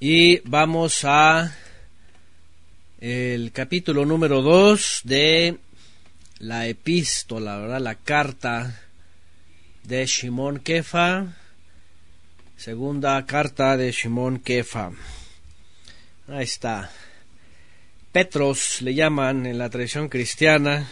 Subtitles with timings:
[0.00, 1.56] Y vamos a
[3.00, 5.58] el capítulo número 2 de
[6.38, 7.80] la epístola, ¿verdad?
[7.80, 8.80] La carta
[9.82, 11.34] de Shimon Kefa.
[12.56, 14.92] Segunda carta de Shimon Kefa.
[16.28, 16.92] Ahí está.
[18.12, 20.88] Petros le llaman en la tradición cristiana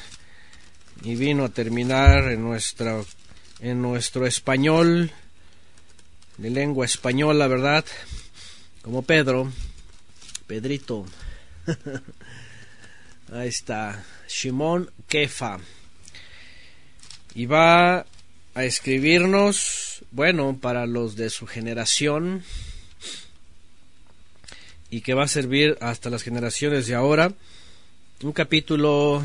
[1.05, 2.45] y vino a terminar en
[3.61, 5.13] en nuestro español
[6.39, 7.85] de lengua española, ¿verdad?
[8.87, 9.51] Como Pedro,
[10.47, 11.07] Pedrito.
[13.33, 15.59] Ahí está, Shimon Kefa.
[17.35, 18.07] Y va
[18.55, 22.45] a escribirnos, bueno, para los de su generación
[24.89, 27.33] y que va a servir hasta las generaciones de ahora.
[28.23, 29.21] Un capítulo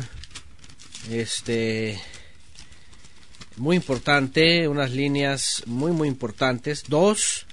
[1.08, 2.00] este
[3.58, 6.82] muy importante, unas líneas muy muy importantes.
[6.88, 7.46] Dos,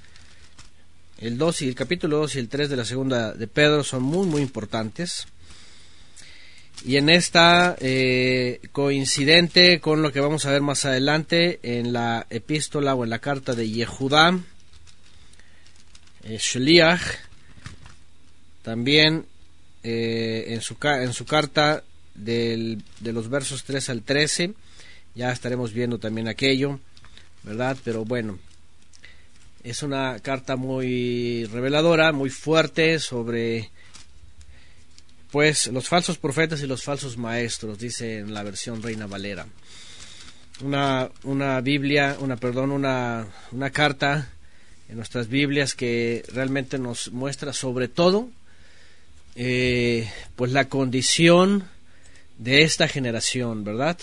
[1.20, 4.04] el 2 y el capítulo 2 y el 3 de la segunda de Pedro son
[4.04, 5.28] muy muy importantes.
[6.86, 12.26] Y en esta, eh, coincidente con lo que vamos a ver más adelante en la
[12.30, 14.40] epístola o en la carta de Yehudá,
[16.24, 17.02] eh, Shliach,
[18.62, 19.26] también
[19.84, 21.84] eh, en, su, en su carta
[22.16, 24.54] del, de los versos 3 al 13,
[25.16, 26.80] ya estaremos viendo también aquello,
[27.44, 27.78] ¿verdad?
[27.84, 28.40] Pero bueno,
[29.64, 33.70] es una carta muy reveladora, muy fuerte sobre
[35.32, 39.46] pues los falsos profetas y los falsos maestros, dice en la versión Reina Valera.
[40.62, 44.30] Una, una Biblia, una, perdón, una, una carta
[44.90, 48.30] en nuestras Biblias que realmente nos muestra sobre todo
[49.36, 51.64] eh, pues la condición
[52.38, 53.98] de esta generación, ¿verdad?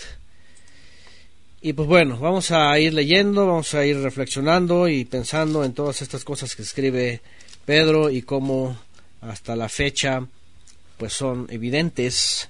[1.67, 6.01] Y pues bueno, vamos a ir leyendo, vamos a ir reflexionando y pensando en todas
[6.01, 7.19] estas cosas que escribe
[7.65, 8.79] Pedro y cómo
[9.19, 10.25] hasta la fecha
[10.97, 12.47] pues son evidentes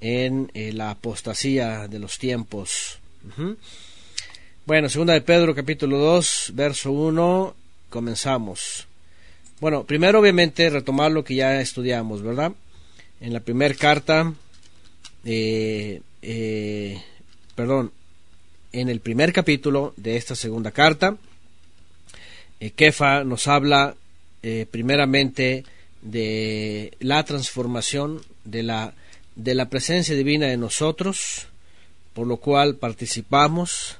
[0.00, 2.98] en eh, la apostasía de los tiempos.
[4.66, 7.54] Bueno, segunda de Pedro capítulo 2, verso 1,
[7.90, 8.88] comenzamos.
[9.60, 12.50] Bueno, primero obviamente retomar lo que ya estudiamos, ¿verdad?
[13.20, 14.34] En la primera carta,
[15.24, 17.00] eh, eh,
[17.54, 17.92] perdón,
[18.72, 21.16] en el primer capítulo de esta segunda carta,
[22.76, 23.94] Kefa nos habla
[24.70, 25.64] primeramente
[26.02, 28.94] de la transformación de la,
[29.36, 31.46] de la presencia divina en nosotros,
[32.14, 33.96] por lo cual participamos,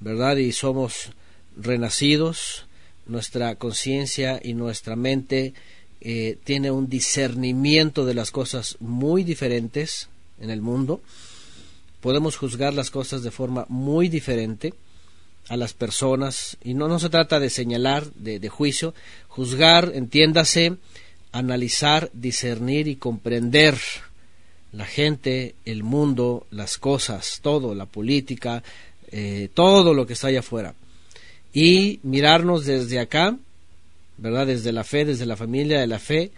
[0.00, 0.36] ¿verdad?
[0.36, 1.12] Y somos
[1.56, 2.66] renacidos,
[3.06, 5.54] nuestra conciencia y nuestra mente
[6.00, 10.08] eh, tiene un discernimiento de las cosas muy diferentes
[10.40, 11.00] en el mundo.
[12.04, 14.74] Podemos juzgar las cosas de forma muy diferente
[15.48, 18.92] a las personas y no, no se trata de señalar, de, de juicio,
[19.26, 20.76] juzgar, entiéndase,
[21.32, 23.78] analizar, discernir y comprender
[24.72, 28.62] la gente, el mundo, las cosas, todo, la política,
[29.10, 30.74] eh, todo lo que está allá afuera.
[31.54, 33.38] Y mirarnos desde acá,
[34.18, 34.48] ¿verdad?
[34.48, 36.32] Desde la fe, desde la familia de la fe,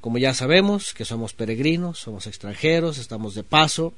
[0.00, 3.92] como ya sabemos que somos peregrinos, somos extranjeros, estamos de paso,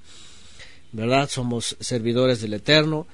[0.92, 1.28] ¿verdad?
[1.28, 3.06] Somos servidores del Eterno,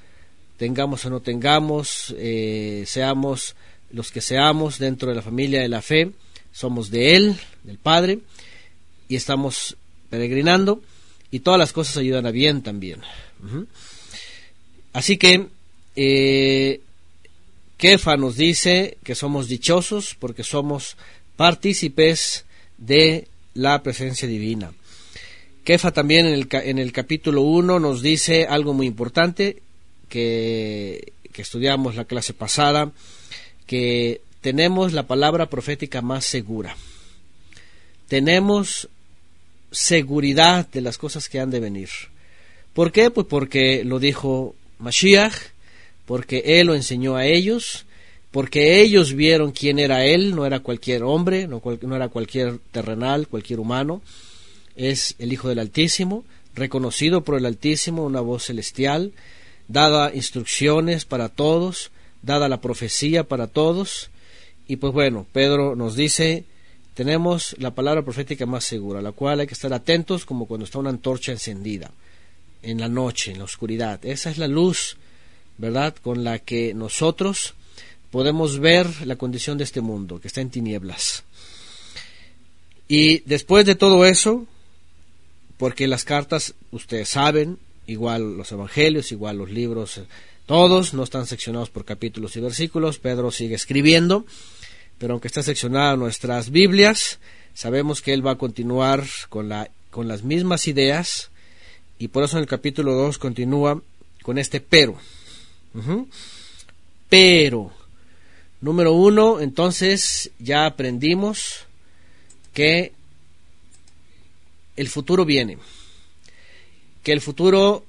[0.57, 3.55] tengamos o no tengamos, eh, seamos
[3.91, 6.11] los que seamos dentro de la familia de la fe,
[6.51, 8.19] somos de Él, del Padre,
[9.07, 9.77] y estamos
[10.09, 10.81] peregrinando,
[11.31, 13.01] y todas las cosas ayudan a bien también.
[14.93, 15.47] Así que,
[15.95, 16.81] eh,
[17.77, 20.97] Kefa nos dice que somos dichosos porque somos
[21.37, 22.43] partícipes
[22.77, 24.73] de la presencia divina.
[25.69, 29.61] Kefa también en el, capítulo 1 nos dice algo muy importante
[30.09, 32.91] que, estudiamos la clase pasada,
[33.67, 36.75] que tenemos la palabra profética más segura.
[38.07, 38.89] Tenemos
[39.69, 41.89] seguridad de las cosas que han de venir.
[42.73, 43.11] ¿Por qué?
[43.11, 45.35] Pues porque lo dijo Mashiach,
[46.07, 47.85] porque él lo enseñó a ellos,
[48.31, 53.27] porque ellos vieron quién era él, no era cualquier hombre, no, no era cualquier terrenal,
[53.27, 54.01] cualquier humano,
[54.79, 56.23] es el Hijo del Altísimo,
[56.55, 59.11] reconocido por el Altísimo, una voz celestial,
[59.67, 61.91] dada instrucciones para todos,
[62.21, 64.09] dada la profecía para todos,
[64.67, 66.45] y pues bueno, Pedro nos dice,
[66.93, 70.79] tenemos la palabra profética más segura, la cual hay que estar atentos como cuando está
[70.79, 71.91] una antorcha encendida
[72.61, 74.03] en la noche, en la oscuridad.
[74.05, 74.97] Esa es la luz,
[75.57, 77.55] ¿verdad?, con la que nosotros
[78.11, 81.23] podemos ver la condición de este mundo, que está en tinieblas.
[82.87, 84.45] Y después de todo eso,
[85.59, 89.99] porque las cartas, ustedes saben, igual los evangelios, igual los libros,
[90.45, 94.25] todos no están seccionados por capítulos y versículos, Pedro sigue escribiendo,
[94.97, 97.19] pero aunque está seccionada nuestras Biblias,
[97.53, 101.29] sabemos que él va a continuar con las mismas ideas
[101.97, 103.81] y por eso en el capítulo 2 continúa
[104.23, 104.95] con este pero.
[107.09, 107.73] Pero,
[108.61, 111.65] número uno, entonces ya aprendimos
[112.53, 112.93] que
[114.79, 115.57] el futuro viene,
[117.03, 117.85] que el futuro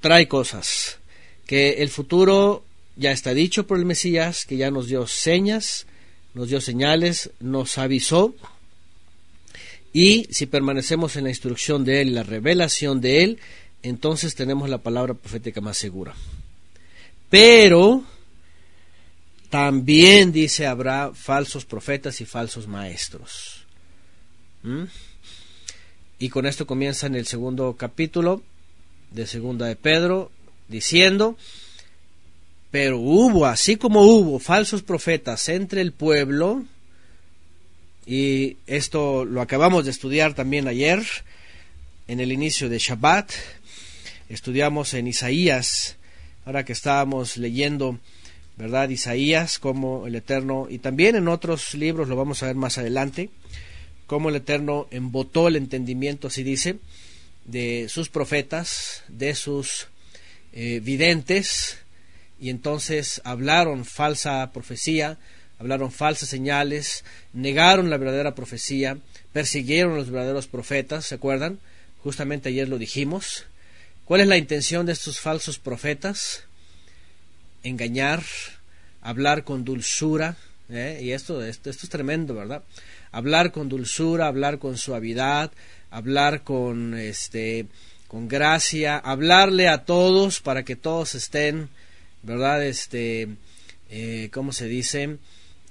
[0.00, 0.98] trae cosas,
[1.46, 2.62] que el futuro
[2.96, 5.86] ya está dicho por el Mesías, que ya nos dio señas,
[6.34, 8.34] nos dio señales, nos avisó,
[9.94, 13.38] y si permanecemos en la instrucción de Él, la revelación de Él,
[13.82, 16.14] entonces tenemos la palabra profética más segura.
[17.30, 18.04] Pero
[19.48, 23.64] también dice habrá falsos profetas y falsos maestros.
[24.62, 24.84] ¿Mm?
[26.24, 28.42] Y con esto comienza en el segundo capítulo
[29.10, 30.30] de segunda de Pedro,
[30.68, 31.36] diciendo,
[32.70, 36.64] pero hubo, así como hubo falsos profetas entre el pueblo,
[38.06, 41.04] y esto lo acabamos de estudiar también ayer,
[42.08, 43.30] en el inicio de Shabbat,
[44.30, 45.96] estudiamos en Isaías,
[46.46, 47.98] ahora que estábamos leyendo,
[48.56, 48.88] ¿verdad?
[48.88, 53.28] Isaías, como el Eterno, y también en otros libros, lo vamos a ver más adelante,
[54.06, 56.76] como el Eterno embotó el entendimiento, así dice,
[57.44, 59.88] de sus profetas, de sus
[60.52, 61.78] eh, videntes,
[62.40, 65.18] y entonces hablaron falsa profecía,
[65.58, 68.98] hablaron falsas señales, negaron la verdadera profecía,
[69.32, 71.58] persiguieron a los verdaderos profetas, ¿se acuerdan?
[72.02, 73.46] Justamente ayer lo dijimos.
[74.04, 76.44] ¿Cuál es la intención de estos falsos profetas?
[77.62, 78.22] Engañar,
[79.00, 80.36] hablar con dulzura,
[80.68, 81.00] ¿eh?
[81.02, 82.62] y esto, esto, esto es tremendo, ¿verdad?
[83.14, 85.52] Hablar con dulzura, hablar con suavidad,
[85.90, 87.66] hablar con este
[88.08, 91.68] con gracia, hablarle a todos para que todos estén,
[92.24, 92.64] ¿verdad?
[92.64, 93.28] Este,
[93.90, 95.16] eh, ¿cómo se dice?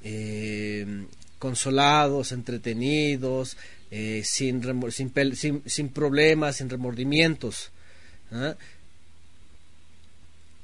[0.04, 1.06] Eh,
[1.40, 3.57] consolados, entretenidos,
[3.92, 4.62] eh, sin,
[4.92, 7.72] sin, sin, problemas, sin remordimientos.
[8.31, 8.56] ¿ah?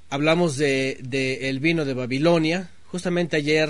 [0.09, 2.69] Hablamos de, de, el vino de Babilonia.
[2.87, 3.69] Justamente ayer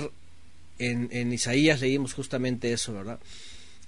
[0.80, 3.20] en, Isaías leímos justamente eso, ¿verdad?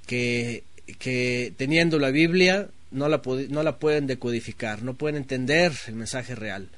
[0.07, 0.65] Que
[0.99, 6.35] que teniendo la Biblia no la, no la pueden decodificar, no pueden entender el mensaje
[6.35, 6.69] real.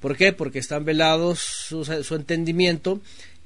[0.00, 0.32] ¿Por qué?
[0.32, 3.00] Porque están velados su, su, entendimiento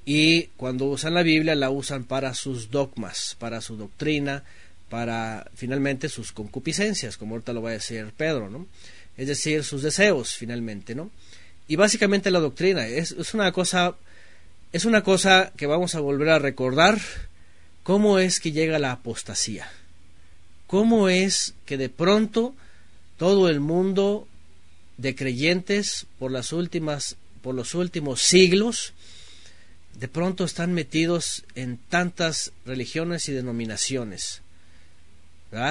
[0.07, 4.45] y cuando usan la Biblia la usan para sus dogmas, para su doctrina,
[4.89, 8.67] para finalmente sus concupiscencias, como ahorita lo va a decir Pedro, ¿no?
[9.19, 11.11] Es decir, sus deseos finalmente, ¿no?
[11.69, 13.97] Y básicamente la doctrina es, es una cosa
[14.73, 17.01] es una cosa que vamos a volver a recordar.
[17.83, 19.71] Cómo es que llega la apostasía
[20.67, 22.55] cómo es que de pronto
[23.17, 24.27] todo el mundo
[24.97, 28.93] de creyentes por las últimas por los últimos siglos
[29.99, 34.43] de pronto están metidos en tantas religiones y denominaciones,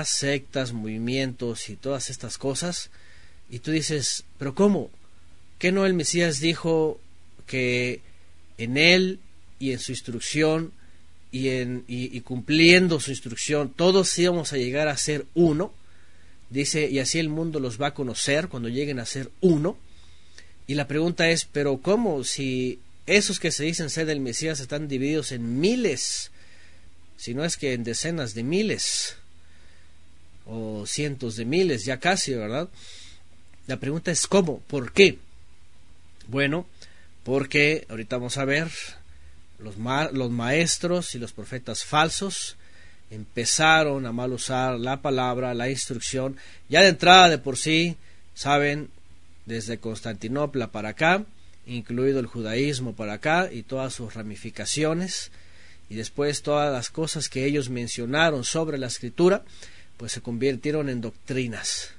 [0.05, 2.89] sectas, movimientos y todas estas cosas,
[3.51, 4.89] y tú dices, pero ¿cómo?
[5.59, 6.99] ¿Qué no el Mesías dijo
[7.45, 8.01] que
[8.57, 9.19] en él
[9.59, 10.71] y en su instrucción
[11.31, 15.73] y, en, y, cumpliendo su instrucción, todos íbamos a llegar a ser uno.
[16.49, 19.77] Dice, y así el mundo los va a conocer cuando lleguen a ser uno.
[20.67, 24.87] Y la pregunta es, pero ¿cómo si esos que se dicen ser del Mesías están
[24.87, 26.31] divididos en miles,
[27.17, 29.17] si no es que en decenas de miles,
[30.45, 32.69] o cientos de miles, ya casi, ¿verdad?
[33.67, 34.59] La pregunta es ¿cómo?
[34.67, 35.17] ¿Por qué?
[36.27, 36.65] Bueno,
[37.25, 38.69] porque ahorita vamos a ver
[39.57, 42.55] los, maestros y los profetas falsos
[43.09, 46.37] empezaron a mal usar la palabra, la instrucción,
[46.69, 47.97] ya de entrada de por sí,
[48.35, 48.89] saben,
[49.47, 51.25] desde Constantinopla para acá,
[51.65, 55.31] incluido el judaísmo para acá y todas sus ramificaciones,
[55.89, 59.43] y después todas las cosas que ellos mencionaron sobre la escritura,
[59.97, 61.89] pues se convirtieron en doctrinas.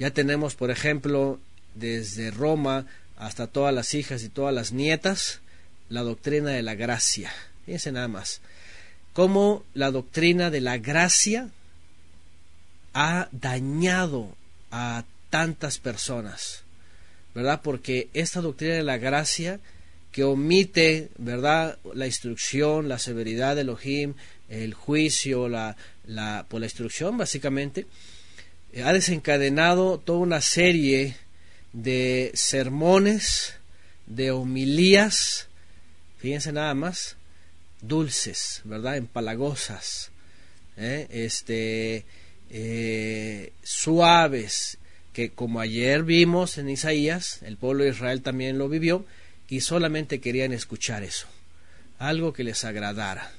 [0.00, 1.38] Ya tenemos, por ejemplo,
[1.76, 2.86] desde Roma
[3.18, 5.40] hasta todas las hijas y todas las nietas,
[5.88, 7.32] la doctrina de la gracia.
[7.66, 8.40] Fíjense nada más.
[9.12, 11.50] Cómo la doctrina de la gracia
[12.94, 14.34] ha dañado
[14.70, 16.62] a tantas personas,
[17.34, 17.60] ¿verdad?
[17.62, 19.58] Porque esta doctrina de la gracia
[20.12, 21.78] que omite, ¿verdad?
[21.94, 24.14] La instrucción, la severidad de Elohim,
[24.48, 27.86] el juicio, la, la, por la instrucción, básicamente,
[28.84, 31.16] ha desencadenado toda una serie
[31.72, 33.54] de sermones,
[34.06, 35.48] de homilías,
[36.18, 37.16] fíjense nada más,
[37.80, 38.96] dulces, ¿verdad?
[38.96, 40.10] Empalagosas,
[40.76, 41.06] ¿eh?
[41.10, 42.04] este,
[42.50, 44.78] eh, suaves,
[45.12, 49.04] que como ayer vimos en Isaías, el pueblo de Israel también lo vivió
[49.48, 51.26] y solamente querían escuchar eso.
[51.98, 53.32] algo que les agradara,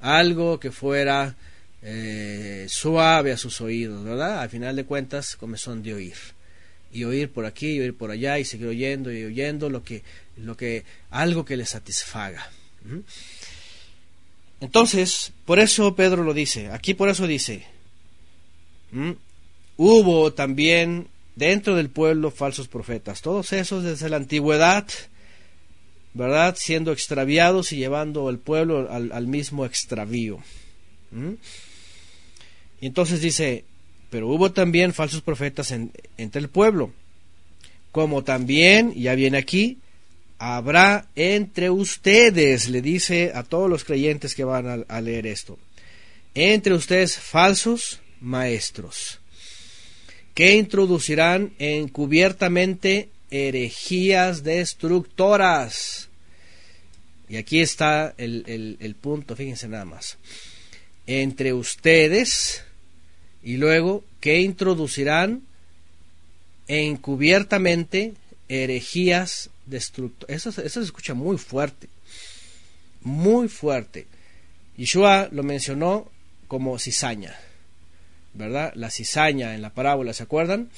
[0.00, 1.34] algo que fuera
[1.80, 4.40] eh, suave a sus oídos, ¿verdad?
[4.40, 6.16] Al final de cuentas, comenzó de oír.
[6.92, 10.02] Y oír por aquí, y oír por allá, y seguir oyendo y oyendo lo que,
[10.36, 12.50] lo que, algo que les satisfaga.
[14.60, 17.66] Entonces, por eso Pedro lo dice, aquí por eso dice,
[19.76, 24.86] hubo también dentro del pueblo falsos profetas, todos esos desde la antigüedad,
[26.14, 26.54] ¿verdad?
[26.58, 30.42] Siendo extraviados y llevando al pueblo al, mismo extravío.
[32.80, 33.64] Y entonces dice,
[34.12, 36.92] pero hubo también falsos profetas entre el pueblo,
[37.92, 39.78] como también, ya viene aquí,
[40.38, 45.58] habrá entre ustedes, le dice a todos los creyentes que van a, leer esto,
[46.34, 49.18] entre ustedes falsos maestros,
[50.34, 56.10] que introducirán encubiertamente herejías destructoras.
[57.30, 60.18] Y aquí está el, el punto, fíjense nada más.
[61.06, 62.62] Entre ustedes,
[63.42, 65.42] y luego, que introducirán
[66.68, 68.14] encubiertamente
[68.48, 70.36] herejías destructoras.
[70.36, 71.88] Eso, eso se escucha muy fuerte,
[73.02, 74.06] muy fuerte.
[74.76, 76.10] Yeshua lo mencionó
[76.48, 77.36] como cizaña,
[78.34, 78.72] ¿verdad?
[78.74, 80.70] La cizaña en la parábola, ¿se acuerdan?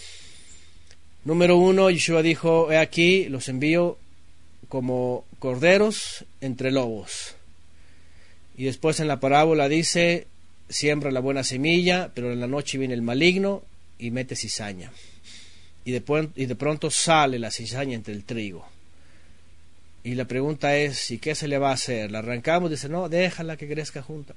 [1.25, 3.99] Número uno, Yeshua dijo, he aquí, los envío
[4.69, 7.35] como corderos entre lobos.
[8.57, 10.27] Y después en la parábola dice,
[10.69, 13.63] siembra la buena semilla, pero en la noche viene el maligno
[13.99, 14.91] y mete cizaña
[15.85, 18.67] y de, y de pronto sale la cizaña entre el trigo.
[20.03, 22.11] Y la pregunta es, ¿y qué se le va a hacer?
[22.11, 22.71] ¿La arrancamos?
[22.71, 24.35] Dice, no, déjala que crezca junta.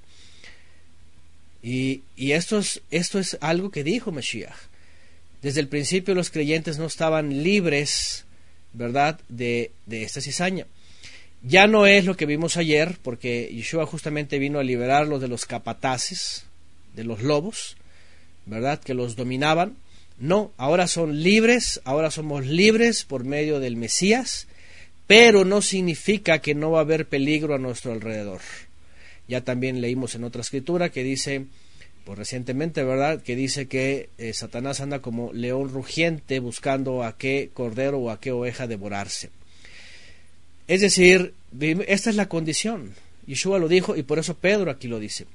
[1.61, 4.55] Y, y esto, es, esto es algo que dijo Mashiach.
[5.41, 8.25] Desde el principio los creyentes no estaban libres,
[8.73, 10.65] ¿verdad?, de, de esta cizaña.
[11.43, 15.45] Ya no es lo que vimos ayer, porque Yeshua justamente vino a liberarlos de los
[15.45, 16.45] capataces,
[16.95, 17.77] de los lobos,
[18.45, 19.75] ¿verdad?, que los dominaban
[20.19, 24.47] no, ahora son libres, ahora somos libres por medio del Mesías,
[25.05, 28.41] pero no significa que no va a haber peligro a nuestro alrededor.
[29.27, 31.45] Ya también leímos en otra escritura que dice,
[32.03, 33.21] pues recientemente, ¿verdad?
[33.21, 38.19] Que dice que eh, Satanás anda como león rugiente buscando a qué cordero o a
[38.19, 39.29] qué oveja devorarse.
[40.67, 41.33] Es decir,
[41.87, 42.93] esta es la condición.
[43.25, 45.25] Yeshua lo dijo y por eso Pedro aquí lo dice.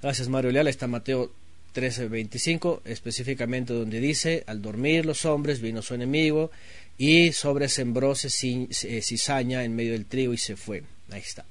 [0.00, 1.32] Gracias Mario Leal, está Mateo
[1.74, 6.50] 13:25, específicamente donde dice, al dormir los hombres vino su enemigo
[6.98, 10.82] y sobre sembróse eh, cizaña en medio del trigo y se fue.
[11.10, 11.44] Ahí está.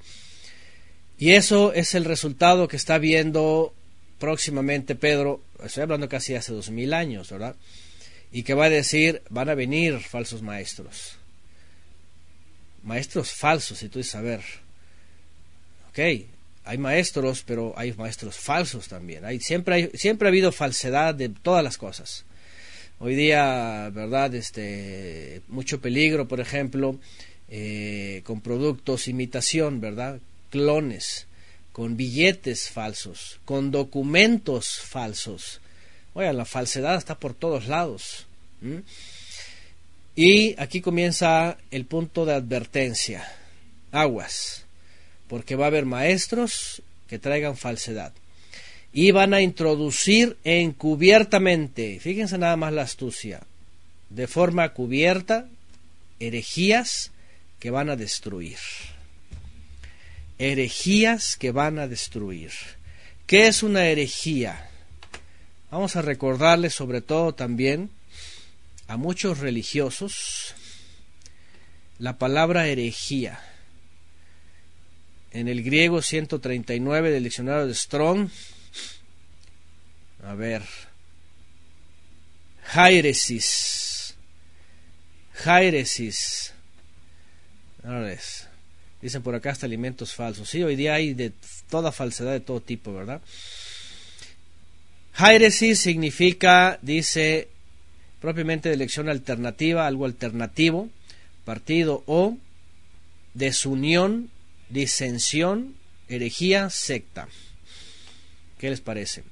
[1.18, 3.74] Y eso es el resultado que está viendo
[4.20, 7.56] próximamente Pedro, estoy hablando casi hace dos mil años, ¿verdad?
[8.32, 11.18] Y que va a decir, van a venir falsos maestros.
[12.84, 14.42] Maestros falsos, si tú dices, a ver,
[15.90, 16.00] ok,
[16.64, 19.26] hay maestros, pero hay maestros falsos también.
[19.26, 22.26] Hay, siempre, hay, siempre ha habido falsedad de todas las cosas.
[23.00, 24.36] Hoy día, ¿verdad?
[24.36, 27.00] Este, mucho peligro, por ejemplo,
[27.50, 30.20] eh, con productos imitación, ¿verdad?
[30.52, 31.26] Clones,
[31.72, 35.62] con billetes falsos, con documentos falsos.
[36.14, 38.28] Oigan, la falsedad está por todos lados.
[40.16, 43.28] Y aquí comienza el punto de advertencia.
[43.92, 44.66] Aguas
[45.32, 48.12] porque va a haber maestros que traigan falsedad.
[48.92, 53.40] Y van a introducir encubiertamente, fíjense nada más la astucia,
[54.10, 55.48] de forma cubierta,
[56.20, 57.12] herejías
[57.60, 58.58] que van a destruir.
[60.38, 62.52] Herejías que van a destruir.
[63.26, 64.70] ¿Qué es una herejía?
[65.72, 67.90] Vamos a recordarles sobre todo también
[68.92, 70.54] a muchos religiosos
[71.98, 73.40] la palabra herejía
[75.32, 78.30] en el griego 139 del diccionario de Strong.
[80.26, 80.64] A ver.
[82.64, 84.14] Jairesis.
[85.36, 86.54] Jairesis.
[89.02, 90.50] Dicen por acá hasta alimentos falsos.
[90.50, 91.32] Sí, hoy día hay de
[91.70, 93.22] toda falsedad de todo tipo, ¿verdad?
[95.14, 97.48] Jairesis significa, dice,
[98.22, 100.90] propiamente de elección alternativa, algo alternativo,
[101.44, 102.38] partido o
[103.34, 104.30] desunión
[104.72, 105.76] disensión,
[106.08, 107.28] herejía, secta.
[108.58, 109.24] ¿Qué les parece?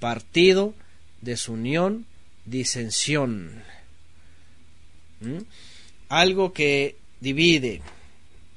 [0.00, 0.74] Partido,
[1.20, 2.06] desunión,
[2.44, 3.62] disensión.
[5.20, 5.38] ¿Mm?
[6.08, 7.82] Algo que divide,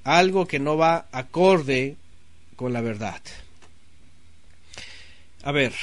[0.03, 1.97] algo que no va acorde
[2.55, 3.21] con la verdad.
[5.43, 5.73] A ver,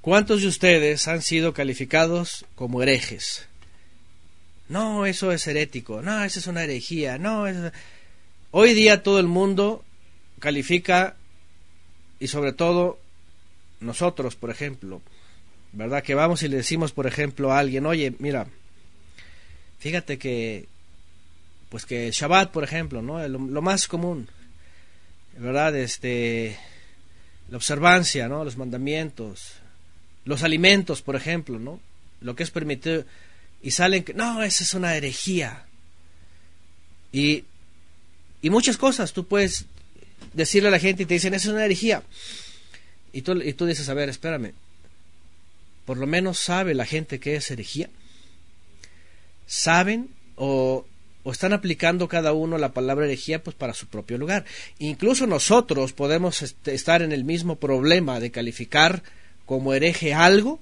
[0.00, 3.46] ¿cuántos de ustedes han sido calificados como herejes?
[4.70, 7.44] no, eso es herético, no, eso es una herejía, no,
[8.52, 9.84] hoy día todo el mundo
[10.38, 11.16] califica
[12.20, 13.00] y sobre todo
[13.80, 15.02] nosotros, por ejemplo,
[15.72, 16.04] ¿verdad?
[16.04, 18.46] Que vamos y le decimos, por ejemplo, a alguien, oye, mira,
[19.80, 20.68] fíjate que,
[21.68, 23.26] pues que el Shabbat, por ejemplo, ¿no?
[23.26, 24.28] Lo, lo, más común,
[25.36, 25.74] ¿verdad?
[25.74, 26.56] Este,
[27.48, 28.44] la observancia, ¿no?
[28.44, 29.54] Los mandamientos,
[30.30, 31.80] los alimentos, por ejemplo, ¿no?
[32.20, 33.04] Lo que es permitido,
[33.62, 35.66] y salen que, no, esa es una herejía.
[37.12, 37.44] Y,
[38.40, 39.66] y muchas cosas, tú puedes
[40.32, 42.04] decirle a la gente y te dicen, esa es una herejía.
[43.12, 44.52] Y tú, y tú dices, a ver, espérame,
[45.84, 47.90] por lo menos sabe la gente que es herejía.
[49.48, 50.86] ¿Saben o,
[51.24, 54.44] o, están aplicando cada uno la palabra herejía pues para su propio lugar?
[54.78, 59.02] Incluso nosotros podemos este, estar en el mismo problema de calificar
[59.50, 60.60] como hereje algo,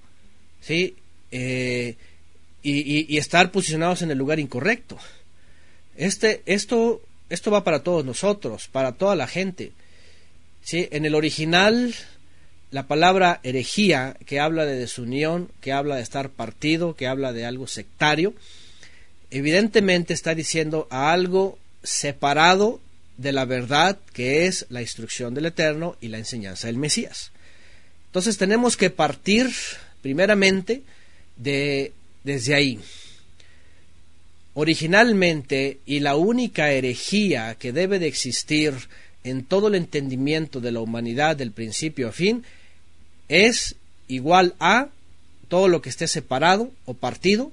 [0.62, 0.97] ¿sí?
[1.30, 1.97] Eh,
[2.62, 4.97] y, estar posicionados en el lugar incorrecto.
[5.95, 9.73] Este, esto, esto va para todos nosotros, para toda la gente.
[10.62, 10.88] ¿sí?
[10.90, 11.95] En el original
[12.71, 17.45] la palabra herejía, que habla de desunión, que habla de estar partido, que habla de
[17.45, 18.33] algo sectario,
[19.30, 22.80] evidentemente está diciendo a algo separado
[23.18, 27.33] de la verdad que es la instrucción del Eterno y la enseñanza del Mesías.
[28.18, 29.48] Entonces tenemos que partir
[30.02, 30.82] primeramente
[31.37, 31.92] de
[32.25, 32.80] desde ahí.
[34.54, 38.75] Originalmente y la única herejía que debe de existir
[39.22, 42.42] en todo el entendimiento de la humanidad del principio a fin
[43.28, 43.76] es
[44.08, 44.88] igual a
[45.46, 47.52] todo lo que esté separado o partido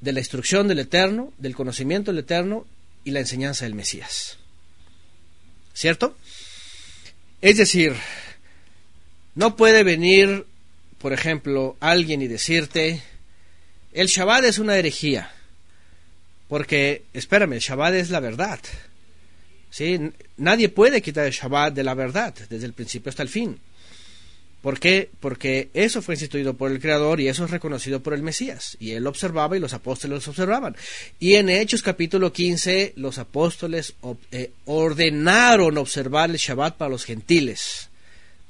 [0.00, 2.66] de la instrucción del Eterno, del conocimiento del Eterno
[3.04, 4.36] y la enseñanza del Mesías.
[5.74, 6.16] ¿Cierto?
[7.40, 7.94] Es decir,
[9.34, 10.46] no puede venir,
[10.98, 13.02] por ejemplo, alguien y decirte,
[13.92, 15.32] el Shabbat es una herejía,
[16.48, 18.60] porque, espérame, el Shabbat es la verdad.
[19.70, 19.98] ¿Sí?
[20.36, 23.58] Nadie puede quitar el Shabbat de la verdad, desde el principio hasta el fin.
[24.64, 25.10] ¿Por qué?
[25.20, 28.78] Porque eso fue instituido por el Creador y eso es reconocido por el Mesías.
[28.80, 30.74] Y él observaba y los apóstoles observaban.
[31.18, 33.92] Y en Hechos capítulo 15 los apóstoles
[34.32, 37.90] eh, ordenaron observar el Shabbat para los gentiles.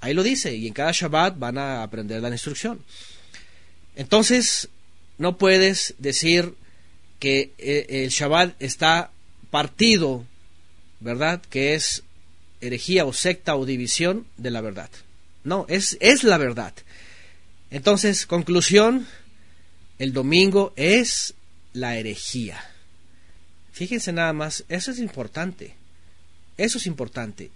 [0.04, 2.84] Ahí lo dice, y en cada Shabbat van a aprender la instrucción.
[3.96, 4.68] Entonces,
[5.16, 6.56] no puedes decir
[7.18, 9.10] que eh, el Shabbat está
[9.50, 10.26] partido,
[11.00, 11.40] ¿verdad?
[11.48, 12.02] Que es
[12.60, 14.90] herejía o secta o división de la verdad.
[15.42, 16.74] No, es, es la verdad.
[17.70, 19.06] Entonces, conclusión,
[19.98, 21.32] el domingo es
[21.72, 22.62] la herejía.
[23.72, 25.76] Fíjense nada más, eso es importante.
[26.58, 27.50] Eso es importante.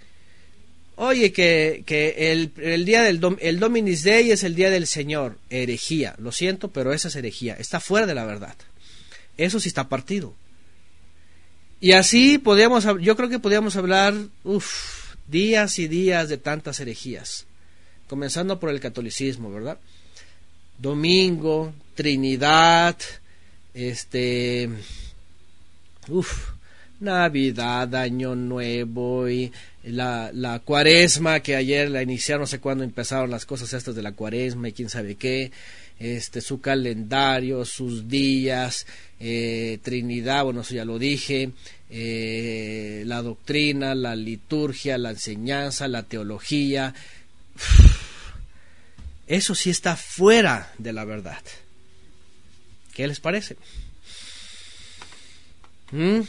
[1.01, 5.39] Oye, que, que el, el, día del el Dominis Day es el día del Señor.
[5.49, 6.17] Herejía.
[6.19, 7.55] Lo siento, pero esa es herejía.
[7.55, 8.57] Está fuera de la verdad.
[9.37, 10.35] Eso sí está partido.
[11.81, 17.47] Y así podríamos, yo creo que podríamos hablar, uff, días y días de tantas herejías
[18.09, 19.79] comenzando por el catolicismo, ¿verdad?
[20.79, 22.97] Domingo, Trinidad,
[23.75, 24.69] este,
[26.09, 26.51] uff,
[27.01, 29.53] Navidad, Año Nuevo y
[29.85, 34.03] la, la cuaresma que ayer la iniciaron, no sé cuándo empezaron las cosas estas de
[34.03, 35.53] la cuaresma y quién sabe qué,
[35.99, 38.87] este, su calendario, sus días,
[39.21, 41.51] eh, Trinidad, bueno, eso ya lo dije,
[41.91, 46.95] eh, la doctrina, la liturgia, la enseñanza, la teología,
[49.27, 51.43] eso sí está fuera de la verdad.
[52.95, 53.57] ¿Qué les parece?
[55.93, 56.21] ¿Mm?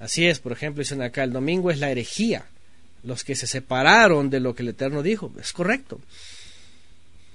[0.00, 2.46] Así es, por ejemplo, dicen acá, el domingo es la herejía,
[3.04, 5.30] los que se separaron de lo que el Eterno dijo.
[5.38, 6.00] Es correcto.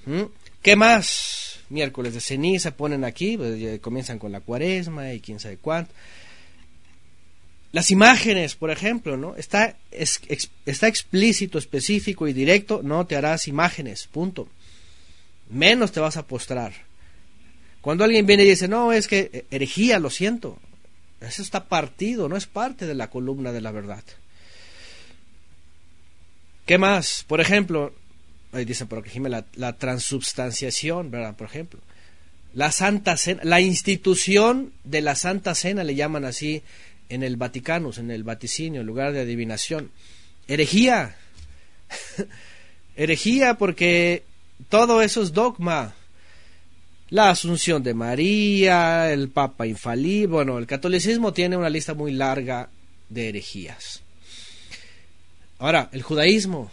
[0.05, 0.23] ¿Mm?
[0.61, 1.59] ¿Qué más?
[1.69, 5.93] Miércoles de ceniza ponen aquí, pues, comienzan con la cuaresma y quién sabe cuánto.
[7.71, 9.35] Las imágenes, por ejemplo, ¿no?
[9.35, 14.47] Está, está explícito, específico y directo, no te harás imágenes, punto.
[15.49, 16.73] Menos te vas a postrar.
[17.81, 20.57] Cuando alguien viene y dice, no, es que eh, herejía, lo siento.
[21.21, 24.03] Eso está partido, no es parte de la columna de la verdad.
[26.65, 27.23] ¿Qué más?
[27.27, 27.93] Por ejemplo,
[28.51, 31.35] ahí dice por aquí la, transubstanciación, ¿verdad?
[31.35, 31.79] Por ejemplo.
[32.53, 36.63] La Santa Cena, la institución de la Santa Cena le llaman así
[37.09, 39.91] en el Vaticanus, en el vaticinio, en lugar de adivinación.
[40.47, 41.15] Herejía.
[42.95, 44.23] Herejía porque
[44.69, 45.93] todo eso es dogma.
[47.15, 50.27] La asunción de María, el Papa infalible.
[50.27, 52.67] Bueno, el catolicismo tiene una lista muy larga
[53.07, 54.01] de herejías.
[55.57, 56.69] Ahora, el judaísmo.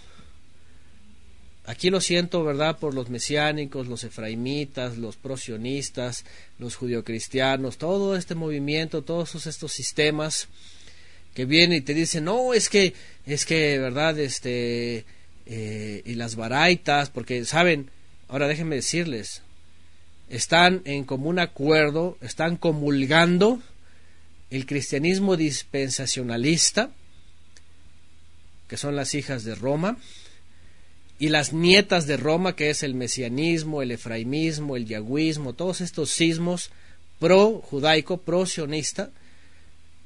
[1.64, 6.24] Aquí lo siento, ¿verdad?, por los mesiánicos, los efraimitas, los prosionistas,
[6.58, 10.48] los judio-cristianos, todo este movimiento, todos estos sistemas
[11.34, 12.94] que vienen y te dicen, no, es que,
[13.26, 15.04] es que, ¿verdad?, este,
[15.46, 17.90] eh, y las baraitas, porque, ¿saben?
[18.26, 19.42] Ahora déjenme decirles,
[20.32, 23.60] están en común acuerdo, están comulgando
[24.48, 26.90] el cristianismo dispensacionalista,
[28.66, 29.98] que son las hijas de Roma,
[31.18, 36.10] y las nietas de Roma, que es el mesianismo, el efraimismo, el yagüismo, todos estos
[36.10, 36.70] sismos
[37.18, 39.10] pro-judaico, pro-sionista,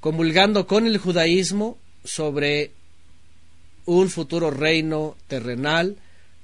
[0.01, 2.73] comulgando con el judaísmo sobre
[3.85, 5.99] un futuro reino terrenal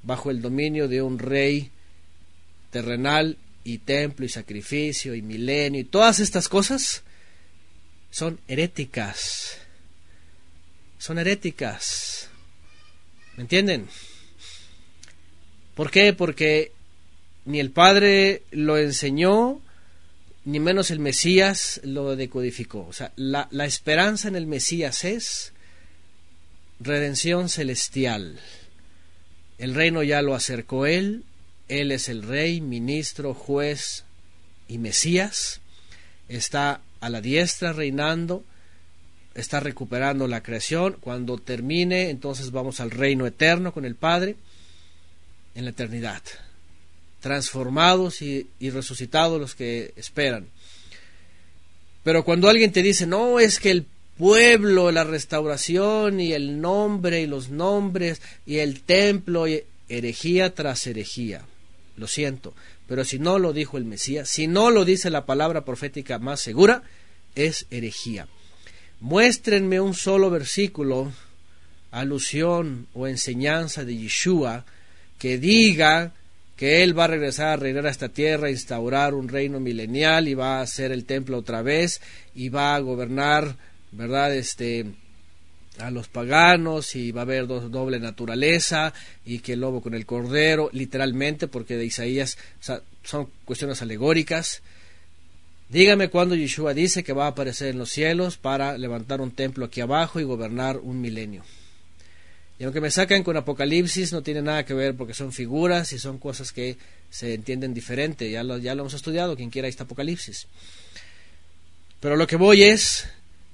[0.04, 1.72] bajo el dominio de un rey
[2.70, 7.02] terrenal y templo y sacrificio y milenio y todas estas cosas
[8.10, 9.58] son heréticas.
[10.98, 12.28] Son heréticas.
[13.36, 13.88] ¿Me entienden?
[15.74, 16.12] ¿Por qué?
[16.12, 16.72] Porque
[17.44, 19.60] ni el Padre lo enseñó,
[20.44, 22.86] ni menos el Mesías lo decodificó.
[22.86, 25.52] O sea, la, la esperanza en el Mesías es
[26.78, 28.38] redención celestial.
[29.58, 31.24] El reino ya lo acercó Él,
[31.72, 34.04] Él es el Rey, ministro, juez
[34.68, 35.62] y Mesías.
[36.28, 38.44] Está a la diestra reinando,
[39.34, 40.98] está recuperando la creación.
[41.00, 44.36] Cuando termine, entonces vamos al reino eterno con el Padre
[45.54, 46.20] en la eternidad,
[47.20, 50.48] transformados y, resucitados los que esperan.
[52.02, 53.86] Pero cuando alguien te dice, no, es que el
[54.18, 60.86] pueblo, la restauración y el nombre y los nombres y el templo, y herejía tras
[60.86, 61.46] herejía.
[61.96, 62.54] Lo siento,
[62.86, 66.40] pero si no lo dijo el Mesías, si no lo dice la palabra profética más
[66.40, 66.82] segura,
[67.34, 68.28] es herejía.
[69.00, 71.12] Muéstrenme un solo versículo,
[71.90, 74.64] alusión o enseñanza de Yeshua
[75.18, 76.12] que diga
[76.56, 80.34] que él va a regresar a reinar a esta tierra, instaurar un reino milenial y
[80.34, 82.00] va a hacer el templo otra vez
[82.34, 83.56] y va a gobernar,
[83.90, 84.34] ¿verdad?
[84.34, 84.86] Este
[85.78, 88.92] a los paganos y va a haber doble naturaleza
[89.24, 92.36] y que el lobo con el cordero, literalmente, porque de Isaías
[93.02, 94.62] son cuestiones alegóricas.
[95.68, 99.64] Dígame cuándo Yeshua dice que va a aparecer en los cielos para levantar un templo
[99.64, 101.42] aquí abajo y gobernar un milenio.
[102.58, 105.98] Y aunque me sacan con Apocalipsis, no tiene nada que ver porque son figuras y
[105.98, 106.76] son cosas que
[107.10, 108.30] se entienden diferente.
[108.30, 110.46] Ya lo, ya lo hemos estudiado, quien quiera está Apocalipsis.
[112.00, 113.08] Pero lo que voy es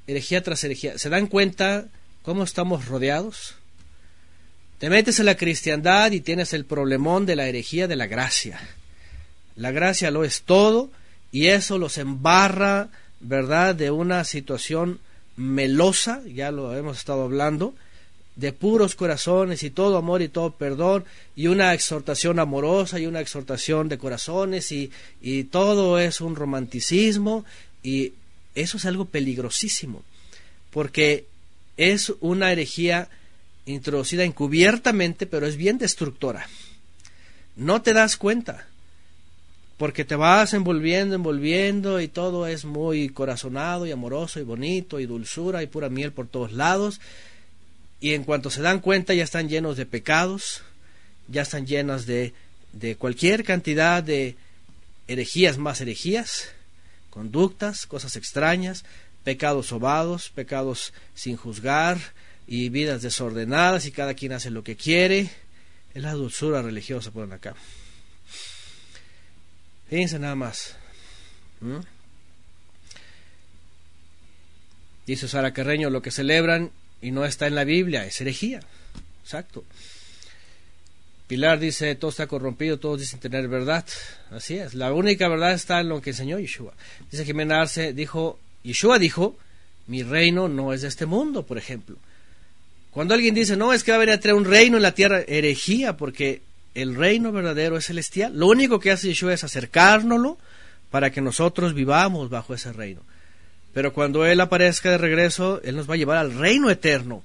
[0.09, 0.99] herejía tras herejía.
[0.99, 1.89] ¿Se dan cuenta
[2.29, 3.55] cómo estamos rodeados?
[4.79, 8.61] Te metes en la cristiandad y tienes el problemón de la herejía de la gracia.
[9.57, 10.91] La gracia lo es todo
[11.33, 15.01] y eso los embarra, ¿verdad?, de una situación
[15.37, 17.75] melosa, ya lo hemos estado hablando,
[18.37, 23.21] de puros corazones y todo amor y todo perdón y una exhortación amorosa y una
[23.21, 24.91] exhortación de corazones y,
[25.23, 27.47] y todo es un romanticismo
[27.83, 28.13] y
[28.55, 30.03] eso es algo peligrosísimo
[30.71, 31.25] porque
[31.79, 33.09] es una herejía
[33.65, 36.47] introducida encubiertamente pero es bien destructora.
[37.57, 38.67] No te das cuenta
[39.79, 45.07] porque te vas envolviendo, envolviendo y todo es muy corazonado y amoroso y bonito y
[45.07, 47.01] dulzura y pura miel por todos lados
[48.01, 50.63] y en cuanto se dan cuenta ya están llenos de pecados,
[51.29, 52.33] ya están llenas de,
[52.73, 54.37] de cualquier cantidad de
[55.09, 56.51] herejías más herejías,
[57.11, 58.85] conductas, cosas extrañas,
[59.29, 61.99] pecados sobados, pecados sin juzgar
[62.47, 65.29] y vidas desordenadas y cada quien hace lo que quiere.
[65.93, 67.55] Es la dulzura religiosa, por acá.
[69.91, 70.77] Fíjense nada más.
[71.61, 71.81] ¿Mm?
[75.07, 76.71] Dice Sara Carreño, lo que celebran
[77.03, 78.61] y no está en la Biblia, es herejía.
[79.25, 79.63] Exacto.
[81.27, 83.85] Pilar dice, todo está corrompido, todos dicen tener verdad.
[84.31, 84.73] Así es.
[84.73, 86.73] La única verdad está en lo que enseñó Yeshua.
[87.11, 88.39] Dice Jimena Arce, dijo,
[88.69, 89.35] Yeshua dijo,
[89.87, 91.97] mi reino no es de este mundo, por ejemplo.
[92.91, 94.93] Cuando alguien dice, no, es que va a venir a traer un reino en la
[94.93, 96.43] tierra, herejía, porque
[96.75, 98.39] el reino verdadero es celestial.
[98.39, 100.37] Lo único que hace Yeshua es acercárnoslo
[100.91, 103.01] para que nosotros vivamos bajo ese reino.
[103.73, 107.23] Pero cuando Él aparezca de regreso, Él nos va a llevar al reino eterno.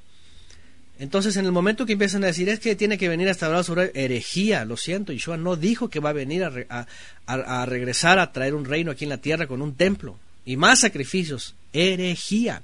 [1.00, 3.66] Entonces, en el momento que empiezan a decir es que tiene que venir hasta hablar
[3.66, 6.88] sobre herejía, lo siento, Yeshua no dijo que va a venir a,
[7.26, 10.80] a, regresar a traer un reino aquí en la tierra con un templo y más
[10.80, 12.64] sacrificios, herejía.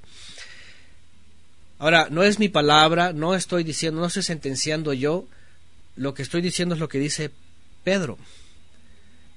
[1.78, 5.26] Ahora, no es mi palabra, no estoy diciendo, no estoy sentenciando yo,
[5.96, 7.30] lo que estoy diciendo es lo que dice
[7.84, 8.18] Pedro.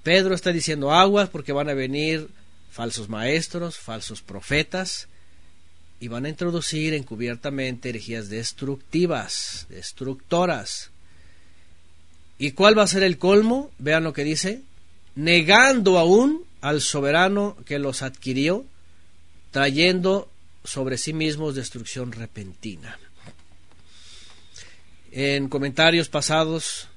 [0.03, 2.27] Pedro está diciendo aguas porque van a venir
[2.71, 5.07] falsos maestros, falsos profetas,
[5.99, 10.91] y van a introducir encubiertamente herejías destructivas, destructoras.
[12.37, 13.71] ¿Y cuál va a ser el colmo?
[13.77, 14.63] Vean lo que dice.
[15.15, 18.65] Negando aún al soberano que los adquirió,
[19.51, 20.31] trayendo
[20.63, 22.97] sobre sí mismos destrucción repentina.
[25.11, 26.87] En comentarios pasados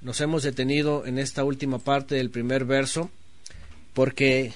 [0.00, 3.08] nos hemos detenido en esta última parte del primer verso
[3.94, 4.52] porque,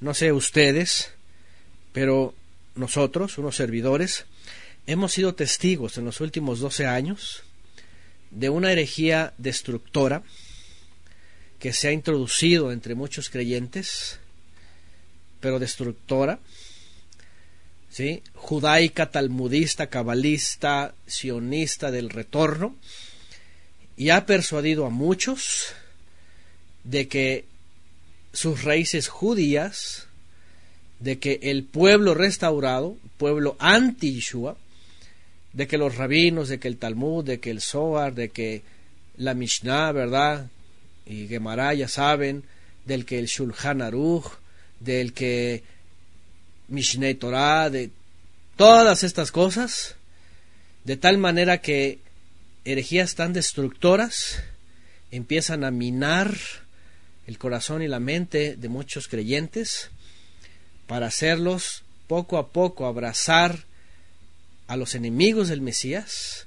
[0.00, 1.10] no sé ustedes,
[1.92, 2.34] pero
[2.76, 4.26] nosotros, unos servidores,
[4.86, 7.42] hemos sido testigos en los últimos 12 años
[8.30, 10.22] de una herejía destructora
[11.58, 14.18] que se ha introducido entre muchos creyentes,
[15.40, 16.38] pero destructora,
[17.90, 18.22] ¿sí?
[18.34, 22.76] judaica, talmudista, cabalista, sionista del retorno,
[23.96, 25.72] y ha persuadido a muchos
[26.84, 27.44] de que
[28.32, 30.06] sus raíces judías,
[31.00, 34.56] de que el pueblo restaurado, pueblo anti-Yeshua,
[35.54, 38.62] de que los rabinos, de que el Talmud, de que el Zohar, de que
[39.16, 40.50] la Mishnah, ¿verdad?
[41.06, 42.44] Y Gemara ya saben,
[42.84, 44.26] del que el Shulchan Aruch,
[44.80, 45.62] del que
[46.68, 47.90] Mishneh Torah, de
[48.56, 49.96] todas estas cosas,
[50.84, 52.00] de tal manera que
[52.64, 54.42] herejías tan destructoras
[55.10, 56.36] empiezan a minar
[57.26, 59.90] el corazón y la mente de muchos creyentes
[60.86, 63.64] para hacerlos poco a poco abrazar
[64.68, 66.46] a los enemigos del Mesías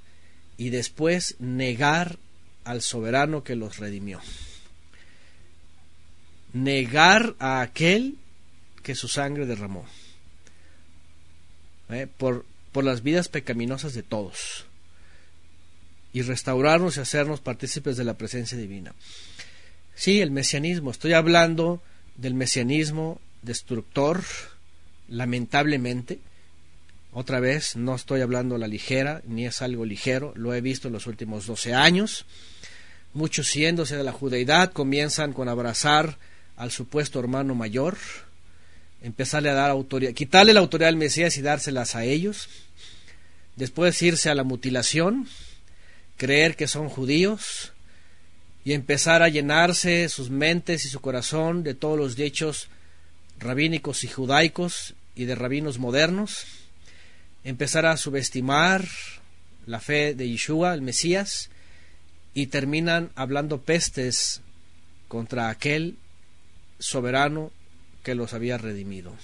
[0.58, 2.18] y después negar
[2.64, 4.22] al soberano que los redimió.
[6.54, 8.18] Negar a aquel
[8.84, 9.86] que su sangre derramó.
[11.90, 12.08] ¿eh?
[12.18, 14.66] por, por las vidas pecaminosas de todos.
[16.14, 18.94] Y restaurarnos y hacernos partícipes de la presencia divina.
[19.96, 20.92] Sí, el mesianismo.
[20.92, 21.82] Estoy hablando
[22.16, 24.24] del mesianismo destructor,
[25.08, 26.20] lamentablemente.
[27.12, 30.94] Otra vez, no estoy hablando la ligera, ni es algo ligero, lo he visto en
[30.94, 32.26] los últimos 12 años.
[33.14, 36.18] Muchos siéndose de la judeidad comienzan con abrazar
[36.60, 37.98] al supuesto hermano mayor,
[39.02, 42.50] empezarle a dar autoridad, quitarle la autoridad al Mesías y dárselas a ellos,
[43.56, 45.26] después irse a la mutilación,
[46.18, 47.72] creer que son judíos
[48.66, 52.68] y empezar a llenarse sus mentes y su corazón de todos los hechos
[53.40, 56.44] rabínicos y judaicos y de rabinos modernos,
[57.46, 58.86] empezar a subestimar
[59.66, 61.50] la fe de Yeshua, el Mesías,
[62.34, 64.42] y terminan hablando pestes
[65.08, 65.96] contra aquel
[66.80, 67.52] soberano
[68.04, 69.16] que los había redimido.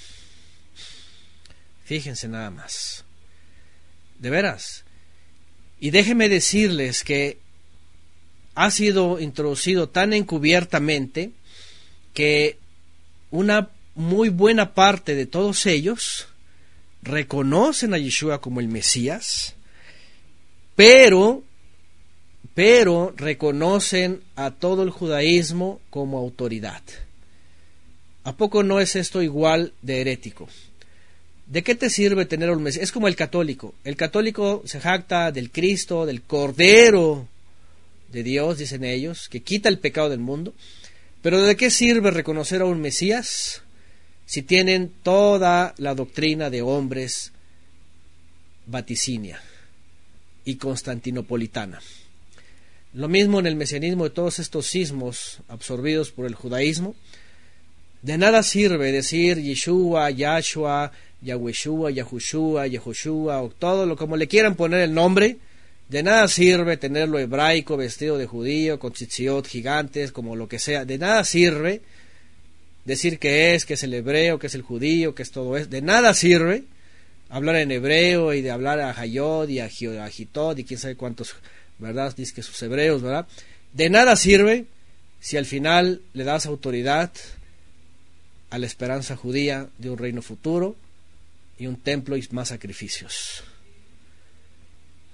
[1.86, 3.06] Fíjense nada más.
[4.20, 4.84] De veras.
[5.80, 7.40] Y déjenme decirles que
[8.56, 11.32] ha sido introducido tan encubiertamente
[12.14, 12.58] que
[13.32, 16.28] una muy buena parte de todos ellos
[17.02, 19.56] reconocen a Yeshua como el Mesías,
[20.76, 21.44] pero
[22.54, 26.82] pero reconocen a todo el judaísmo como autoridad.
[28.26, 30.50] ¿A poco no es esto igual de herético?
[31.46, 32.86] ¿De qué te sirve tener un Mesías?
[32.86, 33.76] Es como el católico.
[33.84, 37.28] El católico se jacta del Cristo, del Cordero
[38.12, 40.56] de Dios, dicen ellos, que quita el pecado del mundo.
[41.22, 43.62] Pero ¿de qué sirve reconocer a un Mesías
[44.26, 47.32] si tienen toda la doctrina de hombres
[48.66, 49.40] vaticinia
[50.46, 51.80] y constantinopolitana?
[52.94, 56.96] Lo mismo en el mesianismo de todos estos sismos absorbidos por el judaísmo
[58.06, 60.92] de nada sirve decir Yeshua, Yahshua,
[61.24, 65.38] Yahwehshua, Yahushua, Yehoshua, o todo lo como le quieran poner el nombre.
[65.90, 70.86] De nada sirve tenerlo hebraico, vestido de judío, con tzitziot gigantes, como lo que sea.
[70.86, 71.82] De nada sirve
[72.86, 75.68] decir que es, que es el hebreo, que es el judío, que es todo eso.
[75.68, 76.64] De nada sirve
[77.30, 81.34] hablar en hebreo y de hablar a Hayod y a Gitod y quién sabe cuántos,
[81.80, 82.14] ¿verdad?
[82.16, 83.26] Dice que sus hebreos, ¿verdad?
[83.74, 84.66] De nada sirve
[85.20, 87.12] si al final le das autoridad
[88.56, 90.78] a la esperanza judía de un reino futuro
[91.60, 93.44] y un templo y más sacrificios.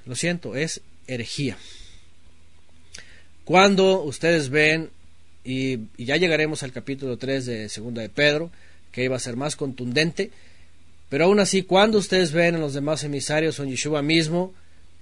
[0.06, 1.58] Lo siento, es herejía.
[3.43, 4.91] Cuando ustedes ven,
[5.43, 8.51] y, ya llegaremos al capítulo 3 de Segunda de Pedro,
[8.91, 10.30] que iba a ser más contundente,
[11.10, 14.54] pero aún así, cuando ustedes ven en los demás emisarios o en Yeshua mismo,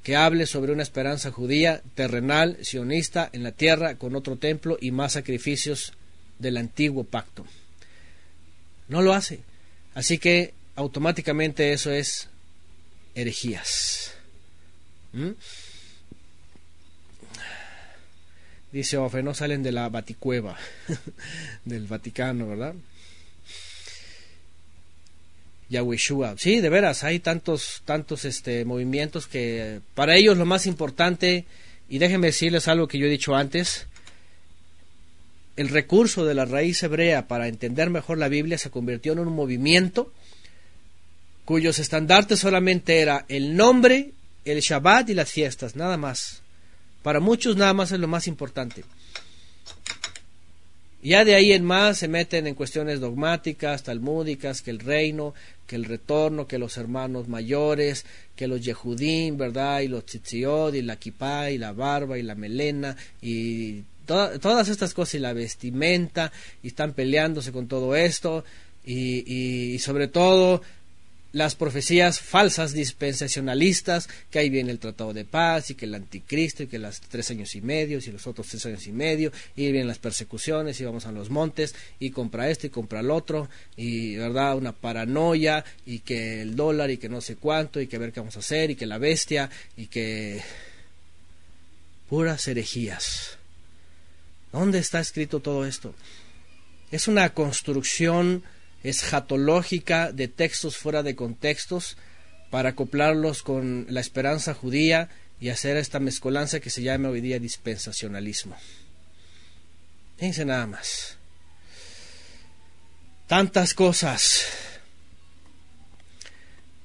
[0.02, 4.92] que hable sobre una esperanza judía, terrenal, sionista, en la tierra, con otro templo y
[4.92, 5.92] más sacrificios
[6.40, 7.46] del antiguo pacto.
[8.90, 9.40] No lo hace.
[9.94, 12.28] Así que automáticamente eso es
[13.16, 14.14] herejías.
[15.14, 15.32] ¿Mm?
[18.72, 20.56] Dice Ofe, no salen de la baticueva
[21.66, 22.76] del Vaticano, ¿verdad?
[25.70, 26.36] Yahwehshua.
[26.38, 31.46] Sí, de veras, hay tantos, tantos este, movimientos que para ellos lo más importante
[31.90, 33.88] Y déjenme decirles algo que yo he dicho antes.
[35.60, 39.36] El recurso de la raíz hebrea para entender mejor la Biblia se convirtió en un
[39.36, 40.14] movimiento
[41.44, 44.14] cuyos estandartes solamente era el nombre,
[44.46, 46.44] el Shabbat y las fiestas, nada más.
[47.04, 48.86] Para muchos nada más es lo más importante.
[51.04, 55.34] Ya de ahí en más se meten en cuestiones dogmáticas, talmúdicas, que el reino,
[55.68, 59.82] que el retorno, que los hermanos mayores, que los Yehudim, ¿verdad?
[59.82, 64.94] Y los tzitziot, y la kippah, y la barba, y la melena, y todas estas
[64.94, 66.32] cosas, y la vestimenta,
[66.64, 68.44] y están peleándose con todo esto,
[68.86, 70.62] y, sobre todo
[71.32, 76.64] las profecías falsas dispensacionalistas, que ahí viene el Tratado de Paz y que el Anticristo
[76.64, 79.72] y que las tres años y medio y los otros tres años y medio y
[79.72, 83.48] vienen las persecuciones y vamos a los montes y compra esto y compra el otro
[83.78, 88.00] y verdad una paranoia y que el dólar y que no sé cuánto y que
[88.00, 90.42] ver qué vamos a hacer y que la bestia y que
[92.10, 93.39] puras herejías.
[94.52, 95.94] ¿Dónde está escrito todo esto?
[96.92, 98.44] Es una construcción
[98.84, 101.98] escatológica de textos fuera de contextos
[102.50, 105.10] para acoplarlos con la esperanza judía
[105.40, 108.58] y hacer esta mezcolanza que se llama hoy día dispensacionalismo.
[110.18, 111.18] Fíjense nada más.
[113.28, 114.46] Tantas cosas.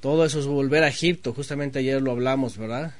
[0.00, 1.32] Todo eso es volver a Egipto.
[1.32, 2.94] Justamente ayer lo hablamos, ¿verdad?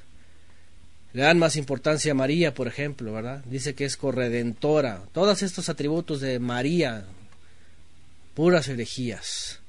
[1.14, 3.44] Le dan más importancia a María, por ejemplo, ¿verdad?
[3.46, 5.02] Dice que es corredentora.
[5.12, 7.04] Todos estos atributos de María,
[8.34, 9.60] puras herejías.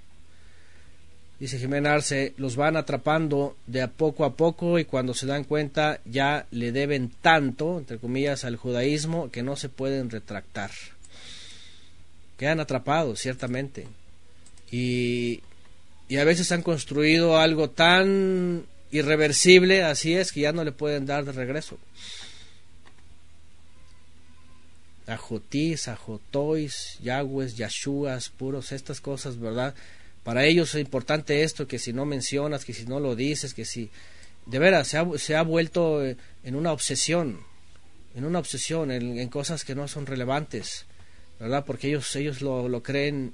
[1.39, 5.43] Dice Jiménez Arce, los van atrapando de a poco a poco y cuando se dan
[5.43, 10.71] cuenta ya le deben tanto, entre comillas, al judaísmo que no se pueden retractar.
[12.39, 13.85] Quedan atrapados, ciertamente.
[14.71, 15.41] Y,
[16.09, 18.65] y a veces han construido algo tan
[18.99, 21.77] irreversible, así es, que ya no le pueden dar de regreso.
[25.07, 29.75] Ajotis, Ajotois, Yahwehs, Yashuas, puros, estas cosas, ¿verdad?
[30.23, 33.65] Para ellos es importante esto, que si no mencionas, que si no lo dices, que
[33.65, 33.89] si...
[34.47, 37.39] De veras, se ha, se ha vuelto eh, en una obsesión,
[38.15, 40.85] en una obsesión, en, cosas que no son relevantes,
[41.39, 41.65] ¿verdad?
[41.65, 43.33] Porque ellos, ellos lo, lo creen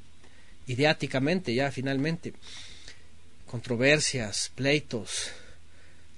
[0.67, 2.33] ideáticamente, ya finalmente.
[3.45, 5.31] Controversias, pleitos.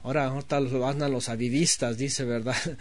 [0.04, 2.56] Ahora, ahorita andan los avivistas, dice, ¿verdad?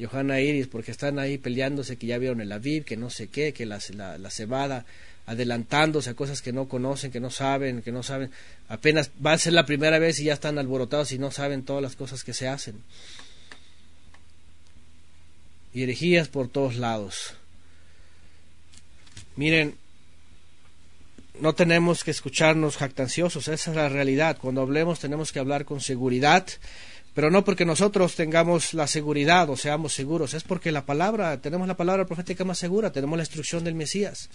[0.00, 3.52] Johanna Iris, porque están ahí peleándose que ya vieron el Aviv, que no sé qué,
[3.52, 3.78] que la,
[4.18, 4.86] la, cebada,
[5.26, 8.30] adelantándose a cosas que no conocen, que no saben, que no saben.
[8.68, 11.82] Apenas va a ser la primera vez y ya están alborotados y no saben todas
[11.82, 12.82] las cosas que se hacen.
[15.74, 17.34] Y herejías por todos lados.
[19.36, 19.76] Miren,
[21.42, 24.38] no tenemos que escucharnos jactanciosos, esa es la realidad.
[24.40, 26.46] Cuando hablemos tenemos que hablar con seguridad
[27.14, 31.68] pero no porque nosotros tengamos la seguridad o seamos seguros, es porque la palabra, tenemos
[31.68, 34.30] la palabra profética más segura, tenemos la instrucción del Mesías.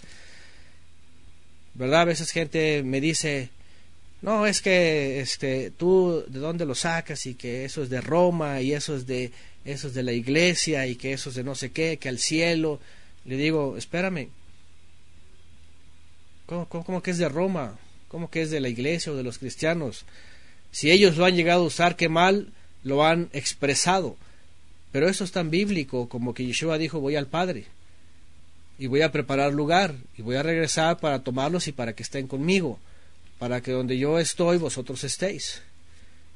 [1.74, 2.02] ¿Verdad?
[2.02, 3.50] A veces gente me dice,
[4.22, 8.60] no, es que este, tú de dónde lo sacas y que eso es de Roma
[8.60, 9.32] y eso es de,
[9.64, 12.18] eso es de la iglesia y que eso es de no sé qué, que al
[12.18, 12.80] cielo.
[13.24, 14.28] Le digo, espérame,
[16.48, 17.78] ¿cómo, cómo, que es de Roma?
[18.08, 20.04] ¿Cómo que es de la iglesia o de los cristianos?
[20.72, 24.16] Si ellos lo han llegado a usar, qué mal, lo han expresado.
[24.90, 27.66] Pero eso es tan bíblico como que Yeshua dijo voy al Padre
[28.78, 32.26] y voy a preparar lugar y voy a regresar para tomarlos y para que estén
[32.26, 32.78] conmigo,
[33.38, 35.62] para que donde yo estoy vosotros estéis.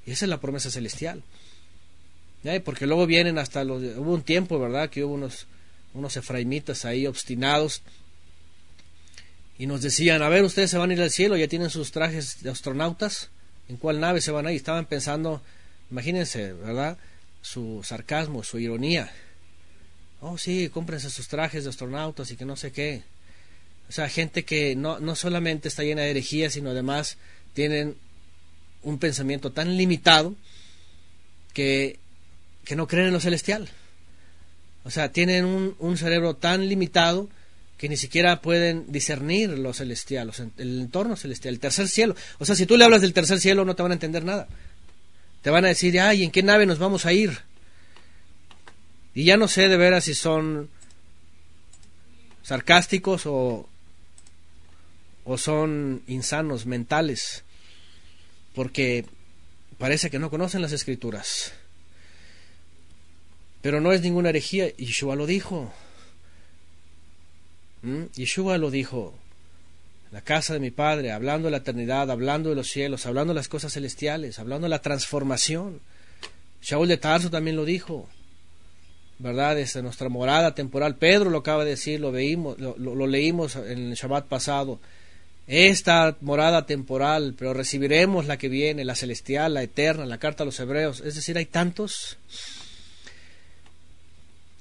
[0.05, 1.23] Y esa es la promesa celestial.
[2.65, 3.83] Porque luego vienen hasta los...
[3.83, 4.91] Hubo un tiempo, ¿verdad?
[4.91, 5.47] Que hubo unos,
[5.95, 7.83] unos efraimitas ahí obstinados
[9.63, 11.93] y nos decían, a ver, ustedes se van a ir al cielo, ya tienen sus
[11.93, 13.31] trajes de astronautas,
[13.69, 14.57] ¿en cuál nave se van a ir?
[14.57, 15.41] Estaban pensando
[15.93, 16.97] Imagínense, ¿verdad?
[17.43, 19.13] Su sarcasmo, su ironía.
[20.23, 23.03] Oh, sí, cómprense sus trajes de astronautas y que no sé qué.
[23.91, 27.19] O sea, gente que no, no solamente está llena de herejía, sino además
[27.53, 27.97] tienen
[28.83, 30.35] un pensamiento tan limitado
[31.53, 31.99] que,
[32.65, 33.69] que no creen en lo celestial.
[34.85, 37.29] O sea, tienen un, un cerebro tan limitado
[37.83, 42.15] que ni siquiera pueden discernir lo celestial, el entorno celestial, el tercer cielo.
[42.39, 44.47] O sea, si tú le hablas del tercer cielo no te van a entender nada.
[45.43, 47.41] Te van a decir, ay, ¿en qué nave nos vamos a ir?
[49.17, 50.71] Y ya no sé de veras si son
[52.45, 53.69] sarcásticos o,
[55.25, 57.43] o son insanos mentales,
[58.55, 59.07] porque
[59.79, 61.53] parece que no conocen las escrituras.
[63.61, 65.75] Pero no es ninguna herejía, Yeshua lo dijo.
[67.83, 68.05] ¿Mm?
[68.15, 69.15] Yeshua lo dijo
[70.11, 73.41] la casa de mi Padre, hablando de la eternidad, hablando de los cielos, hablando de
[73.41, 75.81] las cosas celestiales, hablando de la transformación.
[76.61, 78.09] Shaul de Tarso también lo dijo.
[79.23, 79.59] ¿verdad?
[79.59, 80.97] Es nuestra morada temporal.
[80.97, 84.81] Pedro lo acaba de decir, lo, veímos, lo, leímos en el Shabbat pasado.
[85.47, 90.47] Esta morada temporal, pero recibiremos la que viene, la celestial, la eterna, la carta a
[90.47, 91.01] los hebreos.
[91.01, 92.17] Es decir, hay tantos.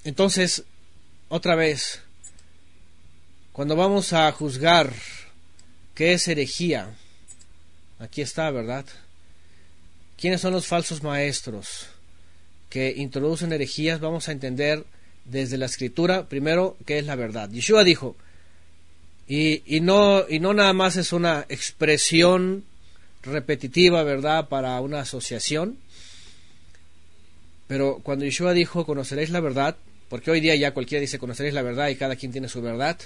[0.04, 0.64] Entonces,
[1.30, 2.02] otra vez,
[3.54, 4.94] cuando vamos a juzgar
[5.96, 6.96] qué es herejía,
[8.00, 8.86] aquí está, ¿verdad?
[10.18, 11.88] ¿Quiénes son los falsos maestros?
[12.72, 14.86] que introducen herejías, vamos a entender
[15.26, 17.50] desde la escritura, primero, qué es la verdad.
[17.52, 18.16] Yeshua dijo,
[19.28, 22.64] y, y, no, y no nada más es una expresión
[23.24, 25.78] repetitiva, ¿verdad?, para una asociación,
[27.68, 29.76] pero cuando Yeshua dijo, conoceréis la verdad,
[30.08, 32.98] porque hoy día ya cualquiera dice conoceréis la verdad y cada quien tiene su verdad,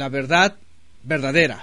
[0.00, 0.56] la verdad
[1.02, 1.62] verdadera,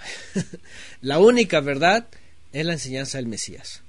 [1.01, 2.07] la única verdad
[2.53, 3.81] es la enseñanza del Mesías.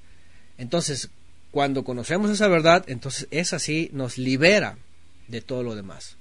[0.56, 1.10] Entonces,
[1.50, 4.78] cuando conocemos esa verdad, entonces esa así nos libera
[5.28, 6.16] de todo lo demás.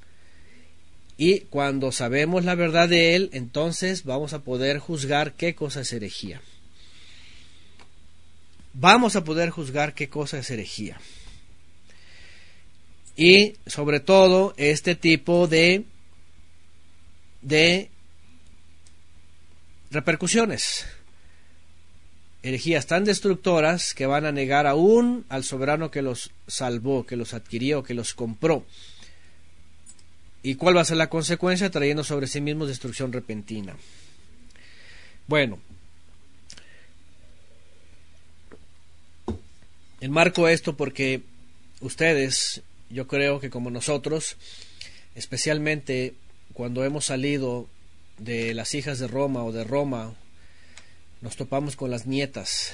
[1.17, 5.93] Y cuando sabemos la verdad de Él, entonces vamos a poder juzgar qué cosa es
[5.93, 6.41] herejía.
[8.73, 10.99] Vamos a poder juzgar qué cosa es herejía.
[13.15, 15.85] Y sobre todo este tipo de,
[17.41, 17.89] de
[19.91, 20.85] repercusiones
[22.43, 27.33] herejías tan destructoras que van a negar aún al soberano que los salvó, que los
[27.33, 28.65] adquirió, que los compró.
[30.43, 31.71] ¿Y cuál va a ser la consecuencia?
[31.71, 33.75] Trayendo sobre sí mismos destrucción repentina.
[35.27, 35.59] Bueno,
[39.99, 41.21] enmarco esto porque
[41.81, 44.37] ustedes, yo creo que como nosotros,
[45.15, 46.13] especialmente
[46.53, 47.67] cuando hemos salido
[48.17, 50.15] de las hijas de Roma o de Roma
[51.21, 52.73] nos topamos con las nietas.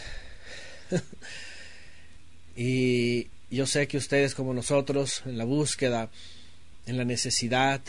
[2.56, 6.10] y yo sé que ustedes como nosotros, en la búsqueda,
[6.86, 7.82] en la necesidad,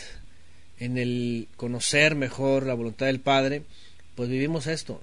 [0.79, 3.63] en el conocer mejor la voluntad del Padre,
[4.15, 5.01] pues vivimos esto.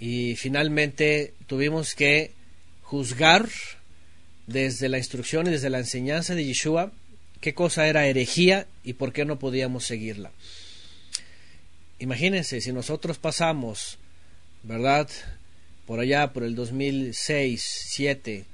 [0.00, 2.32] Y finalmente tuvimos que
[2.82, 3.48] juzgar
[4.46, 6.92] desde la instrucción y desde la enseñanza de Yeshua
[7.40, 10.32] qué cosa era herejía y por qué no podíamos seguirla.
[11.98, 13.98] Imagínense, si nosotros pasamos
[14.62, 15.08] ¿verdad?
[15.86, 18.44] Por allá, por el 2006-7,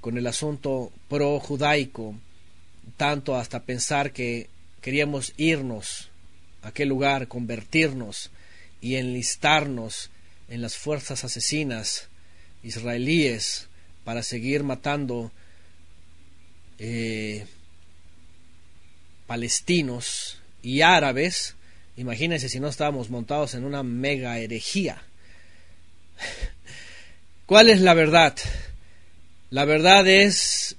[0.00, 2.14] con el asunto pro-judaico,
[2.96, 4.48] tanto hasta pensar que
[4.80, 6.10] queríamos irnos
[6.62, 8.30] a aquel lugar, convertirnos
[8.80, 10.10] y enlistarnos
[10.48, 12.08] en las fuerzas asesinas
[12.62, 13.68] israelíes
[14.04, 15.30] para seguir matando
[16.78, 17.46] eh,
[19.26, 21.54] palestinos y árabes,
[21.98, 25.02] imagínense si no estábamos montados en una mega herejía.
[27.46, 28.36] ¿Cuál es la verdad?
[29.50, 30.76] La verdad es,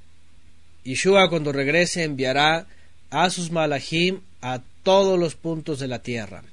[0.83, 2.67] Yeshua cuando regrese enviará
[3.09, 6.43] a sus malachim a todos los puntos de la tierra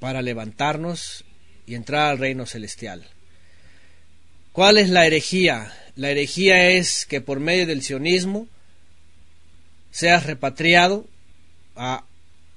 [0.00, 1.24] para levantarnos
[1.66, 3.06] y entrar al reino celestial.
[4.52, 5.72] ¿Cuál es la herejía?
[5.94, 8.48] La herejía es que por medio del sionismo
[9.90, 11.06] seas repatriado
[11.76, 12.04] a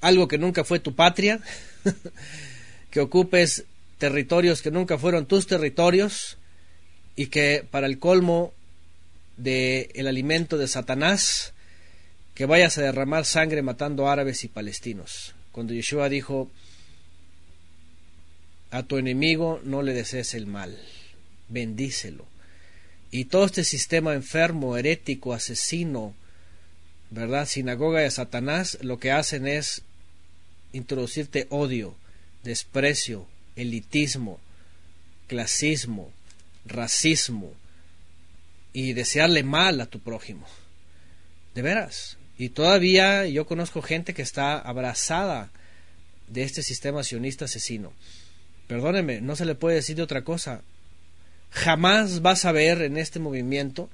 [0.02, 1.40] algo que nunca fue tu patria,
[2.92, 3.66] que ocupes
[3.98, 6.38] territorios que nunca fueron tus territorios
[7.16, 8.54] y que para el colmo
[9.38, 11.54] del el alimento de Satanás,
[12.34, 15.34] que vayas a derramar sangre matando árabes y palestinos.
[15.52, 16.52] Cuando Yeshua dijo,
[18.70, 20.78] a tu enemigo no le desees el mal,
[21.50, 22.26] bendícelo.
[23.10, 26.14] Y todo este sistema enfermo, herético, asesino,
[27.10, 27.48] ¿verdad?
[27.48, 29.82] Sinagoga de Satanás, lo que hacen es
[30.74, 31.96] introducirte odio,
[32.44, 34.40] desprecio, elitismo,
[35.28, 36.12] clasismo,
[36.66, 37.54] racismo
[38.74, 40.48] y desearle mal a tu prójimo.
[41.56, 42.18] De veras.
[42.38, 45.50] Y todavía yo conozco gente que está abrazada
[46.28, 47.94] de este sistema sionista asesino.
[48.68, 50.62] Perdóneme, no se le puede decir de otra cosa.
[51.52, 53.90] Jamás vas a ver en este movimiento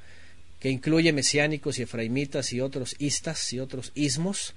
[0.63, 4.53] que incluye mesiánicos y efraimitas y otros istas y otros ismos,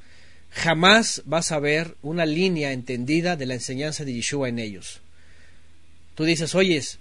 [0.53, 5.01] jamás vas a ver una línea entendida de la enseñanza de Yeshua en ellos.
[6.15, 7.01] Tú dices, oyes,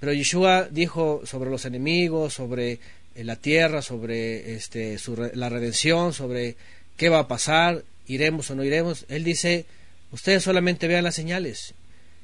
[0.00, 4.98] pero Yeshua dijo sobre los enemigos, sobre eh, la tierra, sobre este,
[5.32, 6.56] la redención, sobre
[6.98, 9.06] qué va a pasar, iremos o no iremos.
[9.08, 9.64] Él dice,
[10.10, 11.72] ustedes solamente vean las señales.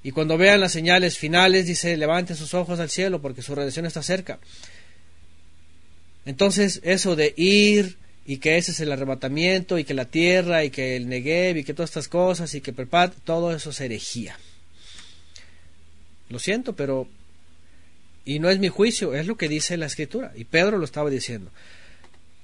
[0.02, 3.86] Y cuando vean las señales finales, dice, levanten sus ojos al cielo porque su redención
[3.86, 4.38] está cerca.
[6.24, 7.96] Entonces, eso de ir
[8.26, 11.64] y que ese es el arrebatamiento y que la tierra y que el Negev y
[11.64, 14.38] que todas estas cosas y que Perpat, todo eso es herejía.
[16.28, 17.08] Lo siento, pero...
[18.24, 20.32] Y no es mi juicio, es lo que dice la escritura.
[20.36, 21.50] Y Pedro lo estaba diciendo.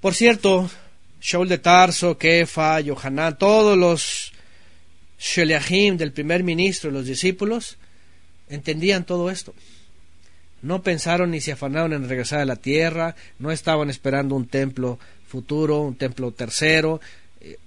[0.01, 0.71] Por cierto,
[1.21, 4.33] Shaul de Tarso, Kefa, Yohanan, todos los
[5.19, 7.77] Sheliahim del primer ministro, los discípulos,
[8.49, 9.55] entendían todo esto.
[10.65, 14.99] No pensaron ni se afanaron en regresar a la tierra, no estaban esperando un templo
[15.29, 17.03] futuro, un templo tercero.
[17.43, 17.59] Eh,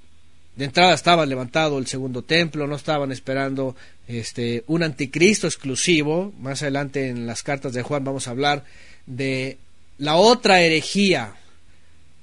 [0.56, 3.76] de entrada estaba levantado el segundo templo, no estaban esperando
[4.08, 6.34] este un anticristo exclusivo.
[6.40, 8.64] Más adelante en las cartas de Juan vamos a hablar
[9.06, 9.60] de
[10.00, 11.36] la otra herejía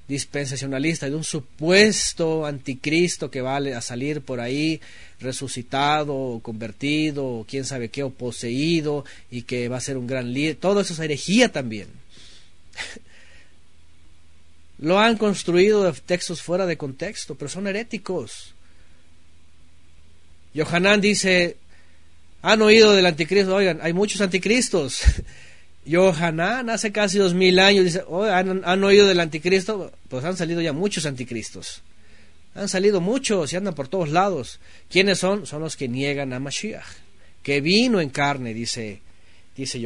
[0.09, 4.81] dispensacionalista, de un supuesto anticristo que va a salir por ahí
[5.21, 10.07] resucitado o convertido o quién sabe qué o poseído y que va a ser un
[10.07, 10.57] gran líder.
[10.57, 11.89] Todo eso es herejía también.
[14.79, 18.55] Lo han construido de textos fuera de contexto, pero son heréticos.
[20.53, 21.57] Yohanan dice,
[22.43, 25.01] han oído del anticristo, oigan, hay muchos anticristos.
[25.85, 29.93] Yohanan hace casi dos mil años dice, ¿han, ¿han, oído del anticristo?
[30.09, 31.83] Pues han salido ya muchos anticristos.
[32.55, 34.61] Han salido muchos y andan por todos lados.
[34.89, 35.47] ¿Quiénes son?
[35.47, 36.87] Son los que niegan a Mashiach,
[37.43, 39.01] que vino en carne, dice,
[39.57, 39.81] dice.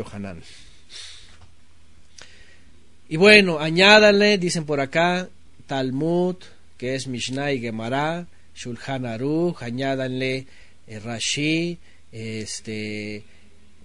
[3.08, 5.28] Y bueno, añádanle, dicen por acá,
[5.66, 6.36] Talmud,
[6.76, 10.46] que es Mishnah y Gemara, Shulchan Aruch, añádanle
[10.86, 11.78] eh, Rashi,
[12.12, 13.24] este,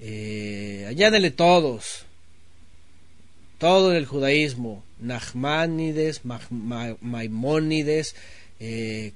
[0.06, 2.04] eh, añádenle todos,
[3.58, 6.24] todo el judaísmo, Nachmanides,
[7.00, 8.14] Maimónides,
[8.60, 9.14] eh,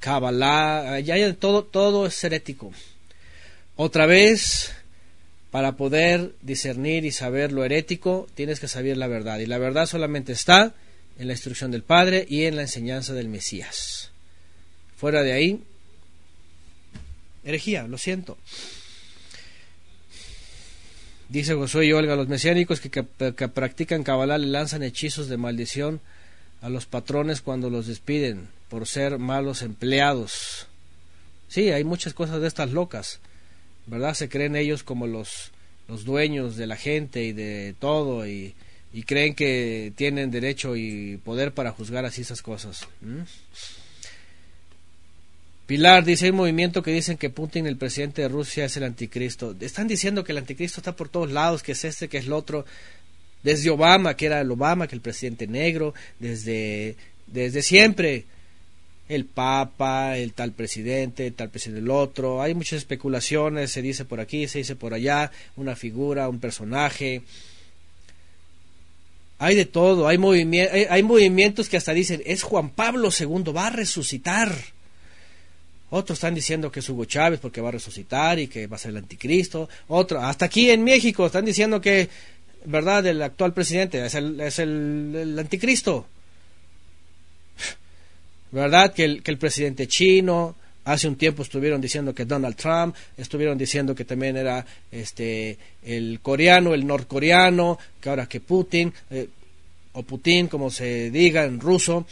[0.00, 0.98] Kabbalah,
[1.38, 2.72] todo, todo es herético.
[3.76, 4.72] Otra vez,
[5.52, 9.38] para poder discernir y saber lo herético, tienes que saber la verdad.
[9.38, 10.74] Y la verdad solamente está
[11.16, 14.10] en la instrucción del Padre y en la enseñanza del Mesías.
[14.96, 15.62] Fuera de ahí,
[17.44, 18.36] herejía, lo siento.
[21.28, 26.00] Dice Josué y Olga, los mesiánicos que, practican Kabbalah le lanzan hechizos de maldición
[26.60, 30.66] a los patrones cuando los despiden por ser malos empleados.
[31.48, 33.20] Sí, hay muchas cosas de estas locas.
[33.86, 34.14] ¿verdad?
[34.14, 35.50] Se creen ellos como los,
[35.88, 38.54] los dueños de la gente y de todo y,
[38.92, 42.86] y creen que tienen derecho y poder para juzgar así esas cosas.
[45.66, 49.56] Pilar dice, hay movimiento que dicen que Putin, el presidente de Rusia, es el anticristo.
[49.60, 52.34] Están diciendo que el anticristo está por todos lados, que es este, que es el
[52.34, 52.66] otro.
[53.42, 56.96] Desde Obama, que era el Obama, que el presidente negro, desde,
[57.26, 58.24] desde siempre
[59.08, 62.42] el Papa, el tal presidente, el tal presidente el otro.
[62.42, 67.22] Hay muchas especulaciones, se dice por aquí, se dice por allá, una figura, un personaje.
[69.38, 70.16] Hay de todo, hay,
[70.88, 74.73] hay, movimientos que hasta dicen, es Juan Pablo II, va a resucitar.
[75.96, 78.80] Otros están diciendo que es Hugo Chávez porque va a resucitar y que va a
[78.80, 79.68] ser el anticristo.
[79.86, 82.08] Otro, hasta aquí en México están diciendo que,
[82.64, 84.14] ¿verdad?, el actual presidente es
[84.58, 86.04] el, anticristo.
[88.50, 88.92] ¿verdad?
[88.92, 93.56] Que el, que el presidente chino, hace un tiempo estuvieron diciendo que Donald Trump, estuvieron
[93.56, 99.28] diciendo que también era este el coreano, el norcoreano, que ahora que Putin, eh,
[99.92, 102.04] o Putin, como se diga en ruso.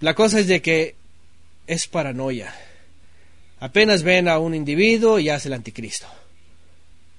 [0.00, 1.03] La cosa es de que
[1.66, 2.54] es paranoia.
[3.60, 6.06] Apenas ven a un individuo y hace el anticristo.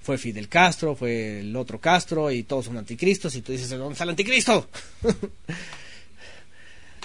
[0.02, 3.92] Fue Fidel Castro, fue el otro Castro y todos son anticristos y tú dices, ¿dónde
[3.92, 4.68] está el anticristo?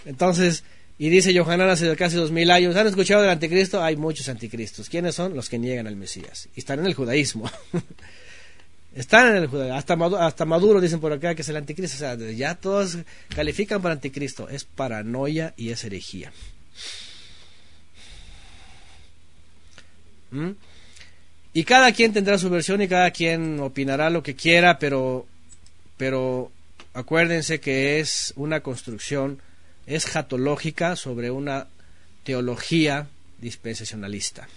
[0.06, 0.64] Entonces,
[1.02, 3.82] y dice Johanan hace casi dos mil años, ¿han escuchado del anticristo?
[3.82, 4.88] Hay muchos anticristos.
[4.88, 5.36] ¿Quiénes son?
[5.36, 6.48] Los que niegan al Mesías.
[6.56, 7.50] Y están en el judaísmo.
[8.96, 9.78] están en el judaísmo.
[9.78, 11.96] Hasta Maduro, hasta Maduro dicen por acá que es el anticristo.
[11.96, 13.00] O sea, ya todos
[13.36, 14.48] califican para anticristo.
[14.48, 16.32] Es paranoia y es herejía.
[20.32, 20.52] ¿Mm?
[21.54, 25.26] Y cada quien tendrá su versión y cada quien opinará lo que quiera, pero,
[25.98, 26.52] pero
[26.94, 29.42] acuérdense que es una construcción
[29.86, 31.68] es jatológica sobre una
[32.24, 33.08] teología
[33.40, 34.48] dispensacionalista.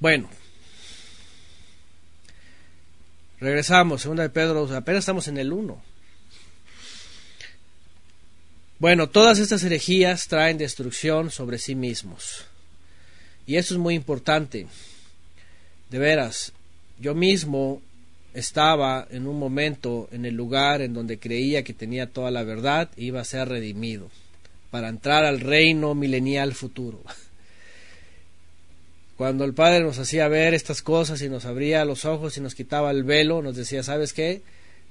[0.00, 0.28] Bueno,
[3.40, 5.82] regresamos, segunda de Pedro, apenas estamos en el 1.
[8.78, 12.47] Bueno, todas estas herejías traen destrucción sobre sí mismos.
[13.48, 14.66] Y eso es muy importante.
[15.88, 16.52] De veras,
[17.00, 17.80] yo mismo
[18.34, 22.90] estaba en un momento en el lugar en donde creía que tenía toda la verdad,
[22.98, 24.10] iba a ser redimido
[24.70, 27.02] para entrar al reino milenial futuro.
[29.16, 32.54] Cuando el Padre nos hacía ver estas cosas y nos abría los ojos y nos
[32.54, 34.42] quitaba el velo, nos decía, ¿sabes qué?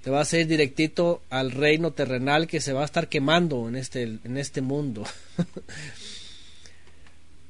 [0.03, 3.75] Te vas a ir directito al reino terrenal que se va a estar quemando en
[3.75, 5.05] este, en este mundo.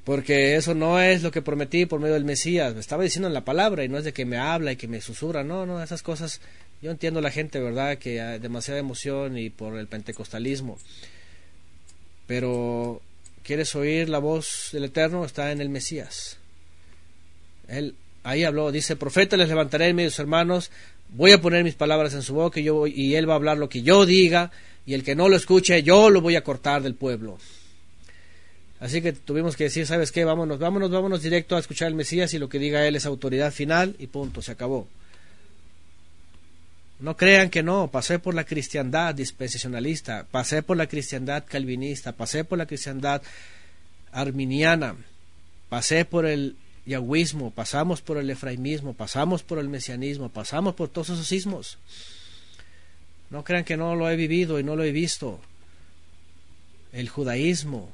[0.07, 3.33] porque eso no es lo que prometí por medio del Mesías, me estaba diciendo en
[3.33, 5.83] la palabra y no es de que me habla y que me susurra, no, no,
[5.83, 6.39] esas cosas,
[6.81, 7.97] yo entiendo la gente, ¿verdad?
[7.97, 10.77] Que hay demasiada emoción y por el pentecostalismo,
[12.25, 13.01] pero
[13.43, 15.25] ¿quieres oír la voz del Eterno?
[15.25, 16.37] Está en el Mesías.
[17.67, 17.93] Él
[18.23, 20.71] ahí habló, dice, profeta les levantaré en medio de sus hermanos,
[21.09, 23.57] voy a poner mis palabras en su boca y, yo, y él va a hablar
[23.57, 24.51] lo que yo diga
[24.85, 27.39] y el que no lo escuche yo lo voy a cortar del pueblo.
[28.79, 30.23] Así que tuvimos que decir, ¿sabes qué?
[30.23, 33.51] Vámonos, vámonos, vámonos directo a escuchar al Mesías y lo que diga él es autoridad
[33.51, 34.87] final y punto, se acabó.
[36.99, 42.43] No crean que no, pasé por la cristiandad dispensacionalista, pasé por la cristiandad calvinista, pasé
[42.43, 43.21] por la cristiandad
[44.11, 44.95] arminiana,
[45.69, 46.55] pasé por el
[46.85, 51.77] yahwismo, pasamos por el efraimismo, pasamos por el mesianismo, pasamos por todos esos sismos.
[53.29, 55.39] No crean que no lo he vivido y no lo he visto.
[56.93, 57.91] El judaísmo,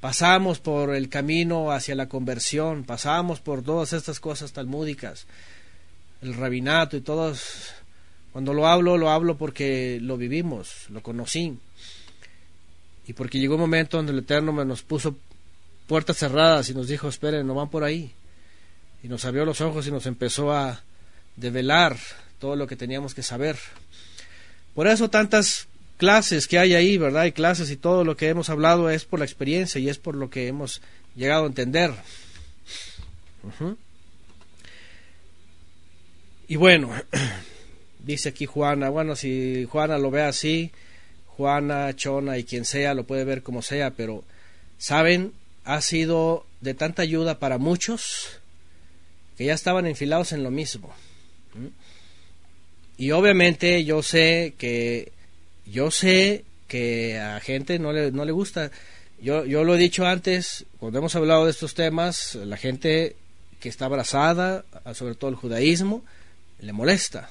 [0.00, 5.26] pasamos por el camino hacia la conversión, pasamos por todas estas cosas talmúdicas,
[6.22, 7.72] el rabinato y todos.
[8.32, 11.58] Cuando lo hablo, lo hablo porque lo vivimos, lo conocí.
[13.06, 15.16] Y porque llegó un momento donde el Eterno me nos puso
[15.86, 18.12] puertas cerradas y nos dijo, esperen, no van por ahí
[19.02, 20.82] y nos abrió los ojos y nos empezó a
[21.36, 21.96] develar
[22.40, 23.56] todo lo que teníamos que saber.
[24.74, 27.22] Por eso tantas clases que hay ahí, ¿verdad?
[27.22, 30.14] Hay clases y todo lo que hemos hablado es por la experiencia y es por
[30.14, 30.82] lo que hemos
[31.14, 31.92] llegado a entender.
[36.48, 36.90] Y bueno,
[38.04, 40.70] dice aquí Juana, bueno, si Juana lo ve así,
[41.26, 44.24] Juana, Chona y quien sea, lo puede ver como sea, pero,
[44.78, 45.32] ¿saben?
[45.64, 48.40] Ha sido de tanta ayuda para muchos
[49.36, 50.94] que ya estaban enfilados en lo mismo.
[52.96, 55.12] Y obviamente yo sé que
[55.66, 58.70] yo sé que a gente no le, no le gusta.
[59.20, 63.16] Yo, yo lo he dicho antes, cuando hemos hablado de estos temas, la gente
[63.60, 64.64] que está abrazada,
[64.94, 66.04] sobre todo el judaísmo,
[66.60, 67.30] le molesta,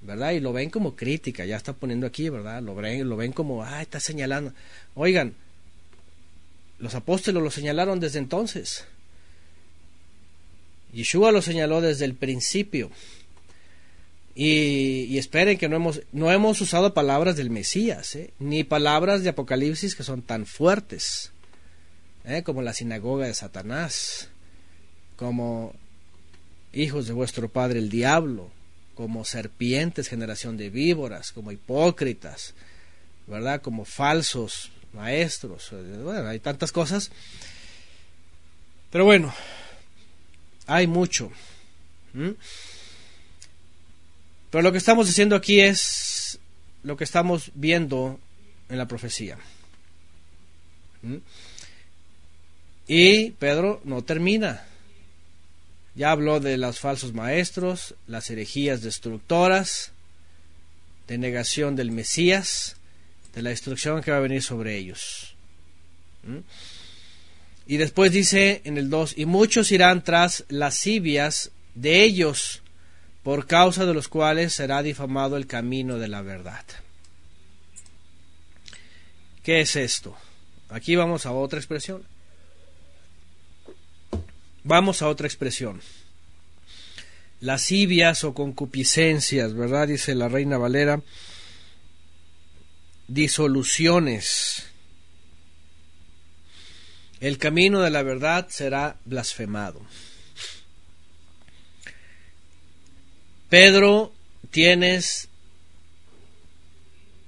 [0.00, 0.32] ¿verdad?
[0.32, 2.62] Y lo ven como crítica, ya está poniendo aquí, ¿verdad?
[2.62, 4.52] Lo ven, lo ven como, ah, está señalando.
[4.94, 5.34] Oigan,
[6.78, 8.84] los apóstoles lo señalaron desde entonces.
[10.92, 12.90] Yeshua lo señaló desde el principio.
[14.40, 18.32] Y, esperen que no hemos, no hemos usado palabras del Mesías, ¿eh?
[18.38, 21.32] ni palabras de Apocalipsis que son tan fuertes,
[22.24, 22.44] ¿eh?
[22.44, 24.28] como la sinagoga de Satanás,
[25.16, 25.74] como
[26.72, 28.48] hijos de vuestro padre el diablo,
[28.94, 32.54] como serpientes, generación de víboras, como hipócritas,
[33.26, 33.60] ¿verdad?
[33.60, 35.72] Como falsos maestros,
[36.04, 37.10] bueno, hay tantas cosas.
[38.92, 39.34] Pero bueno,
[40.68, 41.32] hay mucho.
[44.50, 46.38] Pero lo que estamos diciendo aquí es
[46.82, 48.18] lo que estamos viendo
[48.68, 49.38] en la profecía.
[52.86, 54.64] Y Pedro no termina.
[55.94, 59.92] Ya habló de los falsos maestros, las herejías destructoras,
[61.08, 62.76] de negación del Mesías,
[63.34, 65.34] de la destrucción que va a venir sobre ellos.
[67.66, 72.62] Y después dice en el 2, y muchos irán tras lascivias de ellos,
[73.22, 76.64] por causa de los cuales será difamado el camino de la verdad.
[79.42, 80.16] ¿Qué es esto?
[80.68, 82.02] Aquí vamos a otra expresión.
[84.64, 85.80] Vamos a otra expresión.
[87.40, 89.88] Lascivias o concupiscencias, ¿verdad?
[89.88, 91.00] Dice la reina Valera.
[93.06, 94.68] Disoluciones
[97.20, 99.80] el camino de la verdad será blasfemado.
[103.48, 104.12] Pedro,
[104.50, 105.28] tienes,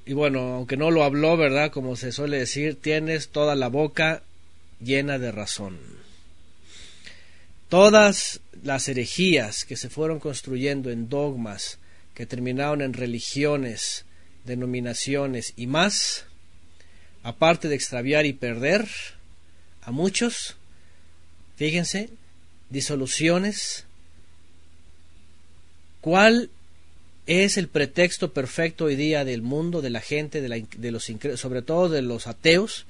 [0.05, 1.71] y bueno, aunque no lo habló, ¿verdad?
[1.71, 4.23] Como se suele decir, tienes toda la boca
[4.81, 5.79] llena de razón.
[7.69, 11.79] Todas las herejías que se fueron construyendo en dogmas,
[12.15, 14.05] que terminaron en religiones,
[14.45, 16.27] denominaciones y más,
[17.23, 18.89] aparte de extraviar y perder,
[19.83, 20.57] a muchos,
[21.57, 22.11] fíjense,
[22.69, 23.87] disoluciones.
[26.01, 26.51] ¿Cuál
[27.27, 30.59] es el pretexto perfecto hoy día del mundo, de la gente, de, la,
[30.91, 32.87] los sobre todo de los ateos?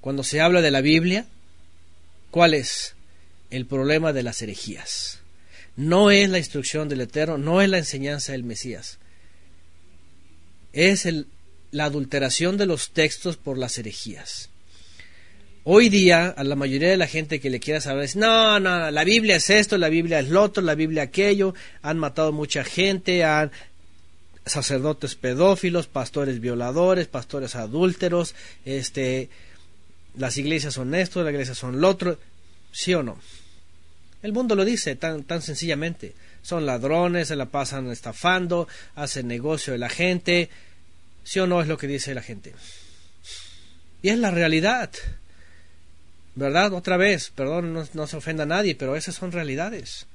[0.00, 1.26] Cuando se habla de la Biblia,
[2.30, 2.94] ¿cuál es
[3.50, 5.20] el problema de las herejías?
[5.76, 8.98] No es la instrucción del Eterno, no es la enseñanza del Mesías.
[10.72, 11.08] Es
[11.70, 14.49] la adulteración de los textos por las herejías.
[15.64, 18.90] Hoy día, a la mayoría de la gente que le quiera saber, es, no, no,
[18.90, 22.64] la Biblia es esto, la Biblia es lo otro, la Biblia aquello, han matado mucha
[22.64, 23.50] gente, han
[24.46, 28.34] sacerdotes pedófilos, pastores violadores, pastores adúlteros,
[28.64, 29.28] este,
[30.16, 32.18] las iglesias son esto, las iglesias son lo otro,
[32.72, 33.18] ¿sí o no?
[34.22, 36.14] El mundo lo dice tan, tan sencillamente.
[36.42, 40.50] Son ladrones, se la pasan estafando, hacen negocio de la gente.
[41.22, 42.54] ¿Sí o no es lo que dice la gente?
[44.02, 44.90] Y es la realidad.
[46.34, 46.72] ¿Verdad?
[46.72, 50.06] Otra vez, perdón, no, se ofenda a nadie, pero esas son realidades.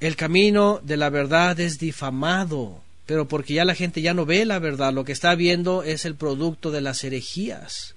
[0.00, 4.44] El camino de la verdad es difamado, pero porque ya la gente ya no ve
[4.44, 7.94] la verdad, lo que está viendo es el producto de las herejías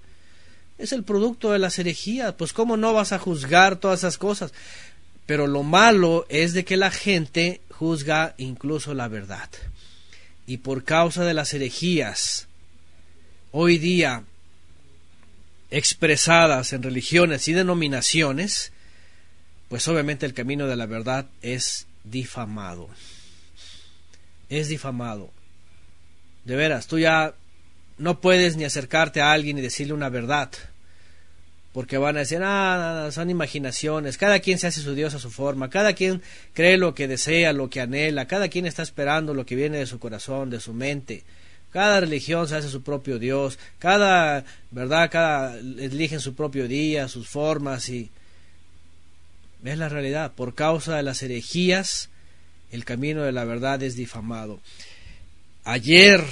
[0.77, 2.33] es el producto de las herejías.
[2.33, 4.53] Pues cómo no vas a juzgar todas esas cosas.
[5.25, 9.49] Pero lo malo es de que la gente juzga incluso la verdad.
[10.45, 12.47] Y por causa de las herejías,
[13.51, 14.23] hoy día
[15.73, 18.71] expresadas en religiones y denominaciones,
[19.69, 22.89] pues obviamente el camino de la verdad es difamado.
[24.49, 25.31] Es difamado.
[26.45, 27.33] De veras, tú ya
[27.97, 30.51] no puedes ni acercarte a alguien y decirle una verdad,
[31.71, 35.31] porque van a decir, ah, son imaginaciones, cada quien se hace su Dios a su
[35.31, 36.21] forma, cada quien
[36.53, 39.87] cree lo que desea, lo que anhela, cada quien está esperando lo que viene de
[39.87, 41.23] su corazón, de su mente.
[41.73, 45.09] Cada religión se hace su propio Dios, cada, ¿verdad?
[45.11, 48.11] Cada eligen su propio día, sus formas y
[49.63, 50.33] es la realidad.
[50.33, 52.09] Por causa de las herejías,
[52.71, 54.59] el camino de la verdad es difamado.
[55.63, 56.23] Ayer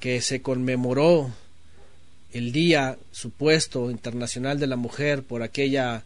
[0.00, 1.32] que se conmemoró
[2.32, 6.02] el Día Supuesto Internacional de la Mujer por aquella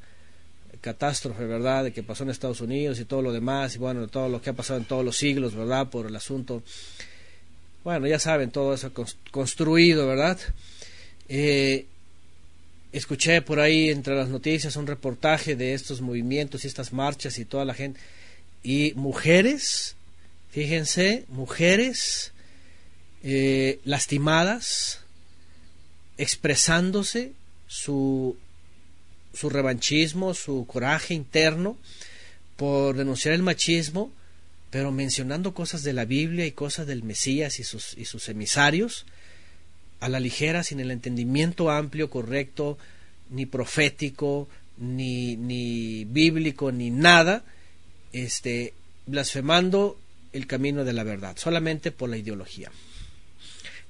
[0.80, 4.28] catástrofe, ¿verdad?, de que pasó en Estados Unidos y todo lo demás, y bueno, todo
[4.28, 6.62] lo que ha pasado en todos los siglos, ¿verdad?, por el asunto.
[7.82, 8.92] Bueno, ya saben, todo eso
[9.30, 10.38] construido, ¿verdad?
[11.28, 11.86] Eh,
[12.92, 17.46] escuché por ahí entre las noticias un reportaje de estos movimientos y estas marchas y
[17.46, 17.98] toda la gente.
[18.62, 19.96] Y mujeres,
[20.50, 22.32] fíjense, mujeres
[23.22, 25.00] eh, lastimadas,
[26.18, 27.32] expresándose
[27.66, 28.36] su,
[29.32, 31.78] su revanchismo, su coraje interno
[32.56, 34.12] por denunciar el machismo,
[34.70, 39.04] pero mencionando cosas de la Biblia y cosas del Mesías y sus, y sus emisarios,
[39.98, 42.78] a la ligera, sin el entendimiento amplio, correcto,
[43.30, 44.48] ni profético,
[44.78, 47.44] ni, ni bíblico, ni nada,
[48.12, 48.72] este,
[49.06, 49.98] blasfemando
[50.32, 52.70] el camino de la verdad, solamente por la ideología.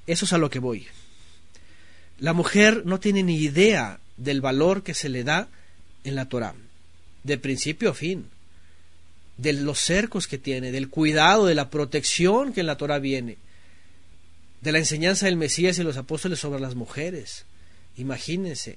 [0.07, 0.87] Eso es a lo que voy.
[2.19, 5.49] La mujer no tiene ni idea del valor que se le da
[6.05, 6.55] en la Torah,
[7.23, 8.27] de principio a fin,
[9.41, 13.39] de los cercos que tiene, del cuidado, de la protección que en la Torah viene,
[14.61, 17.45] de la enseñanza del Mesías y los apóstoles sobre las mujeres.
[17.97, 18.77] Imagínense,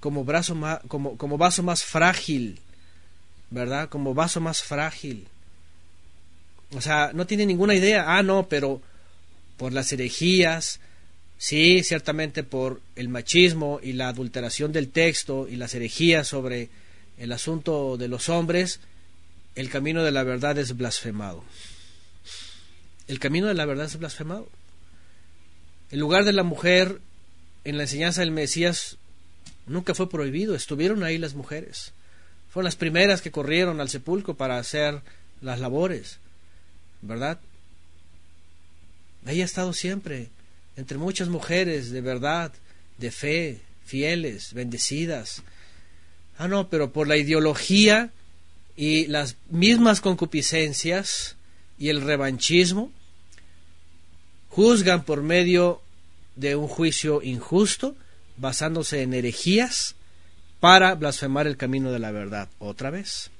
[0.00, 2.58] como, brazo más, como, como vaso más frágil,
[3.50, 3.88] ¿verdad?
[3.88, 5.26] Como vaso más frágil.
[6.74, 8.16] O sea, no tiene ninguna idea.
[8.16, 8.80] Ah, no, pero
[9.56, 10.80] por las herejías,
[11.38, 16.70] sí, ciertamente por el machismo y la adulteración del texto y las herejías sobre
[17.18, 18.80] el asunto de los hombres,
[19.54, 21.44] el camino de la verdad es blasfemado.
[23.06, 24.48] El camino de la verdad es blasfemado.
[25.90, 27.00] El lugar de la mujer
[27.64, 28.96] en la enseñanza del Mesías
[29.66, 31.92] nunca fue prohibido, estuvieron ahí las mujeres.
[32.50, 35.00] Fueron las primeras que corrieron al sepulcro para hacer
[35.40, 36.18] las labores,
[37.02, 37.38] ¿verdad?
[39.24, 40.28] Ahí ha estado siempre,
[40.76, 42.52] entre muchas mujeres de verdad,
[42.98, 45.42] de fe, fieles, bendecidas.
[46.38, 48.10] Ah, no, pero por la ideología
[48.76, 51.36] y las mismas concupiscencias
[51.78, 52.90] y el revanchismo,
[54.48, 55.82] juzgan por medio
[56.36, 57.96] de un juicio injusto,
[58.36, 59.94] basándose en herejías,
[60.60, 62.48] para blasfemar el camino de la verdad.
[62.58, 63.30] Otra vez.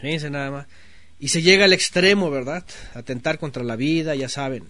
[0.00, 0.66] Fíjense nada más.
[1.18, 2.64] Y se llega al extremo, ¿verdad?
[2.94, 4.64] Atentar contra la vida, ya saben.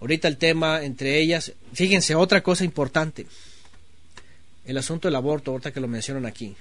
[0.00, 3.26] Ahorita el tema entre ellas, fíjense, otra cosa importante.
[4.64, 6.56] El asunto del aborto, ahorita que lo mencionan aquí.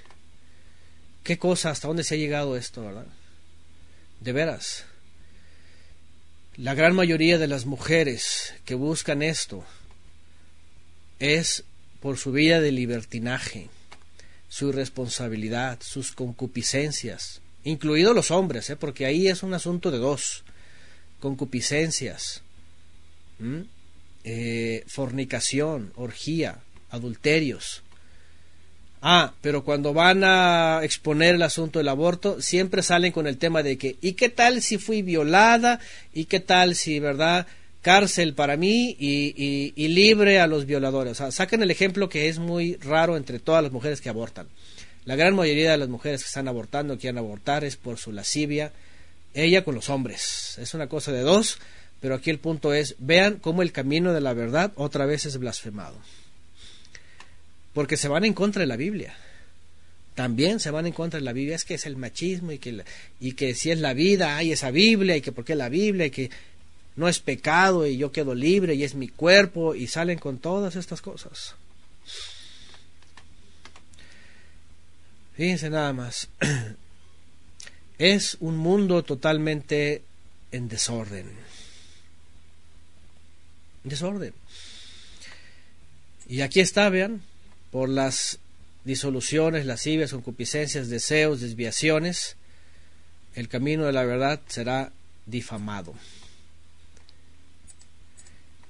[1.24, 3.08] ¿Qué cosa, hasta dónde se ha llegado esto, verdad?
[4.20, 4.86] De veras.
[6.58, 9.64] La gran mayoría de las mujeres que buscan esto
[11.20, 11.64] es
[12.02, 13.70] por su vida de libertinaje,
[14.50, 18.76] su irresponsabilidad, sus concupiscencias, incluidos los hombres, ¿eh?
[18.76, 20.44] porque ahí es un asunto de dos,
[21.20, 22.42] concupiscencias,
[24.24, 26.60] eh, fornicación, orgía,
[26.90, 27.84] adulterios.
[29.02, 33.64] Ah, pero cuando van a exponer el asunto del aborto, siempre salen con el tema
[33.64, 35.80] de que, ¿y qué tal si fui violada?
[36.14, 37.48] ¿Y qué tal si, verdad,
[37.82, 41.14] cárcel para mí y, y, libre a los violadores?
[41.14, 44.48] O sea, sacan el ejemplo que es muy raro entre todas las mujeres que abortan.
[45.06, 48.72] La gran mayoría de las mujeres que están abortando, quieren abortar, es por su lascivia,
[49.34, 50.60] ella con los hombres.
[50.60, 51.58] Es una cosa de dos,
[52.02, 55.38] Pero aquí el punto es, vean cómo el camino de la verdad otra vez es
[55.38, 55.96] blasfemado.
[57.74, 59.16] Porque se van en contra de la Biblia.
[60.16, 61.56] También se van en contra de la Biblia.
[61.56, 62.84] Es que es el machismo y que,
[63.20, 66.08] y que si es la vida hay esa Biblia y que por qué la Biblia
[66.08, 66.30] y que
[66.96, 70.76] no es pecado y yo quedo libre y es mi cuerpo y salen con todas
[70.76, 71.56] estas cosas.
[75.36, 76.30] Fíjense nada más.
[77.98, 80.02] Es un mundo totalmente
[80.52, 81.30] en desorden.
[83.84, 84.34] Desorden.
[86.28, 87.22] Y aquí está, vean,
[87.72, 88.40] por las
[88.84, 92.36] disoluciones, lascivias, concupiscencias, deseos, desviaciones,
[93.36, 94.92] el camino de la verdad será
[95.26, 95.94] difamado.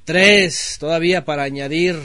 [0.05, 1.99] Tres, todavía para añadir.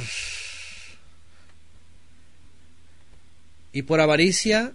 [3.72, 4.72] Y por avaricia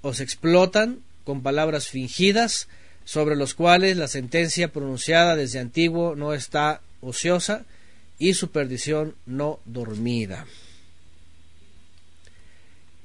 [0.00, 2.68] os explotan con palabras fingidas,
[3.04, 7.64] sobre los cuales la sentencia pronunciada desde antiguo no está ociosa
[8.18, 10.46] y su perdición no dormida.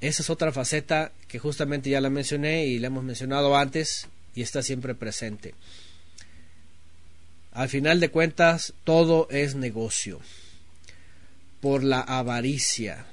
[0.04, 4.42] Esa es otra faceta que justamente ya la mencioné y la hemos mencionado antes y
[4.42, 5.54] está siempre presente.
[7.52, 10.20] Al final de cuentas, todo es negocio.
[11.62, 13.06] Por la avaricia.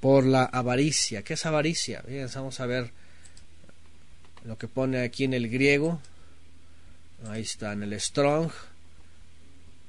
[0.00, 1.20] Por la avaricia.
[1.20, 2.02] ¿Qué es avaricia?
[2.08, 2.90] Bien, vamos a ver
[4.46, 6.00] lo que pone aquí en el griego.
[7.26, 8.50] Ahí está, en el Strong.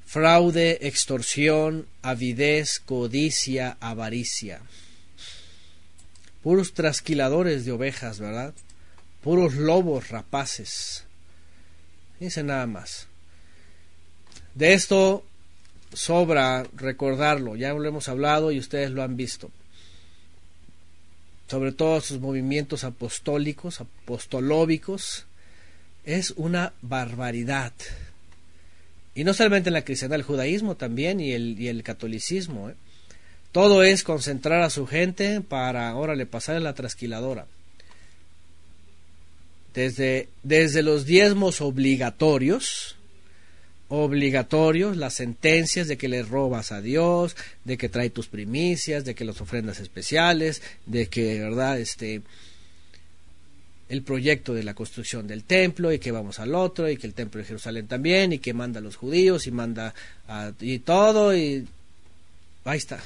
[0.06, 4.60] Fraude, extorsión, avidez, codicia, avaricia.
[6.44, 8.54] Puros trasquiladores de ovejas, ¿verdad?
[9.22, 11.06] Puros lobos rapaces.
[12.20, 13.08] Dice nada más.
[14.56, 15.24] De esto
[15.94, 19.52] sobra recordarlo, ya lo hemos hablado y ustedes lo han visto.
[21.48, 25.26] Sobre todo sus movimientos apostólicos, apostolóbicos,
[26.06, 27.74] es una barbaridad.
[29.16, 32.70] Y no solamente en la cristiandad, el judaísmo también y el, y el catolicismo.
[32.70, 32.76] ¿eh?
[33.52, 37.47] Todo es concentrar a su gente para, órale, pasar la trasquiladora
[39.74, 42.95] desde, desde los diezmos obligatorios,
[43.88, 49.16] obligatorios, las sentencias de que le robas a Dios, de que trae tus primicias, de
[49.16, 51.80] que las ofrendas especiales, de que, ¿verdad?
[51.80, 52.22] Este,
[53.89, 57.14] el proyecto de la construcción del templo y que vamos al otro y que el
[57.14, 59.95] templo de Jerusalén también y que manda a los judíos y manda
[60.28, 61.68] a, y todo y
[62.66, 63.02] ahí está.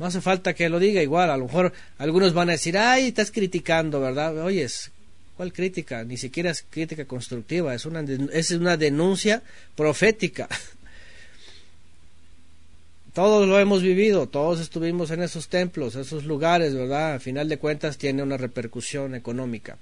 [0.00, 1.30] No hace falta que lo diga igual.
[1.30, 4.34] A lo mejor algunos van a decir, ay, estás criticando, ¿verdad?
[4.38, 4.90] Oyes,
[5.36, 6.04] ¿cuál crítica?
[6.04, 9.42] Ni siquiera es crítica constructiva, es una, es una denuncia
[9.76, 10.48] profética.
[13.12, 17.14] Todos lo hemos vivido, todos estuvimos en esos templos, esos lugares, ¿verdad?
[17.14, 19.78] A final de cuentas tiene una repercusión económica.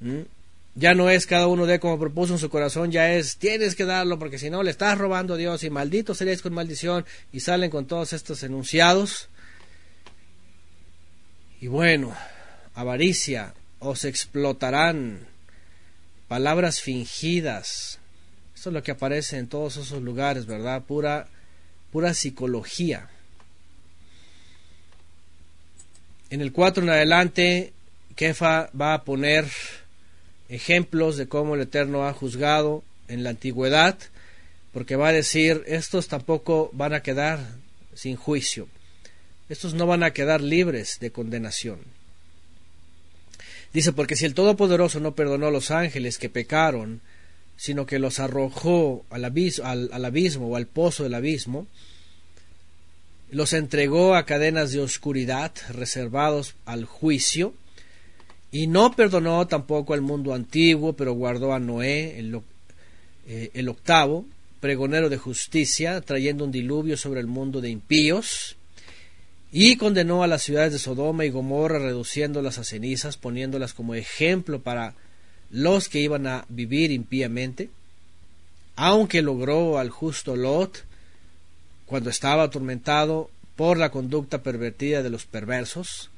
[0.00, 0.20] ¿Mm?
[0.74, 3.84] Ya no es cada uno de como propuso en su corazón, ya es tienes que
[3.84, 7.40] darlo porque si no le estás robando a Dios y maldito seréis con maldición y
[7.40, 9.28] salen con todos estos enunciados.
[11.60, 12.16] Y bueno,
[12.74, 15.26] avaricia, os explotarán,
[16.26, 17.98] palabras fingidas.
[18.54, 20.82] Eso es lo que aparece en todos esos lugares, ¿verdad?
[20.82, 21.28] Pura,
[21.90, 23.10] pura psicología.
[26.30, 27.72] En el 4 en adelante,
[28.16, 29.46] Kefa va a poner
[30.52, 33.98] ejemplos de cómo el Eterno ha juzgado en la antigüedad,
[34.72, 37.40] porque va a decir, estos tampoco van a quedar
[37.94, 38.68] sin juicio,
[39.48, 41.80] estos no van a quedar libres de condenación.
[43.72, 47.00] Dice, porque si el Todopoderoso no perdonó a los ángeles que pecaron,
[47.56, 51.66] sino que los arrojó al abismo, al, abismo o al pozo del abismo,
[53.30, 57.54] los entregó a cadenas de oscuridad reservados al juicio,
[58.52, 62.38] y no perdonó tampoco al mundo antiguo, pero guardó a Noé, el,
[63.26, 64.26] eh, el octavo,
[64.60, 68.56] pregonero de justicia, trayendo un diluvio sobre el mundo de impíos,
[69.50, 74.60] y condenó a las ciudades de Sodoma y Gomorra, reduciéndolas a cenizas, poniéndolas como ejemplo
[74.60, 74.94] para
[75.50, 77.70] los que iban a vivir impíamente,
[78.76, 80.84] aunque logró al justo Lot,
[81.86, 86.10] cuando estaba atormentado por la conducta pervertida de los perversos,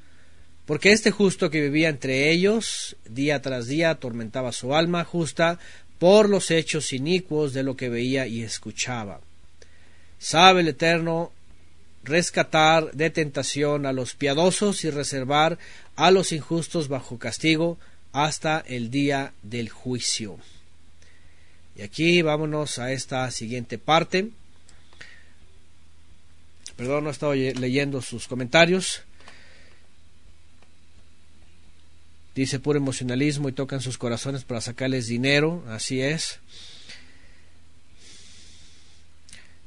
[0.65, 5.59] porque este justo que vivía entre ellos, día tras día, atormentaba su alma justa
[5.99, 9.21] por los hechos inicuos de lo que veía y escuchaba.
[10.17, 11.31] Sabe el Eterno
[12.03, 15.57] rescatar de tentación a los piadosos y reservar
[15.95, 17.77] a los injustos bajo castigo
[18.11, 20.39] hasta el día del juicio.
[21.75, 24.29] Y aquí vámonos a esta siguiente parte.
[26.77, 29.03] Perdón, no estaba leyendo sus comentarios.
[32.35, 36.39] Dice puro emocionalismo y tocan sus corazones para sacarles dinero, así es.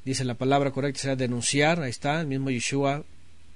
[0.04, 3.04] Dice la palabra correcta será denunciar, ahí está, el mismo Yeshua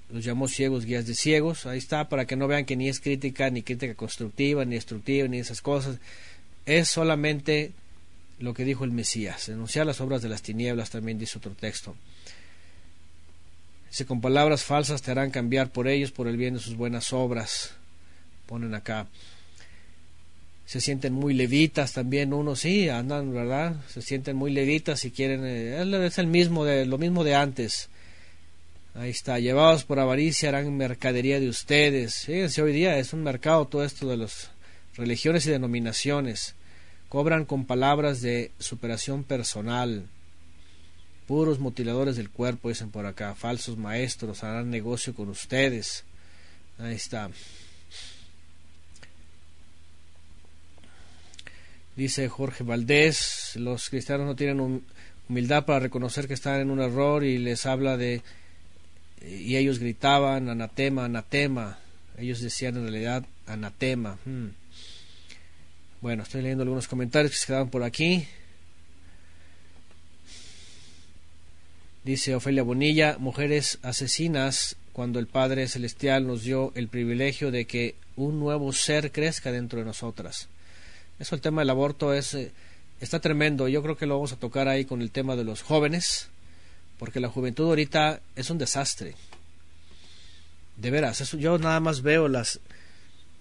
[0.09, 2.99] los llamó ciegos, guías de ciegos, ahí está, para que no vean que ni es
[2.99, 5.97] crítica, ni crítica constructiva, ni destructiva, ni esas cosas.
[6.65, 7.71] Es solamente
[8.39, 11.95] lo que dijo el Mesías, denunciar las obras de las tinieblas, también dice otro texto.
[13.89, 17.13] Dice, con palabras falsas te harán cambiar por ellos por el bien de sus buenas
[17.13, 17.75] obras.
[18.45, 19.07] Ponen acá.
[20.65, 23.75] Se sienten muy levitas también unos, sí, andan, ¿verdad?
[23.89, 27.89] Se sienten muy levitas y quieren, eh, es el mismo de, lo mismo de antes
[28.95, 32.25] Ahí está, llevados por avaricia harán mercadería de ustedes.
[32.25, 34.51] Fíjense, hoy día es un mercado todo esto de las
[34.95, 36.53] religiones y denominaciones.
[37.09, 40.05] Cobran con palabras de superación personal.
[41.25, 43.33] Puros mutiladores del cuerpo, dicen por acá.
[43.33, 46.03] Falsos maestros harán negocio con ustedes.
[46.77, 47.31] Ahí está.
[51.95, 54.83] Dice Jorge Valdés, los cristianos no tienen
[55.29, 58.21] humildad para reconocer que están en un error y les habla de
[59.25, 61.79] y ellos gritaban anatema, anatema.
[62.17, 64.17] Ellos decían en realidad anatema.
[64.25, 64.49] Hmm.
[66.01, 68.27] Bueno, estoy leyendo algunos comentarios que se quedaban por aquí.
[72.03, 77.95] Dice Ofelia Bonilla, mujeres asesinas, cuando el Padre Celestial nos dio el privilegio de que
[78.17, 80.49] un nuevo ser crezca dentro de nosotras.
[81.19, 82.51] Eso el tema del aborto es eh,
[82.99, 83.67] está tremendo.
[83.67, 86.29] Yo creo que lo vamos a tocar ahí con el tema de los jóvenes
[86.97, 89.15] porque la juventud ahorita es un desastre.
[90.77, 92.59] De veras, eso, yo nada más veo las,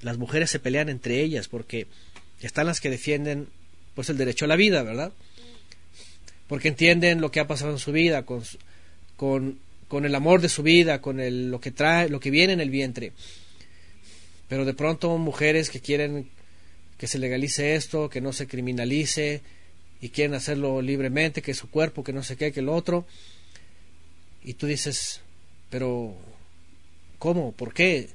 [0.01, 1.87] las mujeres se pelean entre ellas porque
[2.41, 3.49] están las que defienden
[3.95, 5.13] pues el derecho a la vida, ¿verdad?
[6.49, 8.43] Porque entienden lo que ha pasado en su vida, con,
[9.17, 9.59] con,
[9.89, 12.61] con el amor de su vida, con el, lo que trae, lo que viene en
[12.61, 13.13] el vientre.
[14.49, 16.29] Pero de pronto mujeres que quieren
[17.03, 19.41] que se legalice esto, que no se criminalice
[20.01, 23.05] y quieren hacerlo libremente, que su cuerpo, que no sé qué, que el otro,
[24.45, 25.21] y tú dices,
[25.69, 26.15] pero
[27.19, 27.51] ¿cómo?
[27.51, 28.11] ¿Por qué?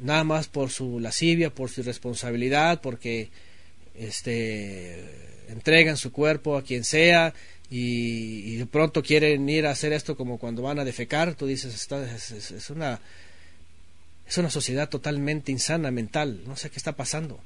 [0.00, 3.28] Nada más por su lascivia, por su irresponsabilidad, porque
[3.94, 5.04] este
[5.48, 7.34] entregan su cuerpo a quien sea
[7.68, 11.74] y, de pronto quieren ir a hacer esto como cuando van a defecar, tú dices,
[11.74, 13.02] es, es, una
[14.26, 17.38] es una sociedad totalmente insana mental, no sé qué está pasando.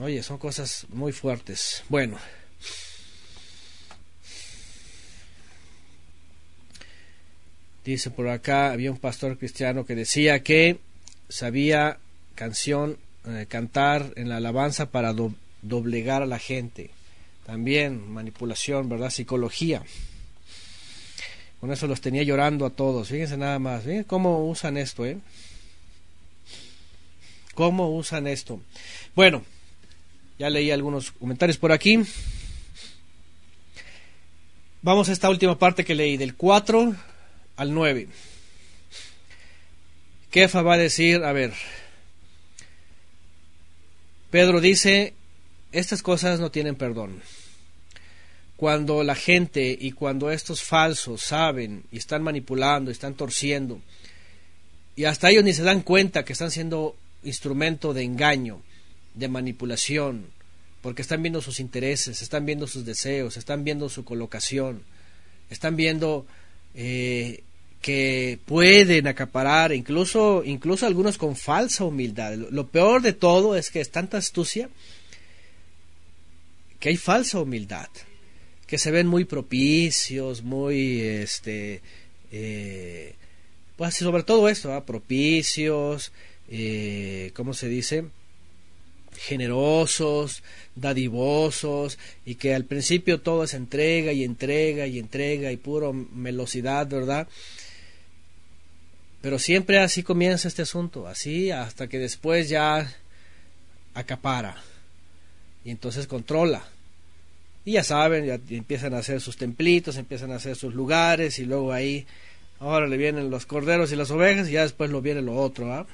[0.00, 1.82] Oye, son cosas muy fuertes.
[1.88, 2.18] Bueno,
[7.84, 10.78] Dice por acá, había un pastor cristiano que decía que
[11.28, 11.98] sabía
[12.34, 15.14] canción, eh, cantar en la alabanza para
[15.62, 16.90] doblegar a la gente.
[17.46, 19.10] También manipulación, ¿verdad?
[19.10, 19.82] Psicología.
[21.58, 23.08] Con eso los tenía llorando a todos.
[23.08, 23.86] Fíjense nada más.
[23.86, 24.04] ¿eh?
[24.06, 25.18] ¿Cómo usan esto, eh?
[27.54, 28.60] ¿Cómo usan esto?
[29.14, 29.42] Bueno,
[30.40, 32.00] ya leí algunos comentarios por aquí.
[34.80, 36.96] Vamos a esta última parte que leí, del 4
[37.56, 38.08] al 9.
[40.30, 41.52] Kefa va a decir, a ver,
[44.30, 45.12] Pedro dice,
[45.72, 47.20] estas cosas no tienen perdón.
[48.56, 53.78] Cuando la gente y cuando estos falsos saben y están manipulando, están torciendo,
[54.96, 58.62] y hasta ellos ni se dan cuenta que están siendo instrumento de engaño,
[59.14, 60.26] de manipulación,
[60.82, 64.82] porque están viendo sus intereses, están viendo sus deseos, están viendo su colocación,
[65.50, 66.26] están viendo
[66.74, 67.42] eh,
[67.80, 72.34] que pueden acaparar, incluso, incluso algunos con falsa humildad.
[72.34, 74.68] Lo, peor de todo es que es tanta astucia
[76.78, 77.88] que hay falsa humildad,
[78.66, 81.82] que se ven muy propicios, muy, este,
[82.32, 83.14] eh,
[83.76, 86.12] pues sobre todo esto, propicios,
[86.48, 88.04] eh, ¿cómo se dice?
[89.16, 90.42] Generosos,
[90.74, 96.86] dadivosos, y que al principio todo es entrega y entrega y entrega y puro melosidad,
[96.86, 97.28] ¿verdad?
[99.20, 102.90] Pero siempre así comienza este asunto, así hasta que después ya
[103.94, 104.56] acapara
[105.64, 106.64] y entonces controla.
[107.64, 111.44] Y ya saben, ya empiezan a hacer sus templitos, empiezan a hacer sus lugares y
[111.44, 112.06] luego ahí,
[112.58, 115.72] ahora le vienen los corderos y las ovejas y ya después lo viene lo otro.
[115.72, 115.86] ¿ah?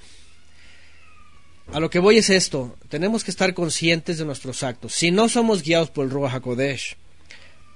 [1.73, 4.95] A lo que voy es esto, tenemos que estar conscientes de nuestros actos.
[4.95, 6.97] Si no somos guiados por el Ruach HaKodesh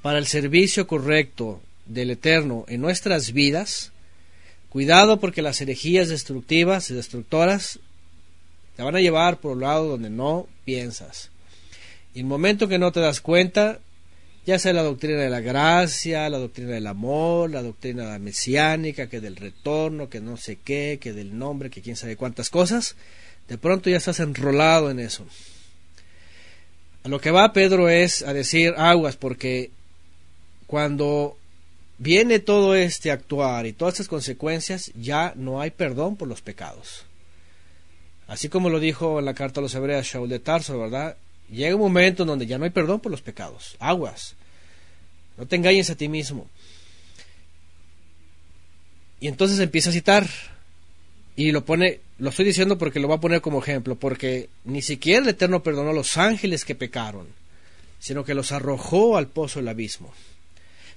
[0.03, 3.93] para el servicio correcto del Eterno en nuestras vidas,
[4.71, 7.81] Cuidado porque las herejías destructivas y destructoras
[8.77, 11.31] te van a llevar por un lado donde no piensas.
[12.15, 13.81] Y el momento que no te das cuenta,
[14.47, 19.21] ya sea la doctrina de la gracia, la doctrina del amor, la doctrina mesiánica, que
[19.21, 22.95] del retorno, que no sé qué, que del nombre, que quién sabe cuántas cosas,
[23.51, 25.27] de pronto ya estás enrolado en eso.
[27.03, 29.73] A lo que va Pedro es a decir aguas, porque
[30.69, 31.37] cuando
[31.99, 37.05] viene todo este actuar y todas estas consecuencias, ya no hay perdón por los pecados.
[38.29, 41.17] Así como lo dijo en la carta a los hebreos Shaul de Tarso, ¿verdad?
[41.51, 43.75] Llega un momento en donde ya no hay perdón por los pecados.
[43.81, 44.37] Aguas.
[45.37, 46.47] No te engañes a ti mismo.
[49.19, 50.29] Y entonces empieza a citar.
[51.41, 54.83] Y lo pone, lo estoy diciendo porque lo va a poner como ejemplo, porque ni
[54.83, 57.29] siquiera el Eterno perdonó a los ángeles que pecaron,
[57.99, 60.13] sino que los arrojó al pozo del abismo.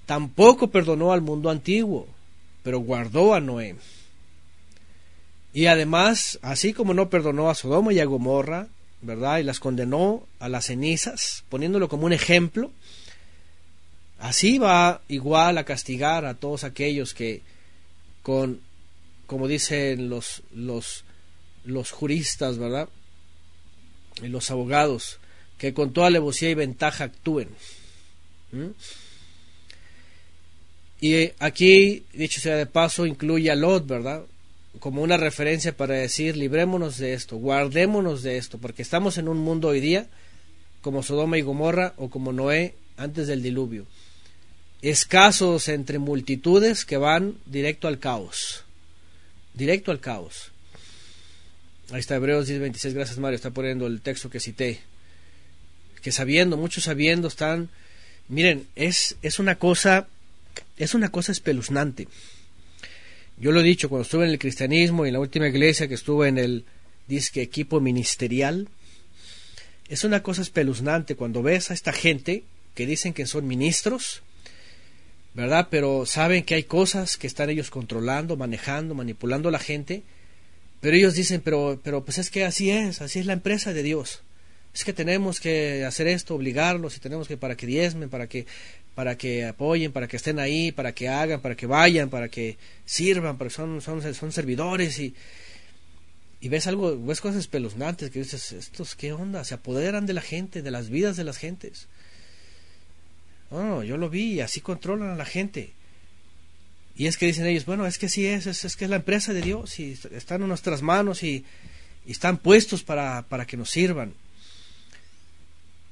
[0.06, 2.10] Tampoco perdonó al mundo antiguo,
[2.62, 3.78] pero guardó a Noé.
[5.54, 8.68] Y además, así como no perdonó a Sodoma y a Gomorra,
[9.02, 9.38] ¿verdad?
[9.38, 12.70] Y las condenó a las cenizas, poniéndolo como un ejemplo,
[14.20, 17.42] así va igual a castigar a todos aquellos que
[18.24, 18.60] con,
[19.34, 21.06] como dicen los, los,
[21.66, 22.88] los juristas, ¿verdad?
[24.22, 25.18] Y los abogados,
[25.58, 27.50] que con toda alevosía y ventaja actúen.
[31.02, 34.24] Y aquí, dicho sea de paso, incluye a Lot, ¿verdad?
[34.80, 39.38] como una referencia para decir librémonos de esto, guardémonos de esto, porque estamos en un
[39.38, 40.08] mundo hoy día
[40.82, 43.86] como Sodoma y Gomorra o como Noé antes del diluvio,
[44.82, 48.63] escasos entre multitudes que van directo al caos,
[49.54, 50.52] directo al caos.
[51.92, 54.80] Ahí está Hebreos 10:26, gracias Mario, está poniendo el texto que cité,
[56.02, 57.70] que sabiendo, muchos sabiendo están,
[58.28, 60.08] miren, es, es una cosa,
[60.78, 62.08] es una cosa espeluznante.
[63.38, 65.96] Yo lo he dicho, cuando estuve en el cristianismo y en la última iglesia que
[65.96, 66.66] estuve en el
[67.08, 68.68] disque equipo ministerial,
[69.90, 72.44] es una cosa espeluznante cuando ves a esta gente
[72.76, 74.24] que dicen que son ministros,
[75.34, 75.68] ¿verdad?
[75.70, 80.04] Pero saben que hay cosas que están ellos controlando, manejando, manipulando a la gente,
[80.82, 83.84] pero ellos dicen, pero, pero pues es que así es, así es la empresa de
[83.84, 84.22] Dios.
[84.74, 88.46] Es que tenemos que hacer esto, obligarlos y tenemos que para que diezmen, para que
[88.96, 92.58] para que apoyen, para que estén ahí, para que hagan, para que vayan, para que
[92.86, 95.16] sirvan, porque son, son, son servidores y,
[96.40, 100.22] y ves algo, ves cosas espeluznantes que dices, estos qué onda, se apoderan de la
[100.22, 101.88] gente, de las vidas de las gentes.
[103.54, 105.74] No, yo lo vi, así controlan a la gente.
[106.96, 109.32] Y es que dicen ellos, bueno, es que sí es, es, que es la empresa
[109.32, 111.46] de Dios y están en nuestras manos y,
[112.06, 114.14] están puestos para, para que nos sirvan.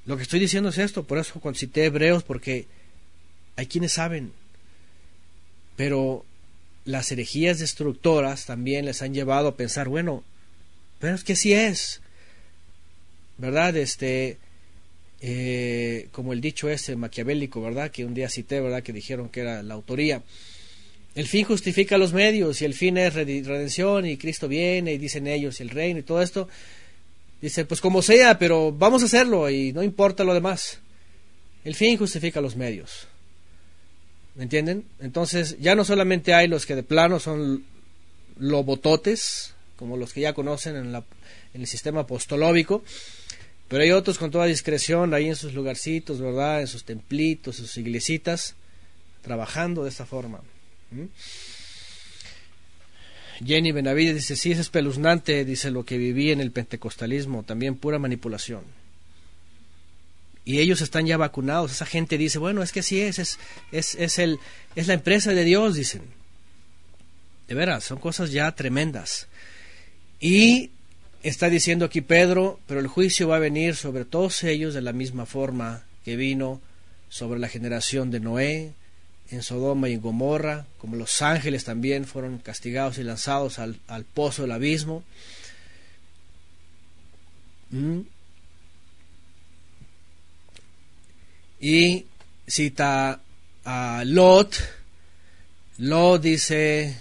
[0.05, 2.68] Lo que estoy diciendo es esto, por eso concité Hebreos, porque
[3.55, 4.34] hay quienes saben,
[5.78, 6.26] pero
[6.84, 10.24] las herejías destructoras también les han llevado a pensar, bueno,
[10.99, 12.01] pero es que sí es,
[13.38, 13.78] ¿verdad?
[13.78, 14.38] Este,
[15.22, 17.91] eh, como el dicho ese maquiavélico, ¿verdad?
[17.91, 18.84] Que un día cité, ¿verdad?
[18.84, 20.24] Que dijeron que era la autoría.
[21.13, 25.28] El fin justifica los medios y el fin es redención y Cristo viene y dicen
[25.28, 26.47] ellos y el reino y todo esto.
[27.41, 30.80] Dice, pues como sea, pero vamos a hacerlo y no importa lo demás.
[31.63, 33.07] El fin justifica los medios.
[34.36, 34.86] ¿Me entienden?
[34.99, 37.65] Entonces ya no solamente hay los que de plano son
[38.38, 41.03] lobototes, como los que ya conocen en,
[41.53, 42.84] el sistema apostolóbico,
[43.72, 46.59] pero hay otros con toda discreción ahí en sus lugarcitos, ¿verdad?
[46.59, 48.55] En sus templitos, sus iglesitas,
[49.22, 50.41] trabajando de esta forma.
[50.91, 51.05] ¿Mm?
[53.45, 57.97] Jenny Benavides dice, sí, es espeluznante, dice lo que viví en el pentecostalismo, también pura
[57.97, 58.65] manipulación
[60.43, 61.72] y ellos están ya vacunados.
[61.72, 63.39] Esa gente dice, bueno, es que sí es, es,
[63.72, 64.39] es, es, el,
[64.76, 66.01] es la empresa de Dios, dicen.
[67.47, 69.28] De veras, son cosas ya tremendas.
[70.19, 70.72] Y
[71.24, 74.93] está diciendo aquí Pedro, pero el juicio va a venir sobre todos ellos de la
[74.93, 76.62] misma forma que vino
[77.09, 78.74] sobre la generación de Noé,
[79.29, 84.04] en Sodoma y en Gomorra, como los ángeles también fueron castigados y lanzados al, al
[84.04, 85.04] pozo del abismo.
[87.70, 88.01] ¿Mm?
[91.62, 92.05] y
[92.47, 93.21] cita
[93.63, 94.55] a Lot.
[95.78, 96.97] Lot dice,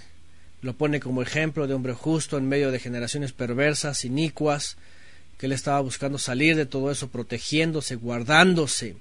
[0.62, 4.76] lo pone como ejemplo de hombre justo en medio de generaciones perversas, inicuas,
[5.38, 8.96] que él estaba buscando salir de todo eso, protegiéndose, guardándose.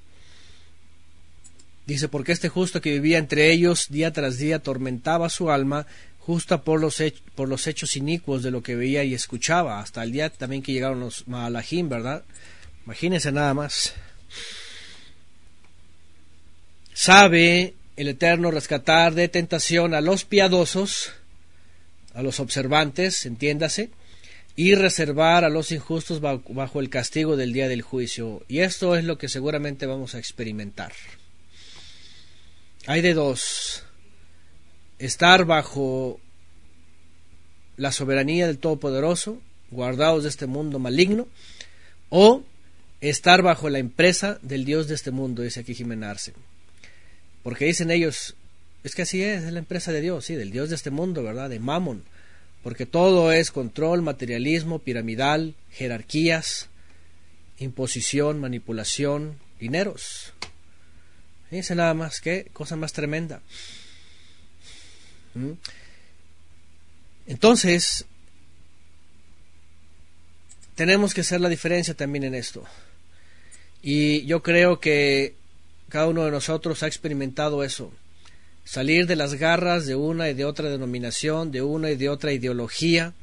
[1.86, 5.86] Dice, porque este justo que vivía entre ellos día tras día atormentaba su alma
[6.20, 7.04] justa por los,
[7.36, 10.72] por los hechos inicuos de lo que veía y escuchaba, hasta el día también que
[10.72, 12.24] llegaron los Malahim, ¿verdad?
[12.86, 13.96] Imagínense nada más.
[16.94, 21.14] Sabe el Eterno rescatar de tentación a los piadosos,
[22.20, 23.92] a los observantes, entiéndase,
[24.58, 28.44] y reservar a los injustos bajo el castigo del día del juicio.
[28.50, 30.92] Y esto es lo que seguramente vamos a experimentar.
[32.88, 33.86] hay de dos.
[34.98, 36.20] Estar bajo
[37.78, 39.40] la soberanía del Todopoderoso,
[39.72, 41.26] guardados de este mundo maligno,
[42.10, 42.44] o
[43.00, 46.34] estar bajo la empresa del Dios de este mundo, dice aquí Jimenarse.
[47.44, 48.36] Porque dicen ellos,
[48.84, 51.24] es que así es, es la empresa de Dios, sí, del Dios de este mundo,
[51.24, 51.50] ¿verdad?
[51.50, 52.04] De Mammon.
[52.64, 56.70] Porque todo es control, materialismo, piramidal, jerarquías,
[57.58, 60.34] imposición, manipulación, dineros.
[61.52, 63.42] Dice nada más que cosa más tremenda.
[65.34, 65.54] ¿Mm?
[67.28, 68.06] Entonces,
[70.76, 72.64] tenemos que hacer la diferencia también en esto.
[73.82, 75.36] Y yo creo que
[75.90, 77.92] cada uno de nosotros ha experimentado eso.
[78.64, 82.32] Salir de las garras de una y de otra denominación, de una y de otra
[82.32, 83.14] ideología,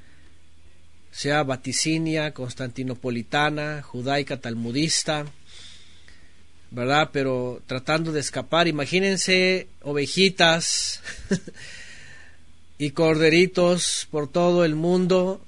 [1.16, 5.24] sea vaticinia, constantinopolitana, judaica, talmudista,
[6.70, 7.10] ¿verdad?
[7.12, 11.00] Pero tratando de escapar, imagínense ovejitas
[12.78, 15.40] y corderitos por todo el mundo,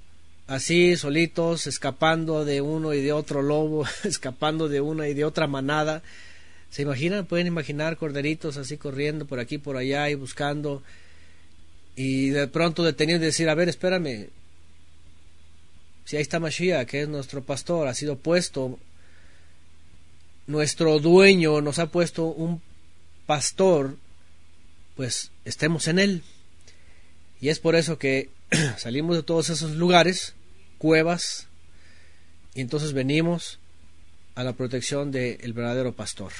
[0.46, 5.46] así solitos, escapando de uno y de otro lobo, escapando de una y de otra
[5.46, 6.02] manada.
[6.70, 7.26] ¿Se imaginan?
[7.26, 10.82] Pueden imaginar corderitos así corriendo por aquí, por allá y buscando.
[11.96, 14.28] Y de pronto detenidos y decir, a ver, espérame.
[16.04, 18.78] Si ahí está Mashiach, que es nuestro pastor, ha sido puesto
[20.48, 22.60] nuestro dueño nos ha puesto un
[23.26, 23.96] pastor,
[24.96, 26.22] pues estemos en él.
[27.40, 28.30] Y es por eso que
[28.78, 30.34] salimos de todos esos lugares,
[30.78, 31.46] cuevas,
[32.54, 33.60] y entonces venimos
[34.38, 36.32] a la protección del verdadero pastor.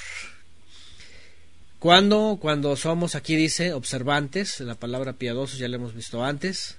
[1.79, 6.77] Cuando, cuando somos, aquí dice, observantes, la palabra piadosos ya la hemos visto antes,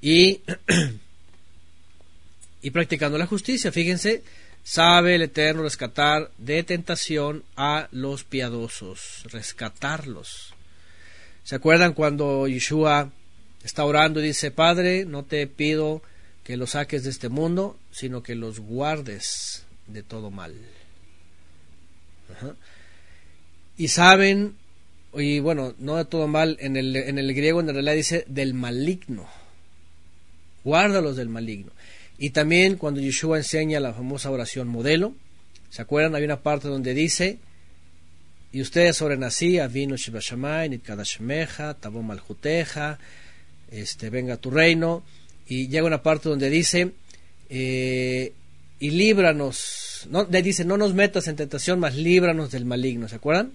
[0.00, 0.40] y,
[2.62, 4.22] y practicando la justicia, fíjense,
[4.62, 10.54] Sabe el Eterno rescatar de tentación a los piadosos, rescatarlos.
[11.44, 13.10] ¿Se acuerdan cuando Yeshua
[13.62, 16.02] está orando y dice, Padre, no te pido
[16.50, 20.52] que los saques de este mundo, sino que los guardes de todo mal?
[23.76, 24.56] Y saben,
[25.14, 28.54] y bueno, no de todo mal, en el, en el griego en realidad dice del
[28.54, 29.28] maligno.
[30.64, 31.70] Guárdalos del maligno.
[32.18, 35.14] Y también cuando Yeshua enseña la famosa oración modelo,
[35.68, 36.16] ¿se acuerdan?
[36.16, 37.38] Hay una parte donde dice,
[38.50, 42.98] y ustedes oren así, Avino Shibashamay, Nitkadashmeja, Tabom Maljuteja,
[43.70, 45.04] este, venga tu reino,
[45.46, 46.92] y llega una parte donde dice,
[47.48, 48.32] eh,
[48.78, 53.16] y líbranos, no, le dice, no nos metas en tentación, mas líbranos del maligno, ¿se
[53.16, 53.52] acuerdan?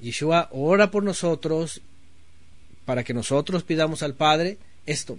[0.00, 1.80] Yeshua ora por nosotros
[2.84, 5.18] para que nosotros pidamos al Padre esto,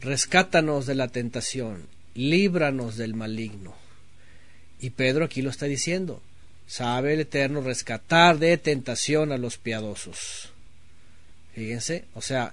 [0.00, 3.74] rescátanos de la tentación, líbranos del maligno.
[4.80, 6.20] Y Pedro aquí lo está diciendo,
[6.66, 10.50] sabe el Eterno rescatar de tentación a los piadosos.
[11.54, 12.52] Fíjense, o sea,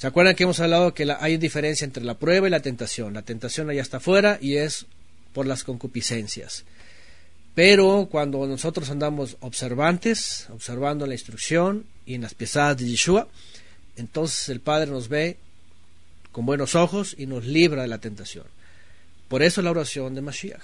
[0.00, 3.12] ¿se acuerdan que hemos hablado que hay diferencia entre la prueba y la tentación?
[3.12, 4.86] La tentación allá está afuera y es
[5.34, 6.64] por las concupiscencias.
[7.54, 13.28] Pero cuando nosotros andamos observantes, observando la instrucción y en las pisadas de Yeshua,
[13.96, 15.36] entonces el Padre nos ve
[16.32, 18.46] con buenos ojos y nos libra de la tentación.
[19.28, 20.62] Por eso la oración de Mashiach.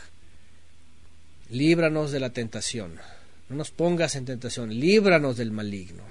[1.51, 2.97] Líbranos de la tentación.
[3.51, 6.05] No nos pongas en tentación, líbranos del maligno.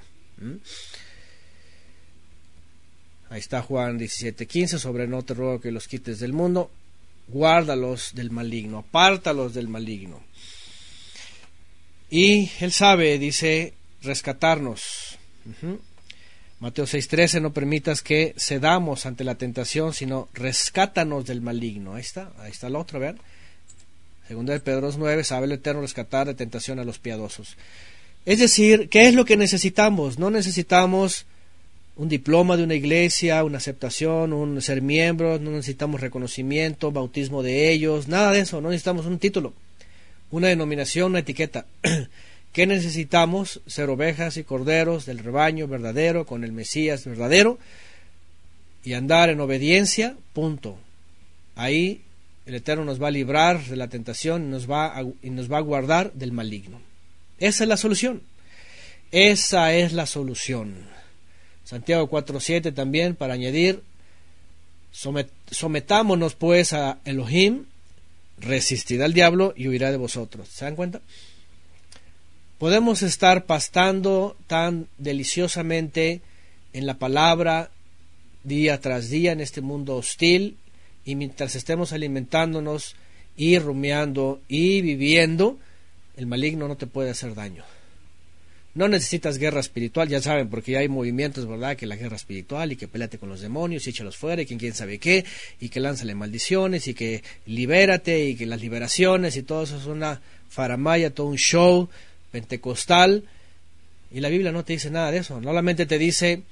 [3.29, 6.69] Ahí está Juan 17:15, sobre no te ruego que los quites del mundo,
[7.27, 10.21] guárdalos del maligno, apártalos del maligno.
[12.09, 15.17] Y él sabe, dice, rescatarnos.
[16.59, 21.95] Mateo 6:13, no permitas que cedamos ante la tentación, sino rescátanos del maligno.
[21.95, 23.19] Ahí está, ahí está el otro, vean.
[24.27, 27.57] Segunda de Pedro 9, sabe el Eterno rescatar de tentación a los piadosos.
[28.25, 30.17] Es decir, ¿qué es lo que necesitamos?
[30.17, 31.25] No necesitamos
[31.97, 37.71] un diploma de una iglesia, una aceptación, un ser miembro, no necesitamos reconocimiento, bautismo de
[37.71, 39.53] ellos, nada de eso, no necesitamos un título,
[40.31, 41.65] una denominación, una etiqueta.
[42.51, 43.61] ¿Qué necesitamos?
[43.67, 47.59] Ser ovejas y corderos del rebaño verdadero, con el Mesías verdadero,
[48.83, 50.77] y andar en obediencia, punto.
[51.55, 52.01] Ahí
[52.45, 55.51] el Eterno nos va a librar de la tentación y nos va a, y nos
[55.51, 56.79] va a guardar del maligno.
[57.39, 58.21] Esa es la solución.
[59.11, 60.94] Esa es la solución.
[61.65, 63.81] Santiago 4.7 también para añadir,
[65.51, 67.65] sometámonos pues a Elohim,
[68.37, 70.47] resistirá al diablo y huirá de vosotros.
[70.47, 71.01] ¿Se dan cuenta?
[72.59, 76.21] Podemos estar pastando tan deliciosamente
[76.71, 77.71] en la palabra
[78.43, 80.57] día tras día en este mundo hostil
[81.03, 82.95] y mientras estemos alimentándonos
[83.35, 85.57] y rumiando y viviendo,
[86.15, 87.63] el maligno no te puede hacer daño.
[88.75, 91.77] No necesitas guerra espiritual, ya saben, porque ya hay movimientos, ¿verdad?
[91.77, 94.57] Que la guerra espiritual y que peleate con los demonios y échalos fuera y que
[94.57, 95.23] quién sabe qué
[95.61, 99.85] y que lánzale maldiciones y que libérate y que las liberaciones y todo eso es
[99.85, 101.89] una faramaya, todo un show
[102.31, 103.23] pentecostal.
[104.11, 106.43] Y la Biblia no te dice nada de eso, solamente te dice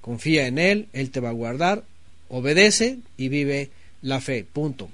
[0.00, 1.84] confía en Él, Él te va a guardar,
[2.28, 3.70] obedece y vive
[4.02, 4.90] la fe, punto.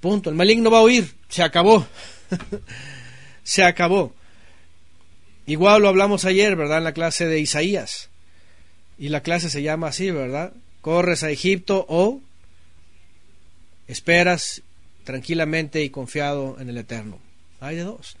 [0.00, 0.30] Punto.
[0.30, 1.86] El maligno va a huir, se acabó.
[3.42, 4.14] se acabó.
[5.46, 6.78] Igual lo hablamos ayer, ¿verdad?
[6.78, 8.08] En la clase de Isaías.
[8.98, 10.52] Y la clase se llama así, ¿verdad?
[10.80, 12.20] Corres a Egipto o
[13.86, 14.62] esperas
[15.04, 17.18] tranquilamente y confiado en el Eterno.
[17.60, 18.16] Hay de dos.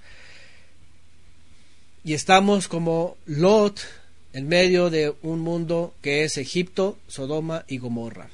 [2.04, 3.80] Y estamos como Lot
[4.34, 8.28] en medio de un mundo que es Egipto, Sodoma y Gomorra.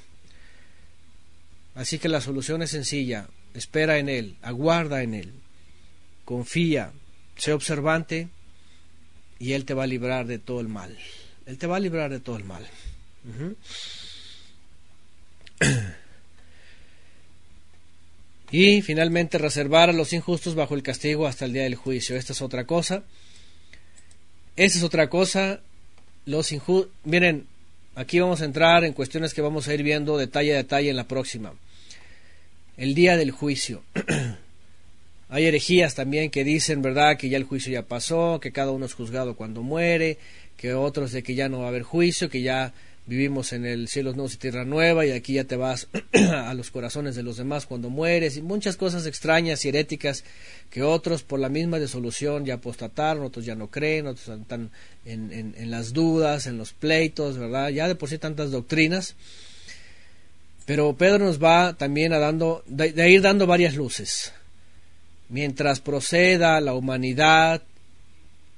[1.74, 3.28] Así que la solución es sencilla.
[3.54, 5.32] Espera en Él, aguarda en Él,
[6.24, 6.92] confía,
[7.36, 8.28] sé observante
[9.40, 10.96] y Él te va a librar de todo el mal.
[11.46, 12.64] Él te va a librar de todo el mal.
[18.52, 22.16] y finalmente reservar a los injustos bajo el castigo hasta el día del juicio.
[22.16, 23.02] Esta es otra cosa.
[24.56, 25.60] Esta es otra cosa.
[26.26, 26.92] Los injustos.
[27.04, 27.46] Miren,
[27.94, 30.96] aquí vamos a entrar en cuestiones que vamos a ir viendo detalle a detalle en
[30.96, 31.54] la próxima.
[32.76, 33.82] El día del juicio.
[35.32, 38.84] Hay herejías también que dicen, ¿verdad?, que ya el juicio ya pasó, que cada uno
[38.86, 40.18] es juzgado cuando muere,
[40.56, 42.74] que otros de que ya no va a haber juicio, que ya
[43.06, 46.72] vivimos en el cielo nuevos y tierra nueva y aquí ya te vas a los
[46.72, 50.24] corazones de los demás cuando mueres y muchas cosas extrañas y heréticas
[50.68, 54.70] que otros por la misma disolución ya apostataron, otros ya no creen, otros están
[55.04, 57.68] en, en, las dudas, en los pleitos, ¿verdad?
[57.68, 59.14] Ya de por sí tantas doctrinas.
[60.66, 64.32] Pero Pedro nos va también a dando, de ir dando varias luces
[65.30, 67.62] mientras proceda la humanidad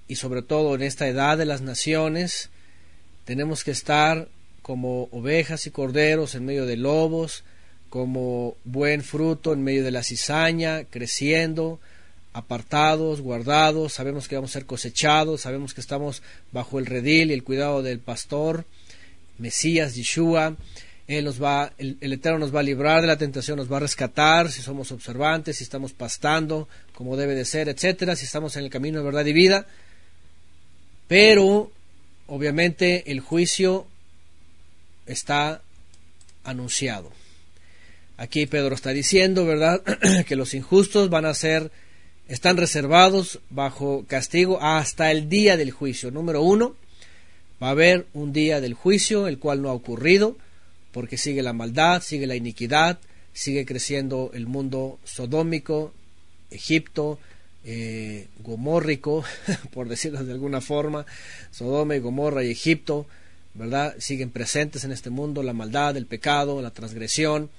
[0.09, 2.51] y sobre todo en esta edad de las naciones,
[3.25, 4.29] tenemos que estar
[4.63, 7.45] como ovejas y corderos en medio de lobos,
[7.91, 11.79] como buen fruto en medio de la cizaña, creciendo,
[12.33, 16.23] apartados, guardados, sabemos que vamos a ser cosechados, sabemos que estamos
[16.53, 18.65] bajo el redil y el cuidado del pastor,
[19.39, 20.57] Mesías, Yeshua,
[21.09, 23.81] él nos va, el, Eterno nos va a librar de la tentación, nos va a
[23.81, 28.65] rescatar si somos observantes, si estamos pastando como debe de ser, etcétera, si estamos en
[28.65, 29.67] el camino de verdad y vida.
[31.09, 31.71] Pero,
[32.29, 33.87] obviamente, el juicio
[35.07, 35.61] está
[36.45, 37.11] anunciado.
[38.17, 39.83] Aquí Pedro está diciendo, ¿verdad?,
[40.27, 41.73] que los injustos van a ser,
[42.29, 46.13] están reservados bajo castigo hasta el día del juicio.
[46.13, 46.77] Número uno,
[47.61, 50.37] va a haber un día del juicio, el cual no ha ocurrido
[50.93, 52.99] porque sigue la maldad, sigue la iniquidad,
[53.33, 55.93] sigue creciendo el mundo sodómico,
[56.51, 57.19] Egipto,
[57.65, 59.25] eh, gomórrico,
[59.73, 61.07] por decirlo de alguna forma,
[61.51, 63.07] Sodoma y Gomorra y Egipto,
[63.55, 63.95] ¿verdad?
[63.99, 67.51] Siguen presentes en este mundo la maldad, el pecado, la transgresión.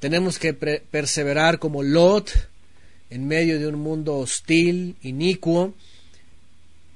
[0.00, 2.32] Tenemos que perseverar como Lot
[3.10, 5.74] en medio de un mundo hostil, inicuo,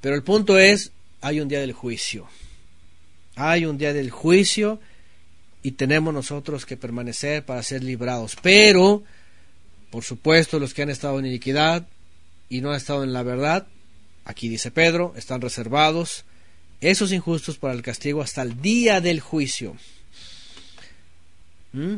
[0.00, 2.26] pero el punto es, hay un día del juicio.
[3.36, 4.80] Hay un día del juicio
[5.66, 8.36] y tenemos nosotros que permanecer para ser librados.
[8.40, 9.02] Pero,
[9.90, 11.88] por supuesto, los que han estado en iniquidad
[12.48, 13.66] y no han estado en la verdad,
[14.24, 16.24] aquí dice Pedro, están reservados
[16.80, 19.76] esos injustos para el castigo hasta el día del juicio.
[21.72, 21.96] ¿Mm?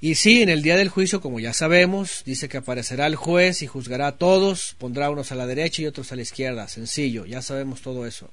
[0.00, 3.60] Y sí, en el día del juicio, como ya sabemos, dice que aparecerá el juez
[3.60, 6.68] y juzgará a todos, pondrá unos a la derecha y otros a la izquierda.
[6.68, 8.30] Sencillo, ya sabemos todo eso.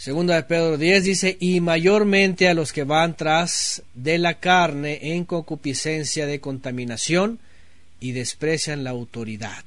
[0.00, 4.98] Segunda de Pedro 10 dice, y mayormente a los que van tras de la carne
[5.14, 7.38] en concupiscencia de contaminación
[8.00, 9.62] y desprecian la autoridad.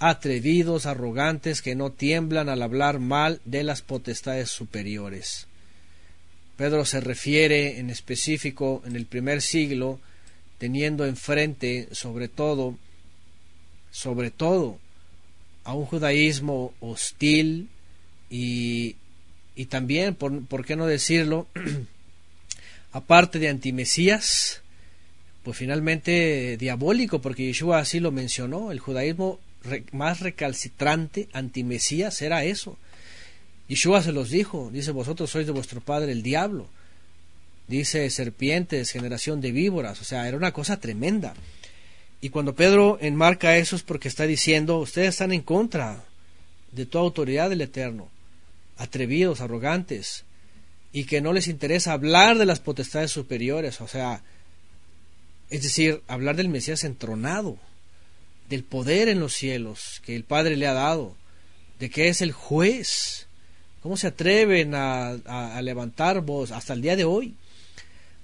[0.00, 5.46] Atrevidos, arrogantes, que no tiemblan al hablar mal de las potestades superiores.
[6.56, 10.00] Pedro se refiere en específico en el primer siglo,
[10.58, 12.76] teniendo enfrente sobre todo,
[13.92, 14.80] sobre todo,
[15.62, 17.68] a un judaísmo hostil,
[18.30, 18.96] y,
[19.54, 21.46] y también, por, por, qué no decirlo,
[22.92, 24.62] aparte de antimesías,
[25.42, 29.38] pues finalmente diabólico, porque Yeshua así lo mencionó, el judaísmo
[29.92, 32.78] más recalcitrante, antimesías, era eso.
[33.68, 36.68] Yeshua se los dijo, dice, vosotros sois de vuestro padre el diablo,
[37.68, 41.34] dice, serpientes, generación de víboras, o sea, era una cosa tremenda.
[42.20, 46.04] Y cuando Pedro enmarca eso es porque está diciendo, ustedes están en contra
[46.72, 48.08] de toda autoridad del Eterno
[48.76, 50.24] atrevidos, arrogantes,
[50.92, 54.22] y que no les interesa hablar de las potestades superiores, o sea,
[55.50, 57.58] es decir, hablar del Mesías entronado,
[58.48, 61.14] del poder en los cielos que el Padre le ha dado,
[61.78, 63.26] de que es el juez.
[63.82, 67.34] ¿Cómo se atreven a, a, levantar voz hasta el día de hoy?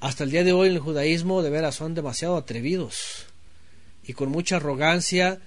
[0.00, 3.26] Hasta el día de hoy en el judaísmo de veras son demasiado atrevidos
[4.04, 5.40] y con mucha arrogancia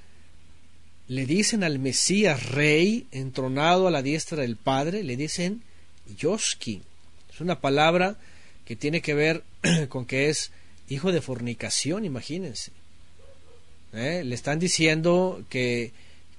[1.07, 5.61] le dicen al Mesías rey entronado a la diestra del Padre, le dicen
[6.17, 6.81] Yoski.
[7.33, 8.17] Es una palabra
[8.65, 9.43] que tiene que ver
[9.89, 10.51] con que es
[10.89, 12.71] hijo de fornicación, imagínense.
[13.93, 14.23] ¿Eh?
[14.25, 15.91] Le están diciendo que,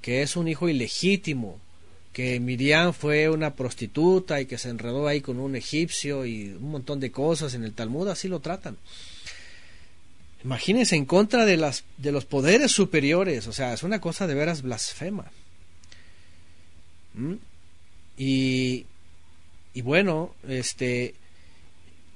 [0.02, 1.58] que es un hijo ilegítimo,
[2.12, 6.70] que Miriam fue una prostituta y que se enredó ahí con un egipcio y un
[6.70, 8.76] montón de cosas en el Talmud, así lo tratan.
[10.46, 14.34] Imagínense en contra de, las, de los poderes superiores, o sea, es una cosa de
[14.36, 15.24] veras blasfema.
[17.14, 17.34] ¿Mm?
[18.16, 18.86] Y,
[19.74, 21.14] y bueno, este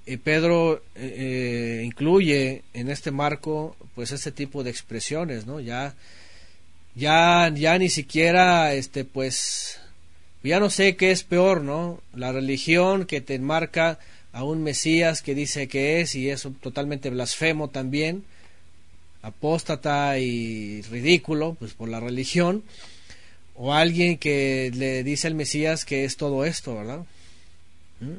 [0.06, 5.58] eh, Pedro eh, eh, incluye en este marco pues este tipo de expresiones, ¿no?
[5.58, 5.96] Ya
[6.94, 9.80] ya ya ni siquiera este pues
[10.44, 12.00] ya no sé qué es peor, ¿no?
[12.14, 13.98] La religión que te enmarca
[14.32, 18.24] a un Mesías que dice que es y es totalmente blasfemo también,
[19.22, 22.62] apóstata y ridículo, pues por la religión,
[23.54, 27.04] o alguien que le dice al Mesías que es todo esto, ¿verdad?
[28.00, 28.16] ¿Mm?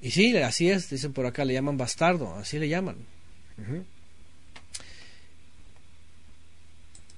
[0.00, 2.96] Y sí, así es, dicen por acá, le llaman bastardo, así le llaman.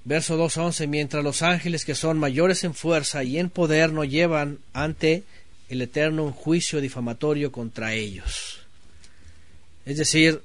[0.03, 4.57] Verso 2.11, mientras los ángeles que son mayores en fuerza y en poder no llevan
[4.73, 5.23] ante
[5.71, 8.59] el Eterno juicio difamatorio contra ellos.
[9.85, 10.41] Es decir,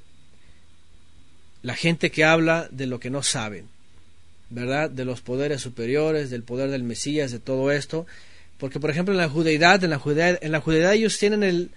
[1.63, 3.67] la gente que habla de lo que no saben,
[4.51, 4.89] ¿verdad?
[4.89, 8.07] De los poderes superiores, del poder del Mesías, de todo esto.
[8.57, 11.71] Porque, por ejemplo, en la judeidad, en la judeidad, en la judeidad ellos tienen el,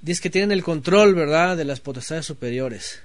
[0.00, 3.00] dice que tienen el control, ¿verdad?, de las potestades superiores.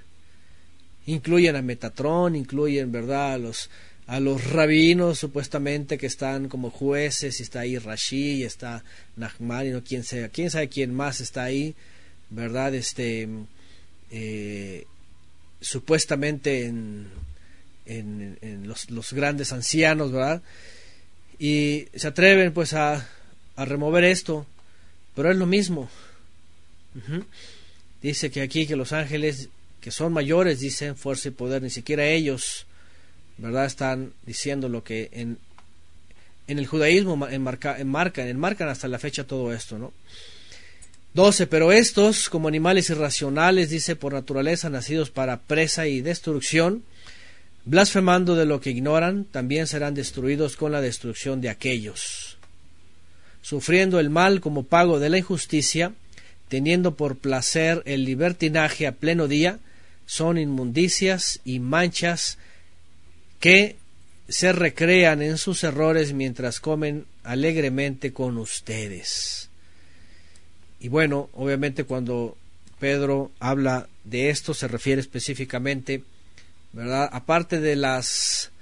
[1.04, 3.68] Incluyen a Metatrón, incluyen, ¿verdad?, a los,
[4.10, 8.82] a los rabinos supuestamente que estestán como jueces, y está ahí Rashi, y está
[9.14, 11.76] Nahman, y no quién sea, quién sabe quién más está ahí,
[12.28, 12.74] ¿verdad?
[12.74, 13.28] Este,
[14.10, 14.84] eh,
[15.60, 17.06] supuestamente en,
[17.86, 20.42] en, los, los, grandes ancianos, ¿verdad?
[21.38, 23.08] Y se atreven pues a,
[23.54, 24.44] a remover esto,
[25.14, 25.88] pero es lo mismo.
[28.02, 29.50] Dice que aquí que los ángeles
[29.80, 32.66] que son mayores dicen fuerza y poder, ni siquiera ellos
[33.40, 33.64] ¿verdad?
[33.64, 35.38] Están diciendo lo que en,
[36.46, 39.92] en el judaísmo enmarca, enmarcan, enmarcan hasta la fecha todo esto, ¿no?
[41.14, 41.46] 12.
[41.46, 46.84] Pero estos, como animales irracionales, dice por naturaleza, nacidos para presa y destrucción,
[47.64, 52.36] blasfemando de lo que ignoran, también serán destruidos con la destrucción de aquellos.
[53.42, 55.92] Sufriendo el mal como pago de la injusticia,
[56.48, 59.58] teniendo por placer el libertinaje a pleno día,
[60.06, 62.38] son inmundicias y manchas
[63.40, 63.76] que
[64.28, 69.48] se recrean en sus errores mientras comen alegremente con ustedes.
[70.78, 72.36] Y bueno, obviamente cuando
[72.78, 76.04] Pedro habla de esto se refiere específicamente,
[76.72, 77.08] ¿verdad?
[77.12, 78.52] Aparte de las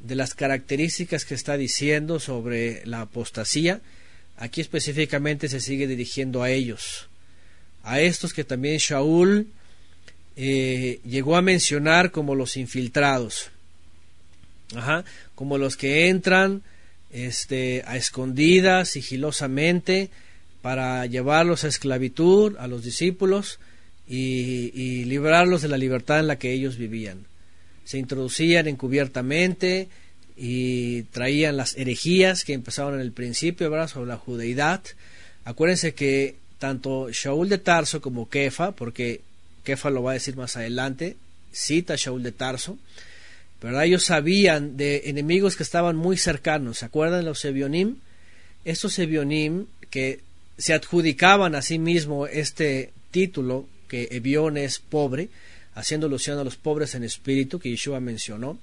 [0.00, 3.80] de las características que está diciendo sobre la apostasía,
[4.36, 7.08] aquí específicamente se sigue dirigiendo a ellos,
[7.84, 9.46] a estos que también Shaul
[10.34, 13.51] eh, llegó a mencionar como los infiltrados.
[14.74, 15.04] Ajá,
[15.34, 16.62] como los que entran
[17.10, 20.10] este, a escondidas, sigilosamente,
[20.62, 23.58] para llevarlos a esclavitud a los discípulos
[24.08, 27.26] y, y, librarlos de la libertad en la que ellos vivían.
[27.84, 29.88] Se introducían encubiertamente
[30.36, 33.88] y traían las herejías que empezaron en el principio ¿verdad?
[33.88, 34.82] sobre la judeidad.
[35.44, 39.20] Acuérdense que tanto Shaul de Tarso como Kefa, porque
[39.64, 41.16] Kefa lo va a decir más adelante,
[41.52, 42.78] cita Shaul de Tarso,
[43.62, 43.84] ¿verdad?
[43.84, 46.78] Ellos sabían de enemigos que estaban muy cercanos.
[46.78, 47.96] ¿Se acuerdan de los Ebionim?
[48.64, 50.20] Estos Ebionim que
[50.58, 55.28] se adjudicaban a sí mismo este título, que Ebión es pobre,
[55.74, 58.58] haciendo alusión a los pobres en espíritu, que Yeshua mencionó.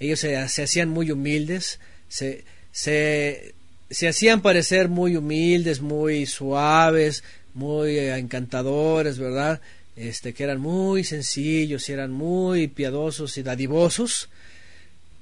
[0.00, 1.78] Ellos se, hacían muy humildes,
[2.08, 3.54] se, se,
[3.90, 7.22] se, hacían parecer muy humildes, muy suaves,
[7.54, 9.60] muy eh, encantadores, ¿verdad?
[9.96, 14.28] este, que eran muy sencillos y eran muy piadosos y dadivosos,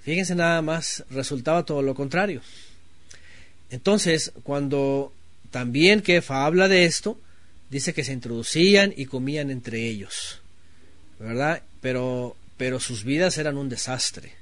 [0.02, 2.42] fíjense nada más, resultaba todo lo contrario.
[3.70, 5.12] Entonces, cuando
[5.50, 7.18] también Kefa habla de esto,
[7.70, 10.40] dice que se introducían y comían entre ellos,
[11.18, 11.62] ¿verdad?
[11.80, 14.32] Pero, pero sus vidas eran un desastre,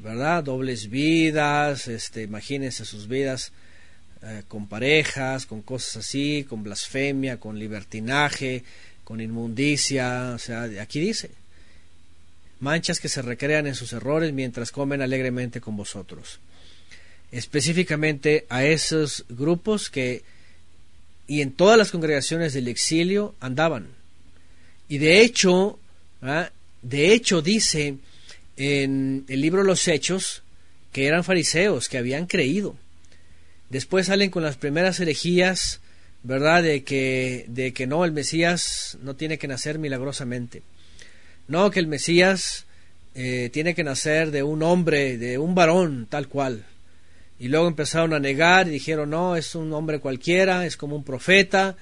[0.00, 0.44] ¿verdad?
[0.44, 3.52] Dobles vidas, este, imagínense sus vidas
[4.22, 8.62] eh, con parejas, con cosas así, con blasfemia, con libertinaje,
[9.04, 11.30] con inmundicia, o sea, aquí dice,
[12.64, 16.40] manchas que se recrean en sus errores mientras comen alegremente con vosotros.
[17.30, 20.24] Específicamente a esos grupos que
[21.26, 23.88] y en todas las congregaciones del exilio andaban.
[24.88, 25.78] Y de hecho,
[26.82, 27.96] de hecho dice
[28.56, 30.42] en el libro Los Hechos
[30.92, 32.76] que eran fariseos, que habían creído.
[33.68, 35.80] Después salen con las primeras herejías,
[36.22, 36.62] ¿verdad?
[36.62, 40.62] De que, de que no, el Mesías no tiene que nacer milagrosamente.
[41.46, 42.64] No, que el Mesías
[43.14, 46.64] eh, tiene que nacer de un hombre, de un varón, tal cual.
[47.38, 51.04] Y luego empezaron a negar y dijeron, no, es un hombre cualquiera, es como un
[51.04, 51.76] profeta,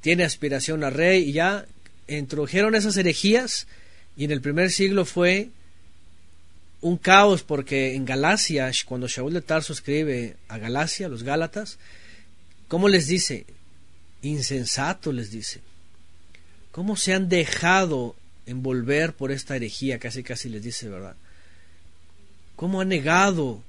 [0.00, 1.66] tiene aspiración a rey, y ya
[2.08, 3.66] introdujeron esas herejías,
[4.16, 5.50] y en el primer siglo fue
[6.80, 11.78] un caos porque en Galacia, cuando Shaul de Tarso escribe a Galacia, los Gálatas,
[12.68, 13.46] ¿cómo les dice?
[14.22, 15.60] Insensato les dice.
[16.72, 18.14] ¿Cómo se han dejado
[18.48, 19.98] envolver por esta herejía?
[19.98, 21.16] Casi casi les dice, ¿verdad?
[22.56, 23.62] ¿Cómo han negado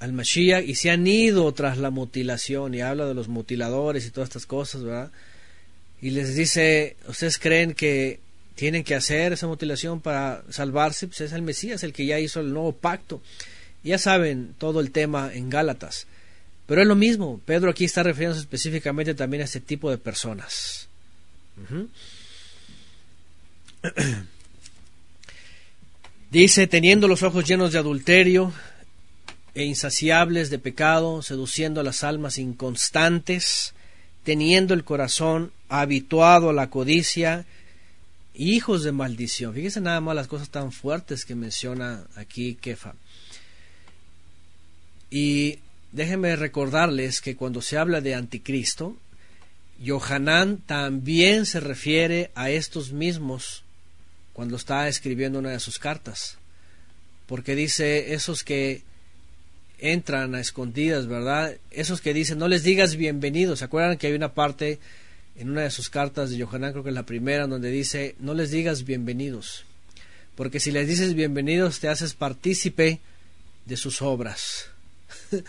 [0.00, 2.74] al Mashiach y se han ido tras la mutilación?
[2.74, 5.10] Y habla de los mutiladores y todas estas cosas, ¿verdad?
[6.02, 8.20] Y les dice, ¿ustedes creen que
[8.54, 12.40] tienen que hacer esa mutilación para salvarse, pues es el Mesías el que ya hizo
[12.40, 13.20] el nuevo pacto.
[13.82, 16.06] Ya saben todo el tema en Gálatas.
[16.66, 20.88] Pero es lo mismo, Pedro aquí está refiriéndose específicamente también a este tipo de personas.
[26.30, 28.52] Dice, teniendo los ojos llenos de adulterio
[29.54, 33.74] e insaciables de pecado, seduciendo a las almas inconstantes,
[34.24, 37.46] teniendo el corazón habituado a la codicia,
[38.34, 39.54] hijos de maldición.
[39.54, 42.94] Fíjense nada más las cosas tan fuertes que menciona aquí Kefa.
[45.10, 45.58] Y
[45.92, 48.96] déjenme recordarles que cuando se habla de anticristo,
[49.78, 53.63] Yohanan también se refiere a estos mismos
[54.34, 56.36] cuando está escribiendo una de sus cartas.
[57.26, 58.82] Porque dice esos que
[59.78, 61.56] entran a escondidas, ¿verdad?
[61.70, 63.60] Esos que dicen, no les digas bienvenidos.
[63.60, 64.78] ¿Se acuerdan que hay una parte
[65.36, 68.34] en una de sus cartas de Yohanan, creo que es la primera, donde dice, no
[68.34, 69.64] les digas bienvenidos,
[70.36, 73.00] porque si les dices bienvenidos te haces partícipe
[73.66, 74.66] de sus obras.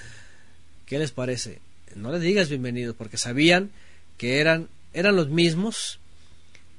[0.86, 1.60] ¿Qué les parece?
[1.96, 3.72] No les digas bienvenidos, porque sabían
[4.18, 6.00] que eran, eran los mismos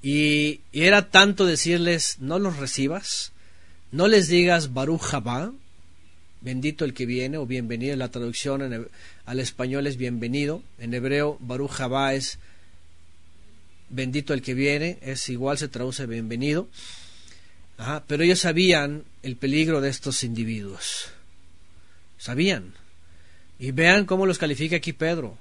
[0.08, 3.32] y, era tanto decirles, no los recibas,
[3.90, 5.52] no les digas Baruch Jabá,
[6.40, 8.88] bendito el que viene, o bienvenido, la traducción
[9.24, 12.38] al español es bienvenido, en hebreo Baruch Jabá es
[13.88, 16.68] bendito el que viene, es igual se traduce bienvenido.
[18.06, 21.08] pero ellos sabían el peligro de estos individuos.
[22.16, 22.74] Sabían.
[23.58, 25.36] Y vean cómo los califica aquí Pedro.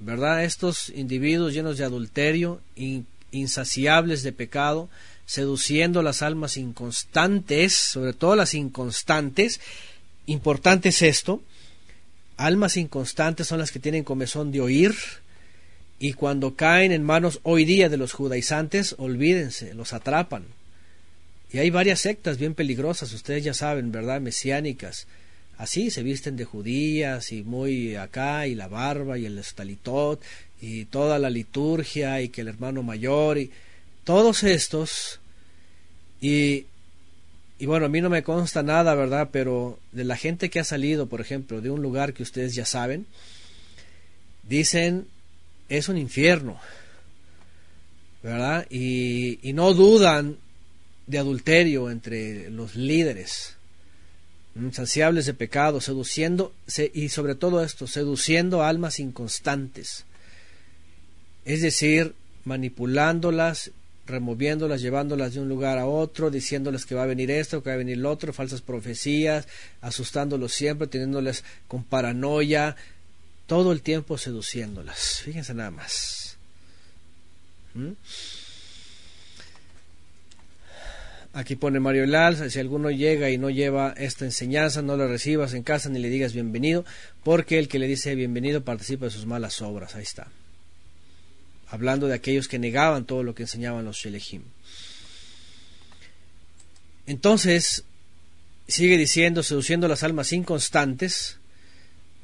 [0.00, 0.42] ¿Verdad?
[0.42, 2.60] Estos individuos llenos de adulterio,
[3.34, 4.88] insaciables de pecado,
[5.26, 9.60] seduciendo las almas inconstantes, sobre todo las inconstantes.
[10.26, 11.42] Importante es esto.
[12.36, 14.94] Almas inconstantes son las que tienen comezón de oír,
[15.98, 20.44] y cuando caen en manos hoy día de los judaizantes, olvídense, los atrapan.
[21.52, 24.20] Y hay varias sectas bien peligrosas, ustedes ya saben, ¿verdad?
[24.20, 25.06] Mesiánicas.
[25.56, 30.20] Así se visten de judías y muy acá, y la barba y el estalitot,
[30.64, 33.50] y toda la liturgia, y que el hermano mayor, y
[34.04, 35.20] todos estos.
[36.20, 36.66] Y,
[37.58, 39.28] y bueno, a mí no me consta nada, ¿verdad?
[39.30, 42.64] Pero de la gente que ha salido, por ejemplo, de un lugar que ustedes ya
[42.64, 43.06] saben,
[44.42, 45.06] dicen
[45.68, 46.58] es un infierno,
[48.22, 48.66] ¿verdad?
[48.70, 50.38] Y, no dudan
[51.06, 53.56] de adulterio entre los líderes,
[54.56, 56.54] insaciables de pecado, seduciendo,
[56.92, 60.04] y sobre todo esto, seduciendo almas inconstantes,
[61.44, 62.14] es decir,
[62.44, 63.70] manipulándolas,
[64.06, 67.74] removiéndolas, llevándolas de un lugar a otro, diciéndoles que va a venir esto, que va
[67.74, 69.48] a venir lo otro, falsas profecías,
[69.80, 72.76] asustándolos siempre, teniéndoles con paranoia,
[73.46, 75.20] todo el tiempo seduciéndolas.
[75.24, 76.36] Fíjense nada más.
[77.74, 77.92] ¿Mm?
[81.32, 85.52] Aquí pone Mario Lal, si alguno llega y no lleva esta enseñanza, no la recibas
[85.54, 86.84] en casa ni le digas bienvenido,
[87.24, 89.96] porque el que le dice bienvenido participa de sus malas obras.
[89.96, 90.28] Ahí está.
[91.74, 94.42] Hablando de aquellos que negaban todo lo que enseñaban los Shelehim.
[97.08, 97.82] Entonces,
[98.68, 101.38] sigue diciendo, seduciendo las almas inconstantes,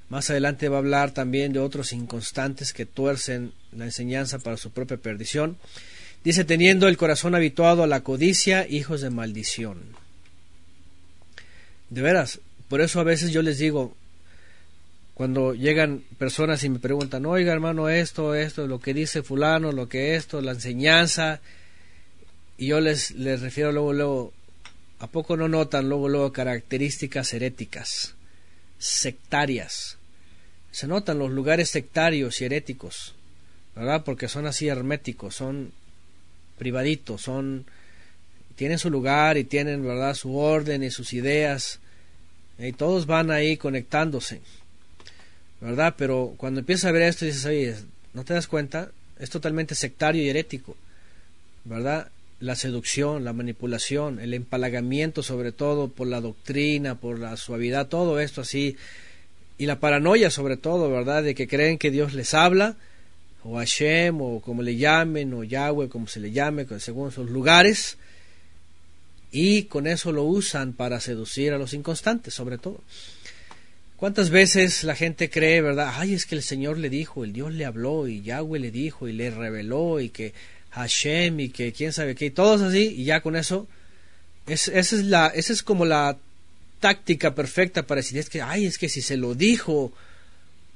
[0.08, 4.70] más adelante va a hablar también de otros inconstantes que tuercen la enseñanza para su
[4.70, 5.58] propia perdición.
[6.22, 9.82] Dice, teniendo el corazón habituado a la codicia, hijos de maldición.
[11.88, 13.96] De veras, por eso a veces yo les digo,
[15.20, 19.86] cuando llegan personas y me preguntan, oiga hermano, esto, esto, lo que dice fulano, lo
[19.86, 21.42] que esto, la enseñanza,
[22.56, 24.32] y yo les, refiero luego, luego,
[24.98, 28.14] ¿A poco no notan luego, luego características heréticas,
[28.78, 29.98] sectarias?
[30.70, 33.14] Se notan los lugares sectarios y heréticos,
[33.76, 34.04] ¿verdad?
[34.04, 35.70] Porque son así herméticos, son
[36.56, 37.66] privaditos, son
[38.56, 41.78] tienen su lugar y tienen, ¿verdad?, su orden y sus ideas.
[42.58, 44.40] Y todos van ahí conectándose.
[45.60, 45.94] ¿Verdad?
[45.96, 47.74] Pero cuando empiezas a ver esto dices, oye,
[48.14, 48.90] ¿no te das cuenta?
[49.18, 50.76] Es totalmente sectario y herético.
[51.64, 52.08] ¿Verdad?
[52.40, 58.18] La seducción, la manipulación, el empalagamiento sobre todo por la doctrina, por la suavidad, todo
[58.18, 58.76] esto así.
[59.58, 61.22] Y la paranoia sobre todo, ¿verdad?
[61.22, 62.76] De que creen que Dios les habla,
[63.44, 67.98] o Hashem, o como le llamen, o Yahweh, como se le llame, según sus lugares,
[69.32, 72.80] y con eso lo usan para seducir a los inconstantes, sobre todo.
[74.00, 75.92] ¿Cuántas veces la gente cree, verdad?
[75.94, 79.06] Ay, es que el Señor le dijo, el Dios le habló, y Yahweh le dijo,
[79.06, 80.32] y le reveló, y que
[80.70, 83.68] Hashem, y que quién sabe qué, y todos así, y ya con eso,
[84.46, 86.16] es, esa, es la, esa es como la
[86.80, 89.92] táctica perfecta para decir, es que, ay, es que si se lo dijo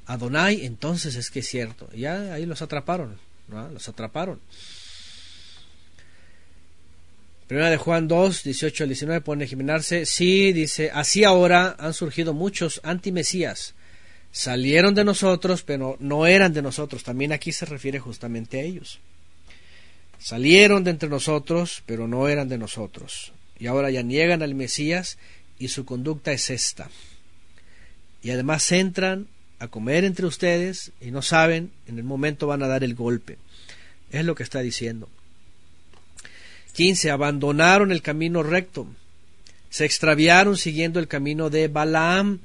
[0.04, 1.88] Adonai, entonces es que es cierto.
[1.94, 3.18] Ya ahí los atraparon,
[3.48, 3.70] ¿no?
[3.70, 4.38] Los atraparon.
[7.54, 10.06] Primera de Juan 2, 18 al 19 pone Jimenarse.
[10.06, 13.74] Sí, dice, así ahora han surgido muchos antimesías.
[14.32, 17.04] Salieron de nosotros, pero no eran de nosotros.
[17.04, 18.98] También aquí se refiere justamente a ellos.
[20.18, 23.32] Salieron de entre nosotros, pero no eran de nosotros.
[23.56, 25.16] Y ahora ya niegan al Mesías
[25.56, 26.90] y su conducta es esta.
[28.20, 29.28] Y además entran
[29.60, 33.38] a comer entre ustedes y no saben, en el momento van a dar el golpe.
[34.10, 35.08] Es lo que está diciendo.
[36.74, 37.10] 15.
[37.10, 38.86] Abandonaron el camino recto.
[39.70, 42.40] Se extraviaron siguiendo el camino de Balaam,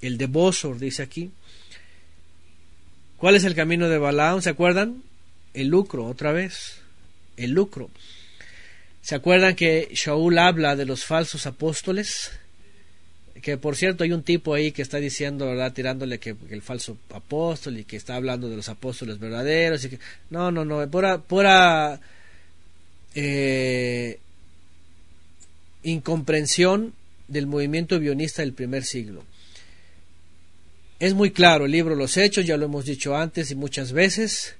[0.00, 1.30] el de Bosor, dice aquí.
[3.18, 4.42] ¿Cuál es el camino de Balaam?
[4.42, 5.02] ¿Se acuerdan?
[5.54, 6.80] El lucro, otra vez.
[7.36, 7.88] El lucro.
[9.00, 12.32] ¿Se acuerdan que Shaul habla de los falsos apóstoles?
[13.40, 15.72] Que por cierto hay un tipo ahí que está diciendo, ¿verdad?
[15.72, 19.84] Tirándole que, el falso apóstol y que está hablando de los apóstoles verdaderos.
[19.84, 19.98] Y que,
[20.30, 22.00] no, no, no, pura, pura
[23.14, 24.18] eh,
[25.82, 26.94] incomprensión
[27.28, 29.24] del movimiento bionista del primer siglo.
[30.98, 34.54] Es muy claro el libro Los Hechos, ya lo hemos dicho antes y muchas veces.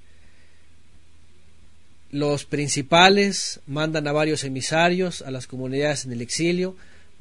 [2.10, 6.76] Los principales mandan a varios emisarios a las comunidades en el exilio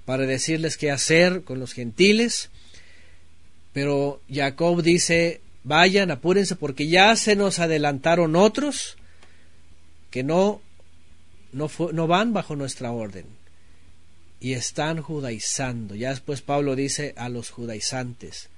[0.05, 2.49] para decirles qué hacer con los gentiles.
[3.73, 8.97] Pero Jacob dice, vayan, apúrense porque ya se nos adelantaron otros
[10.09, 10.61] que no
[11.51, 13.25] no, no van bajo nuestra orden
[14.39, 15.95] y están judaizando.
[15.95, 18.49] Ya después Pablo dice a los judaizantes,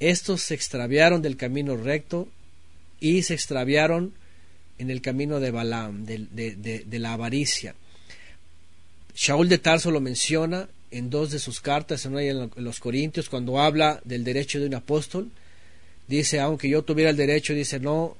[0.00, 2.28] estos se extraviaron del camino recto
[3.00, 4.14] y se extraviaron
[4.78, 7.74] en el camino de Balaam, de, la avaricia.
[9.14, 14.00] Shaul de Tarso lo menciona en dos de sus cartas, en los Corintios, cuando habla
[14.04, 15.30] del derecho de un apóstol.
[16.06, 18.16] Dice, aunque yo tuviera el derecho, dice, no,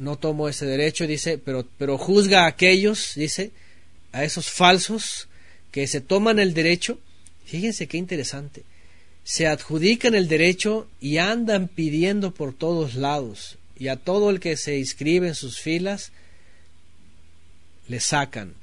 [0.00, 3.50] no tomo ese derecho, dice, pero, pero juzga a aquellos, dice,
[4.12, 5.28] a esos falsos
[5.70, 6.98] que se toman el derecho,
[7.44, 8.64] fíjense qué interesante,
[9.24, 14.56] se adjudican el derecho y andan pidiendo por todos lados, y a todo el que
[14.56, 16.12] se inscribe en sus filas,
[17.86, 18.54] le sacan.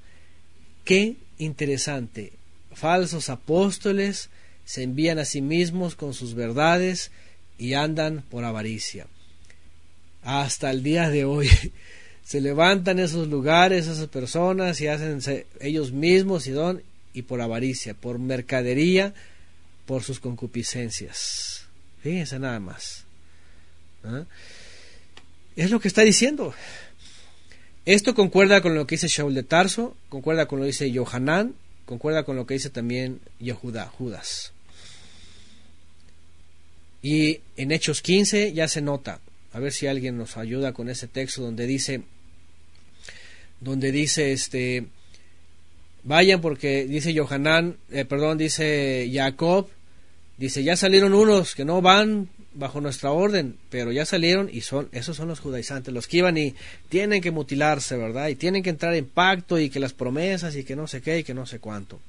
[0.85, 2.33] Qué interesante,
[2.73, 4.29] falsos apóstoles
[4.65, 7.11] se envían a sí mismos con sus verdades
[7.59, 9.05] y andan por avaricia
[10.27, 11.49] hasta el día de hoy.
[12.23, 15.21] Se levantan esos lugares, esas personas y hacen
[15.61, 16.83] ellos mismos y don
[17.13, 19.13] y por avaricia, por mercadería,
[19.85, 21.63] por sus concupiscencias.
[22.03, 23.05] Fíjense nada más.
[24.03, 24.25] ¿Ah?
[25.55, 26.53] Es lo que está diciendo.
[27.85, 31.55] Esto concuerda con lo que dice Shaul de Tarso, concuerda con lo que dice Johanán,
[31.85, 34.51] concuerda con lo que dice también Yehuda, Judas.
[37.01, 39.21] Y en Hechos 15 ya se nota,
[39.53, 42.03] a ver si alguien nos ayuda con ese texto donde dice
[43.59, 44.85] donde dice este
[46.03, 49.67] vayan porque dice Johanán, eh, perdón, dice Jacob,
[50.37, 54.89] dice ya salieron unos que no van bajo nuestra orden, pero ya salieron y son
[54.91, 56.55] esos son los judaizantes, los que iban y
[56.89, 58.29] tienen que mutilarse, ¿verdad?
[58.29, 61.19] Y tienen que entrar en pacto y que las promesas y que no sé qué
[61.19, 61.99] y que no sé cuánto.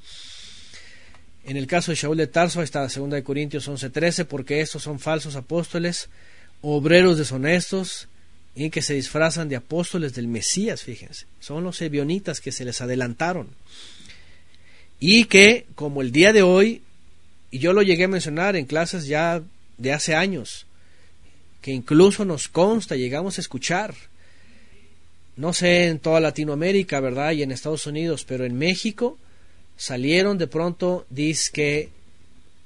[1.45, 4.99] En el caso de Shaul de Tarso está 2 de Corintios 11:13 porque estos son
[4.99, 6.09] falsos apóstoles
[6.63, 8.09] obreros deshonestos
[8.55, 11.27] y que se disfrazan de apóstoles del Mesías, fíjense.
[11.41, 13.49] Son los ebionitas que se les adelantaron.
[14.99, 16.83] Y que, como el día de hoy,
[17.51, 19.43] y yo lo llegué a mencionar en clases ya
[19.77, 20.67] de hace años,
[21.63, 23.95] que incluso nos consta, llegamos a escuchar,
[25.37, 27.33] no sé en toda Latinoamérica, ¿verdad?
[27.33, 29.19] Y en Estados Unidos, pero en México
[29.77, 31.91] salieron de pronto disque,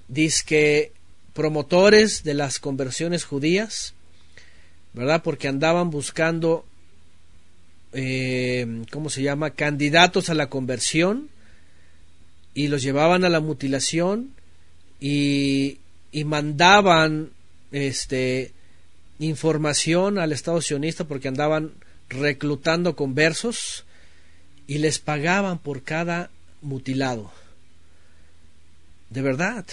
[0.09, 0.93] disque
[1.34, 3.94] promotores de las conversiones judías,
[4.92, 5.22] ¿verdad?
[5.22, 6.64] Porque andaban buscando,
[7.92, 11.28] eh, ¿cómo se llama?, candidatos a la conversión
[12.54, 14.30] y los llevaban a la mutilación
[15.00, 15.78] y,
[16.10, 17.30] y mandaban
[17.70, 18.52] este
[19.18, 21.72] información al Estado sionista porque andaban
[22.09, 23.84] reclutando conversos
[24.66, 26.30] y les pagaban por cada
[26.60, 27.32] mutilado.
[29.10, 29.64] De verdad.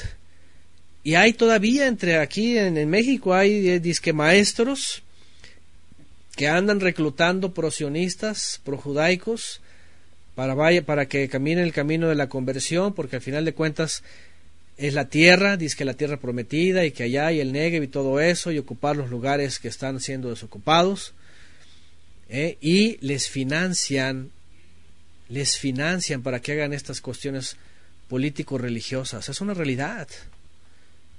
[1.10, 5.02] Y hay todavía entre aquí en, México hay eh, maestros
[6.36, 9.60] que andan reclutando prosionistas, projudaicos,
[10.36, 14.04] para, vaya, para que caminen el camino de la conversión, porque al final de cuentas
[14.78, 18.20] es la tierra, dice la tierra prometida y que allá hay el Negev y todo
[18.20, 21.16] eso, y ocupar los lugares que están siendo desocupados,
[22.30, 22.60] ¿eh?
[22.62, 24.30] y les financian,
[25.28, 27.58] les financian para que hagan estas cuestiones
[28.10, 29.28] político-religiosas.
[29.28, 30.08] Es una realidad,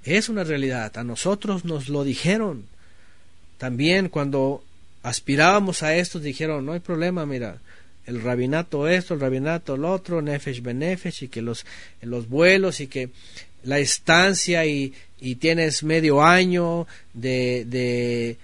[0.03, 0.97] es una realidad.
[0.97, 2.65] A nosotros nos lo dijeron.
[3.57, 4.63] También cuando
[5.03, 7.59] aspirábamos a esto, dijeron, no hay problema, mira,
[8.05, 11.65] el rabinato esto, el rabinato el otro, nefesh benefesh, y que los,
[12.01, 13.09] los vuelos y que
[13.63, 18.37] la estancia y, y tienes medio año de, de,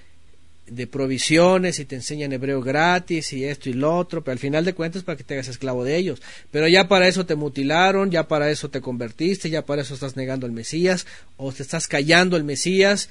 [0.67, 4.65] de, provisiones y te enseñan hebreo gratis y esto y lo otro, pero al final
[4.65, 6.21] de cuentas para que te hagas esclavo de ellos.
[6.51, 10.15] Pero ya para eso te mutilaron, ya para eso te convertiste, ya para eso estás
[10.15, 11.07] negando al Mesías
[11.37, 13.09] o te estás callando el Mesías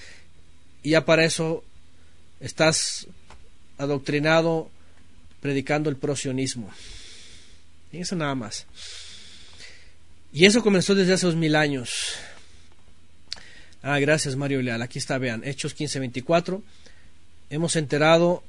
[0.82, 1.64] y ya para eso
[2.40, 3.06] estás
[3.78, 4.70] adoctrinado
[5.40, 6.70] predicando el prosionismo.
[7.92, 8.66] Y eso nada más.
[10.32, 12.14] Y eso comenzó desde hace dos mil años.
[13.82, 14.82] Ah, gracias Mario Leal.
[14.82, 16.62] Aquí está, vean, Hechos 15:24.
[17.51, 18.43] Hemos enterado,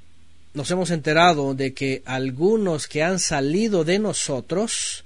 [0.54, 5.04] nos hemos enterado de que algunos que han salido de nosotros,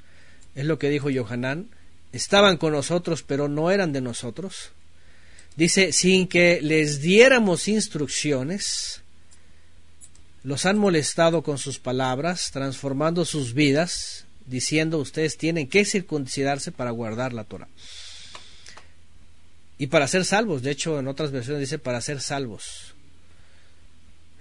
[0.56, 1.68] es lo que dijo Johanán,
[2.12, 4.72] estaban con nosotros pero no eran de nosotros.
[5.56, 9.02] Dice, sin que les diéramos instrucciones,
[10.44, 16.92] los han molestado con sus palabras, transformando sus vidas, diciendo ustedes tienen que circuncidarse para
[16.92, 17.68] guardar la Torah.
[19.78, 22.91] Y para ser salvos, de hecho en otras versiones dice para ser salvos.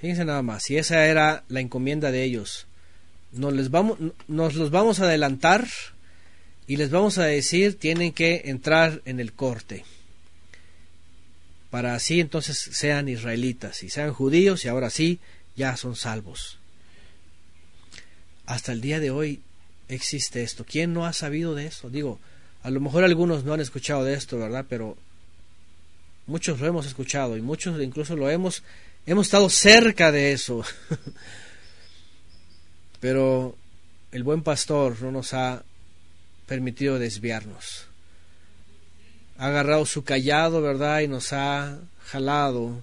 [0.00, 2.66] Fíjense nada más, y esa era la encomienda de ellos.
[3.32, 3.98] Nos, les vamos,
[4.28, 5.68] nos los vamos a adelantar
[6.66, 9.84] y les vamos a decir tienen que entrar en el corte
[11.70, 15.20] para así entonces sean israelitas y sean judíos y ahora sí
[15.56, 16.58] ya son salvos.
[18.44, 19.40] Hasta el día de hoy
[19.88, 20.66] existe esto.
[20.68, 21.88] ¿Quién no ha sabido de esto?
[21.88, 22.18] Digo,
[22.62, 24.66] a lo mejor algunos no han escuchado de esto, ¿verdad?
[24.68, 24.96] Pero
[26.26, 28.64] muchos lo hemos escuchado y muchos incluso lo hemos
[29.06, 30.64] hemos estado cerca de eso.
[33.00, 33.56] Pero
[34.12, 35.62] el buen pastor no nos ha
[36.46, 37.86] permitido desviarnos.
[39.38, 41.00] Ha agarrado su callado, ¿verdad?
[41.00, 42.82] Y nos ha jalado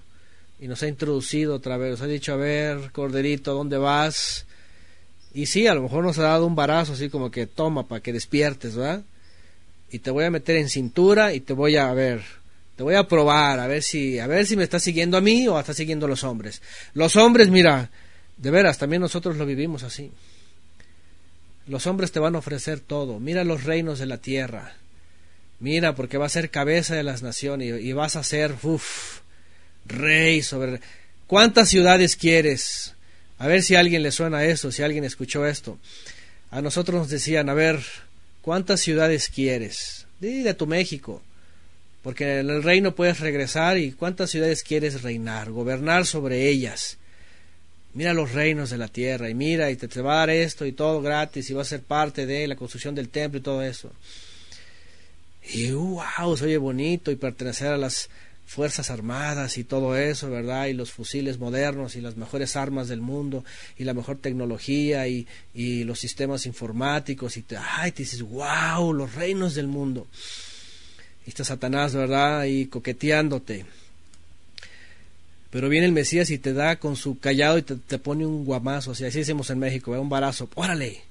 [0.60, 4.44] y nos ha introducido otra vez, nos ha dicho, a ver, corderito, ¿dónde vas?
[5.32, 8.02] Y sí, a lo mejor nos ha dado un barazo así como que toma para
[8.02, 9.02] que despiertes, ¿verdad?
[9.90, 12.22] Y te voy a meter en cintura y te voy a, ver,
[12.78, 15.48] te voy a probar, a ver si, a ver si me estás siguiendo a mí
[15.48, 16.62] o estás siguiendo a los hombres.
[16.94, 17.90] Los hombres, mira,
[18.36, 20.12] de veras, también nosotros lo vivimos así.
[21.66, 23.18] Los hombres te van a ofrecer todo.
[23.18, 24.76] Mira los reinos de la tierra.
[25.58, 29.22] Mira, porque va a ser cabeza de las naciones y, vas a ser, uff,
[29.84, 30.80] rey sobre...
[31.26, 32.94] ¿Cuántas ciudades quieres?
[33.38, 35.80] A ver si a alguien le suena eso, si alguien escuchó esto.
[36.52, 37.82] A nosotros nos decían, a ver,
[38.40, 40.06] ¿cuántas ciudades quieres?
[40.20, 41.22] Dile a tu México,
[42.08, 46.96] porque en el reino puedes regresar y cuántas ciudades quieres reinar, gobernar sobre ellas.
[47.92, 50.64] Mira los reinos de la tierra y mira y te, te va a dar esto
[50.64, 53.62] y todo gratis y va a ser parte de la construcción del templo y todo
[53.62, 53.92] eso.
[55.52, 58.08] Y wow, se oye bonito y pertenecer a las
[58.46, 60.68] fuerzas armadas y todo eso, ¿verdad?
[60.68, 63.44] Y los fusiles modernos y las mejores armas del mundo
[63.76, 68.94] y la mejor tecnología y, y los sistemas informáticos y te, ay, te dices, wow,
[68.94, 70.06] los reinos del mundo.
[71.28, 72.44] Está Satanás, ¿verdad?
[72.44, 73.66] Y coqueteándote.
[75.50, 78.92] Pero viene el Mesías y te da con su callado y te, pone un guamazo,
[78.92, 81.02] así, así decimos en México, un barazo, órale,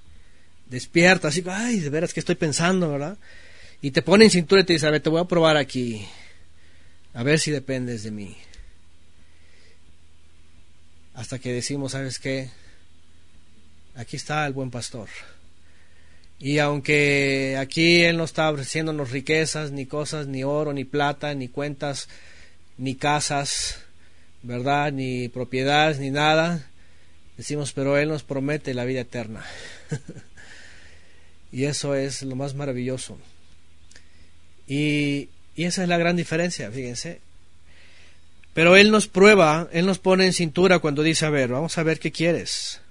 [0.67, 3.17] despierta, así, ay, de veras que estoy pensando, ¿verdad?
[3.81, 6.05] Y te pone en cintura y te dice, a ver, te voy a probar aquí
[7.13, 8.37] a ver si dependes de mí.
[11.15, 12.51] Hasta que decimos, ¿sabes qué?
[13.95, 15.09] Aquí está el buen pastor.
[16.39, 21.47] Y aunque aquí Él no está ofreciéndonos riquezas, ni cosas, ni oro, ni plata, ni
[21.47, 22.09] cuentas,
[22.77, 23.79] ni casas,
[24.43, 24.91] ¿verdad?
[24.91, 26.67] Ni propiedades, ni nada,
[27.37, 29.45] decimos, pero Él nos promete la vida eterna.
[31.51, 33.17] Y eso es lo más maravilloso.
[34.67, 37.21] Y, esa es la gran diferencia, fíjense.
[38.53, 41.83] Pero Él nos prueba, Él nos pone en cintura cuando dice, a ver, vamos a
[41.83, 42.81] ver qué quieres.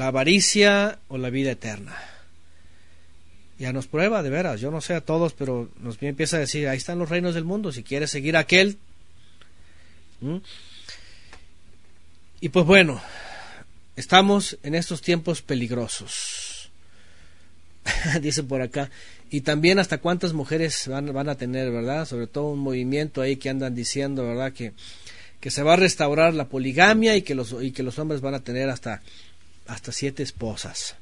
[0.00, 1.94] La avaricia o la vida eterna.
[3.58, 6.68] Ya nos prueba, de veras, yo no sé a todos, pero nos empieza a decir,
[6.68, 8.78] ahí están los reinos del mundo, si quieres seguir aquel.
[12.40, 13.02] Y pues bueno,
[13.94, 16.70] estamos en estos tiempos peligrosos.
[18.22, 18.90] Dice por acá,
[19.30, 22.06] y también hasta cuántas mujeres van, van a tener, ¿verdad?
[22.06, 24.54] Sobre todo un movimiento ahí que andan diciendo, ¿verdad?
[24.54, 24.72] Que,
[25.40, 28.32] que se va a restaurar la poligamia y que los, y que los hombres van
[28.32, 29.02] a tener hasta,
[29.70, 30.96] hasta siete esposas.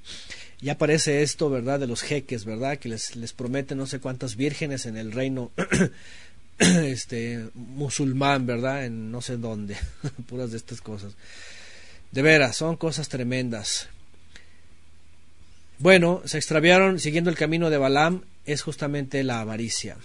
[0.61, 1.81] Ya aparece esto, ¿verdad?
[1.81, 2.79] De los jeques, ¿verdad?
[2.79, 5.53] Que les, les prometen no sé cuántas vírgenes en el reino
[6.59, 8.85] este musulmán, ¿verdad?
[8.85, 9.77] En no sé dónde,
[10.29, 11.15] puras de estas cosas.
[12.11, 13.89] De veras, son cosas tremendas.
[15.79, 19.97] Bueno, se extraviaron siguiendo el camino de Balaam, es justamente la avaricia.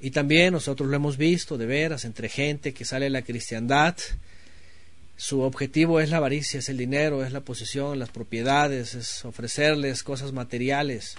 [0.00, 3.96] Y también nosotros lo hemos visto, de veras, entre gente que sale la cristiandad,
[5.18, 10.04] su objetivo es la avaricia, es el dinero, es la posesión, las propiedades, es ofrecerles
[10.04, 11.16] cosas materiales.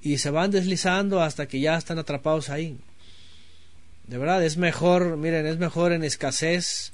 [0.00, 2.78] Y se van deslizando hasta que ya están atrapados ahí.
[4.06, 6.92] De verdad, es mejor, miren, es mejor en escasez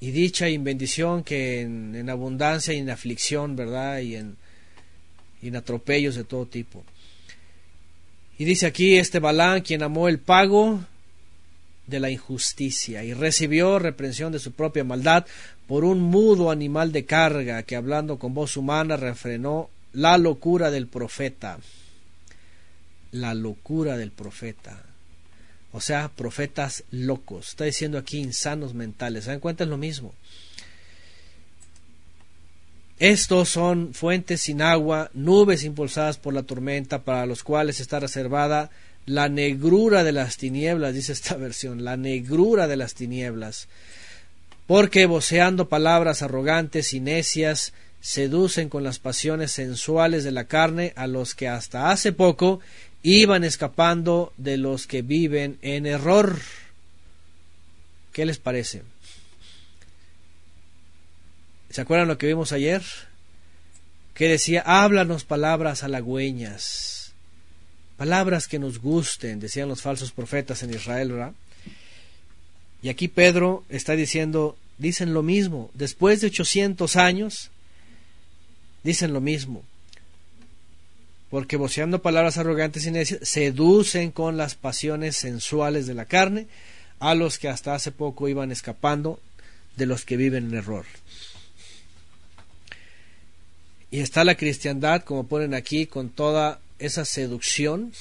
[0.00, 3.98] y dicha y en bendición que en, abundancia y en aflicción, ¿verdad?
[3.98, 4.38] Y en,
[5.42, 6.82] y en atropellos de todo tipo.
[8.38, 10.80] Y dice aquí este Balán, quien amó el pago
[11.86, 15.26] de la injusticia y recibió reprensión de su propia maldad
[15.66, 20.86] por un mudo animal de carga que hablando con voz humana refrenó la locura del
[20.86, 21.58] profeta.
[23.12, 24.82] La locura del profeta
[25.76, 27.48] o sea, profetas locos.
[27.48, 29.24] Está diciendo aquí insanos mentales.
[29.24, 29.64] ¿Se dan cuenta?
[29.64, 30.14] Es lo mismo.
[32.98, 38.70] Estos son fuentes sin agua, nubes impulsadas por la tormenta, para los cuales está reservada
[39.06, 43.68] la negrura de las tinieblas, dice esta versión, la negrura de las tinieblas.
[44.66, 51.06] Porque voceando palabras arrogantes y necias, seducen con las pasiones sensuales de la carne a
[51.06, 52.60] los que hasta hace poco
[53.02, 56.38] iban escapando de los que viven en error.
[58.12, 58.82] ¿Qué les parece?
[61.70, 62.82] ¿Se acuerdan lo que vimos ayer?
[64.14, 66.95] Que decía, háblanos palabras halagüeñas,
[67.96, 71.32] palabras que nos gusten, decían los falsos profetas en Israel, ¿verdad?
[72.82, 77.50] Y aquí Pedro está diciendo, dicen lo mismo, después de 800 años,
[78.82, 79.64] dicen lo mismo
[81.30, 86.46] porque voceando palabras arrogantes y necias, seducen con las pasiones sensuales de la carne
[86.98, 89.20] a los que hasta hace poco iban escapando
[89.76, 90.86] de los que viven en error.
[93.90, 97.92] Y está la cristiandad, como ponen aquí, con toda esa seducción,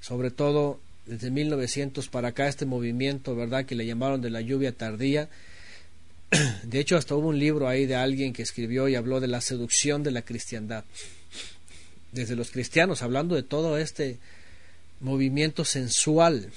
[0.00, 4.72] sobre todo desde 1900 para acá, este movimiento, ¿verdad?, que le llamaron de la lluvia
[4.72, 5.28] tardía.
[6.62, 9.40] De hecho, hasta hubo un libro ahí de alguien que escribió y habló de la
[9.40, 10.84] seducción de la cristiandad
[12.12, 14.18] desde los cristianos, hablando de todo este
[15.00, 16.50] movimiento sensual.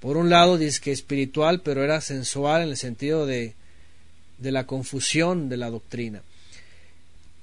[0.00, 3.54] Por un lado dice que espiritual, pero era sensual en el sentido de,
[4.38, 6.22] de la confusión de la doctrina.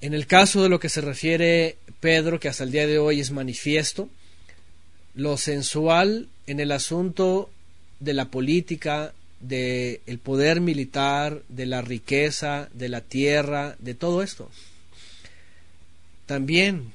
[0.01, 3.19] En el caso de lo que se refiere Pedro, que hasta el día de hoy
[3.19, 4.09] es manifiesto,
[5.13, 7.49] lo sensual en el asunto
[7.99, 14.23] de la política, del el poder militar, de la riqueza, de la tierra, de todo
[14.23, 14.49] esto
[16.29, 16.93] también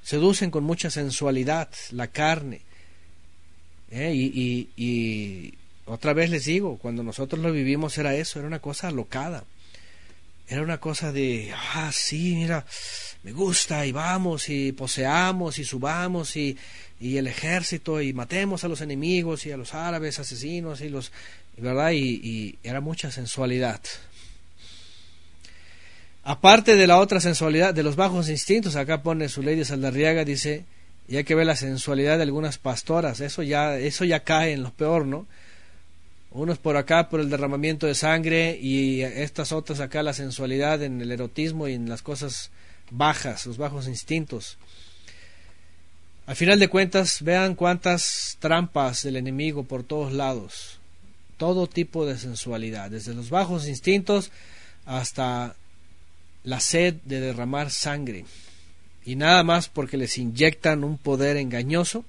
[0.00, 2.60] seducen con mucha sensualidad la carne.
[3.90, 4.12] ¿eh?
[4.14, 5.54] Y, y,
[5.86, 9.42] otra vez les digo, cuando nosotros lo vivimos era eso, era una cosa alocada.
[10.50, 12.66] Era una cosa de, ah, sí, mira,
[13.22, 16.58] me gusta y vamos y poseamos y subamos y,
[16.98, 21.12] y el ejército y matemos a los enemigos y a los árabes asesinos y los,
[21.56, 21.92] ¿verdad?
[21.92, 23.80] Y, y era mucha sensualidad.
[26.24, 30.24] Aparte de la otra sensualidad, de los bajos instintos, acá pone su ley de Saldarriaga,
[30.24, 30.64] dice,
[31.06, 34.64] y hay que ver la sensualidad de algunas pastoras, eso ya, eso ya cae en
[34.64, 35.28] lo peor, ¿no?
[36.32, 41.00] Unos por acá por el derramamiento de sangre y estas otras acá la sensualidad en
[41.00, 42.50] el erotismo y en las cosas
[42.90, 44.56] bajas, los bajos instintos.
[46.26, 50.78] Al final de cuentas, vean cuántas trampas del enemigo por todos lados.
[51.36, 54.30] Todo tipo de sensualidad, desde los bajos instintos
[54.86, 55.56] hasta
[56.44, 58.24] la sed de derramar sangre
[59.04, 62.04] y nada más porque les inyectan un poder engañoso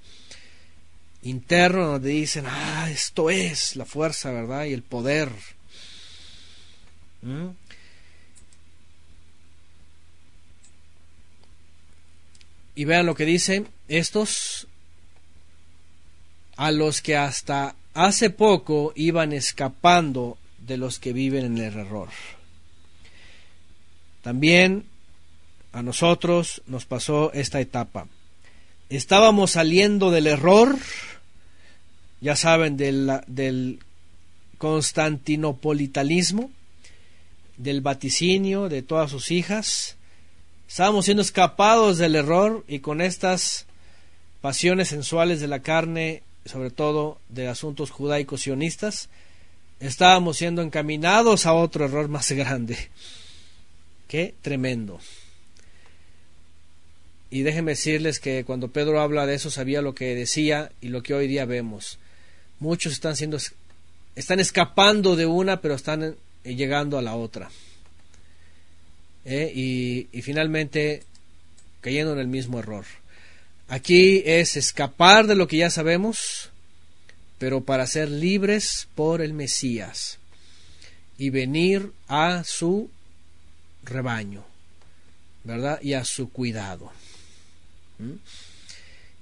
[1.24, 4.66] interno donde dicen, ah, esto es la fuerza, ¿verdad?
[4.66, 5.30] Y el poder.
[7.22, 7.50] ¿Mm?
[12.74, 14.68] Y vean lo que dicen estos
[16.56, 22.10] a los que hasta hace poco iban escapando de los que viven en el error.
[24.22, 24.86] También
[25.74, 28.08] a nosotros nos pasó esta etapa.
[28.90, 30.78] Estábamos saliendo del error
[32.22, 33.80] ya saben, del, del
[34.58, 36.52] constantinopolitanismo,
[37.58, 39.98] del vaticinio de todas sus hijas.
[40.68, 43.66] Estábamos siendo escapados del error y con estas
[44.40, 49.10] pasiones sensuales de la carne, sobre todo de asuntos judaicos sionistas,
[49.80, 52.78] estábamos siendo encaminados a otro error más grande.
[54.08, 55.00] Qué tremendo.
[57.30, 61.02] Y déjenme decirles que cuando Pedro habla de eso sabía lo que decía y lo
[61.02, 61.98] que hoy día vemos.
[62.62, 63.40] Muchos están siendo
[64.16, 66.16] están escapando de una, pero están eh,
[66.56, 67.50] llegando a la otra.
[69.26, 69.52] ¿Eh?
[69.54, 71.04] Y, finalmente
[71.82, 72.86] cayendo en el mismo error.
[73.68, 76.52] Aquí es escapar de lo que ya sabemos,
[77.40, 80.20] pero para ser libres por el Mesías
[81.18, 82.92] y venir a su
[83.84, 84.46] rebaño,
[85.44, 85.82] ¿verdad?
[85.82, 86.92] Y a su cuidado.
[87.98, 88.18] ¿Mm?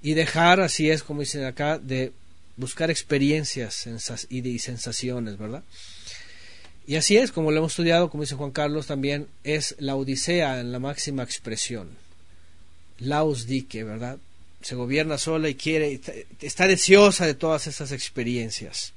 [0.01, 2.11] Y dejar, así es como dicen acá, de
[2.59, 3.87] buscar experiencias
[4.29, 5.63] y sensaciones, ¿verdad?
[6.85, 10.59] Y así es, como lo hemos estudiado, como dice Juan Carlos, también es la Odisea
[10.59, 11.89] en la máxima expresión.
[12.97, 14.17] Laus dique, ¿verdad?
[14.61, 16.01] Se gobierna sola y quiere,
[16.41, 18.93] está deseosa de todas esas experiencias.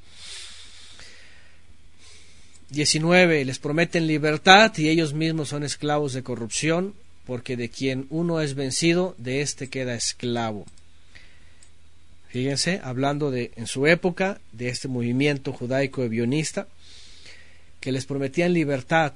[2.70, 3.44] 19.
[3.44, 6.94] Les prometen libertad y ellos mismos son esclavos de corrupción,
[7.26, 10.66] porque de quien uno es vencido, de éste queda esclavo.
[12.33, 16.67] Fíjense, hablando de en su época de este movimiento judaico bionista
[17.79, 19.13] que les prometían libertad.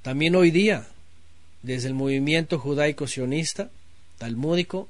[0.00, 0.86] También hoy día,
[1.62, 3.68] desde el movimiento judaico sionista,
[4.16, 4.88] talmúdico,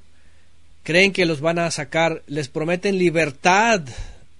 [0.83, 3.81] creen que los van a sacar, les prometen libertad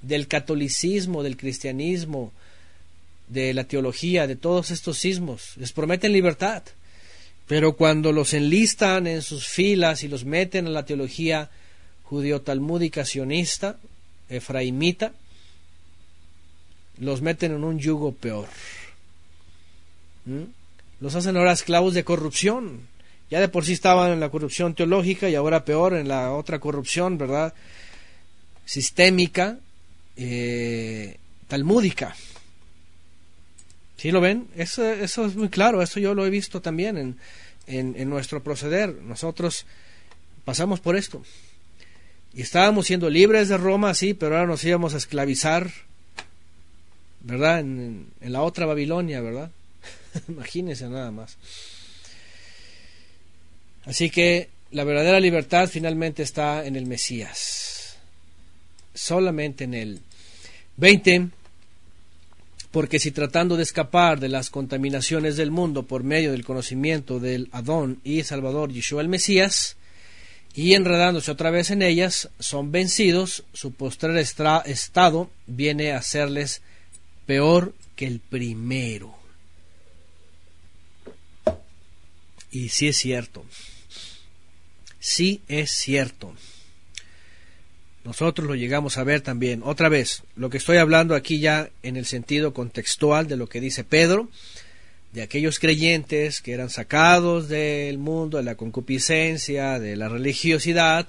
[0.02, 2.32] del catolicismo, del cristianismo,
[3.28, 6.64] de la teología, de todos estos sismos, les prometen libertad.
[7.46, 11.50] Pero cuando los enlistan en sus filas y los meten a la teología
[12.16, 13.78] judío-talmúdica sionista,
[14.30, 15.12] efraimita,
[17.00, 18.48] los meten en un yugo peor.
[20.26, 20.44] ¿Mm?
[21.02, 22.88] Los hacen ahora esclavos de corrupción.
[23.30, 26.60] Ya de por sí estaban en la corrupción teológica y ahora peor en la otra
[26.60, 27.54] corrupción, ¿verdad?
[28.66, 29.58] Sistémica,
[30.16, 31.18] eh,
[31.48, 32.16] talmúdica.
[33.98, 34.48] ¿Sí lo ven?
[34.56, 37.18] Eso, eso es muy claro, eso yo lo he visto también en,
[37.68, 38.94] en, nuestro proceder.
[39.02, 39.66] Nosotros
[40.46, 41.24] pasamos por esto.
[42.36, 45.72] Y estábamos siendo libres de Roma, sí, pero ahora nos íbamos a esclavizar,
[47.22, 47.62] ¿verdad?
[47.62, 49.52] En, en la otra Babilonia, ¿verdad?
[50.28, 51.38] Imagínense nada más.
[53.86, 57.98] Así que la verdadera libertad finalmente está en el Mesías.
[58.94, 60.02] Solamente en él.
[60.78, 61.30] 20
[62.76, 67.48] porque si tratando de escapar de las contaminaciones del mundo por medio del conocimiento del
[67.54, 69.78] Adón y Salvador Yeshua el Mesías,
[70.56, 76.62] y enredándose otra vez en ellas, son vencidos, su postrer estado viene a serles
[77.26, 79.14] peor que el primero.
[82.52, 83.44] Y sí es cierto,
[85.00, 86.34] sí es cierto.
[88.06, 89.62] Nosotros lo llegamos a ver también.
[89.64, 93.60] Otra vez, lo que estoy hablando aquí ya en el sentido contextual de lo que
[93.60, 94.30] dice Pedro,
[95.16, 101.08] de aquellos creyentes que eran sacados del mundo, de la concupiscencia, de la religiosidad,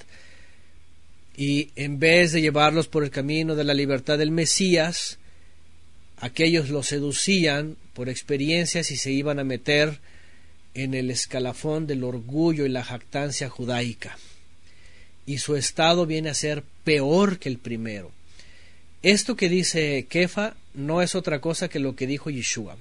[1.37, 5.19] y en vez de llevarlos por el camino de la libertad del Mesías,
[6.19, 9.99] aquellos los seducían por experiencias y se iban a meter
[10.75, 14.17] en el escalafón del orgullo y la jactancia judaica
[15.27, 18.13] y su estado viene a ser peor que el primero.
[19.03, 22.77] Esto que dice Kefa no es otra cosa que lo que dijo Yeshua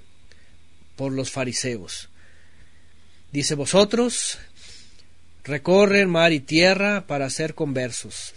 [0.95, 2.09] por los fariseos.
[3.31, 4.37] Dice, vosotros
[5.43, 8.33] recorren mar y tierra para ser conversos,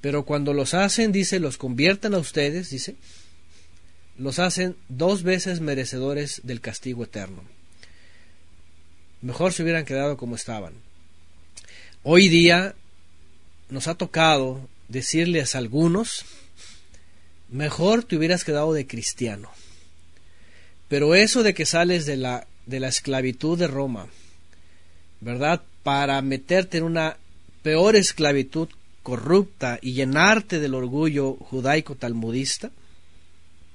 [0.00, 2.96] pero cuando los hacen, dice, los conviertan a ustedes, dice,
[4.18, 7.42] los hacen dos veces merecedores del castigo eterno.
[9.22, 10.74] Mejor se hubieran quedado como estaban.
[12.02, 12.74] Hoy día
[13.70, 16.26] nos ha tocado decirles a algunos,
[17.48, 19.50] mejor te hubieras quedado de cristiano.
[20.94, 24.06] Pero eso de que sales de la, de la esclavitud de Roma,
[25.18, 25.60] ¿verdad?
[25.82, 27.16] Para meterte en una
[27.64, 28.68] peor esclavitud
[29.02, 32.70] corrupta y llenarte del orgullo judaico talmudista,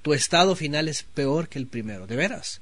[0.02, 2.62] tu estado final es peor que el primero, de veras.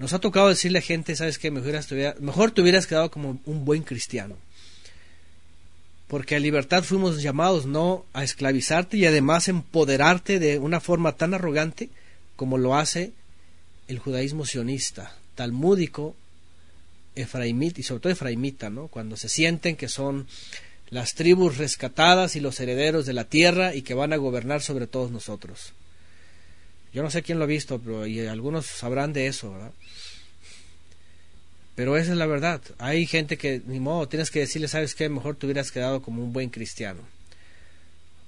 [0.00, 1.52] Nos ha tocado decirle a gente, ¿sabes qué?
[1.52, 1.80] Mejor,
[2.20, 4.36] mejor te hubieras quedado como un buen cristiano.
[6.08, 11.32] Porque a libertad fuimos llamados no a esclavizarte y además empoderarte de una forma tan
[11.32, 11.90] arrogante
[12.34, 13.12] como lo hace
[13.88, 16.14] el judaísmo sionista, talmúdico,
[17.14, 18.88] efraimita y sobre todo efraimita, ¿no?
[18.88, 20.26] Cuando se sienten que son
[20.90, 24.86] las tribus rescatadas y los herederos de la tierra y que van a gobernar sobre
[24.86, 25.72] todos nosotros.
[26.92, 29.72] Yo no sé quién lo ha visto, pero y algunos sabrán de eso, ¿verdad?
[31.74, 32.60] Pero esa es la verdad.
[32.78, 35.08] Hay gente que, ni modo, tienes que decirle, ¿sabes qué?
[35.08, 37.00] Mejor te hubieras quedado como un buen cristiano.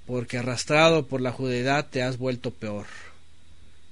[0.05, 2.87] Porque arrastrado por la judeidad te has vuelto peor.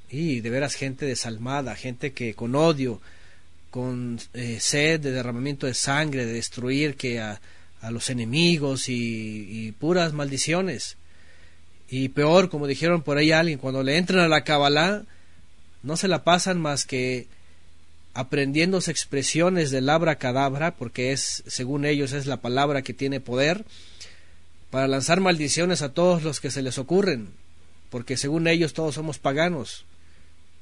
[0.10, 3.02] Y de veras gente desalmada, gente que con odio,
[3.72, 7.42] con eh, sed de derramamiento de sangre, de destruir que a,
[7.82, 10.98] a los enemigos y, puras maldiciones.
[11.88, 15.04] Y peor, como dijeron por ahí alguien, cuando le entran a la Kabbalah,
[15.84, 17.28] no se la pasan más que
[18.16, 23.66] aprendiéndose expresiones del labra cadabra, porque es, según ellos, es la palabra que tiene poder,
[24.72, 27.30] para lanzar maldiciones a todos los que se les ocurren,
[27.92, 29.86] porque según ellos todos somos paganos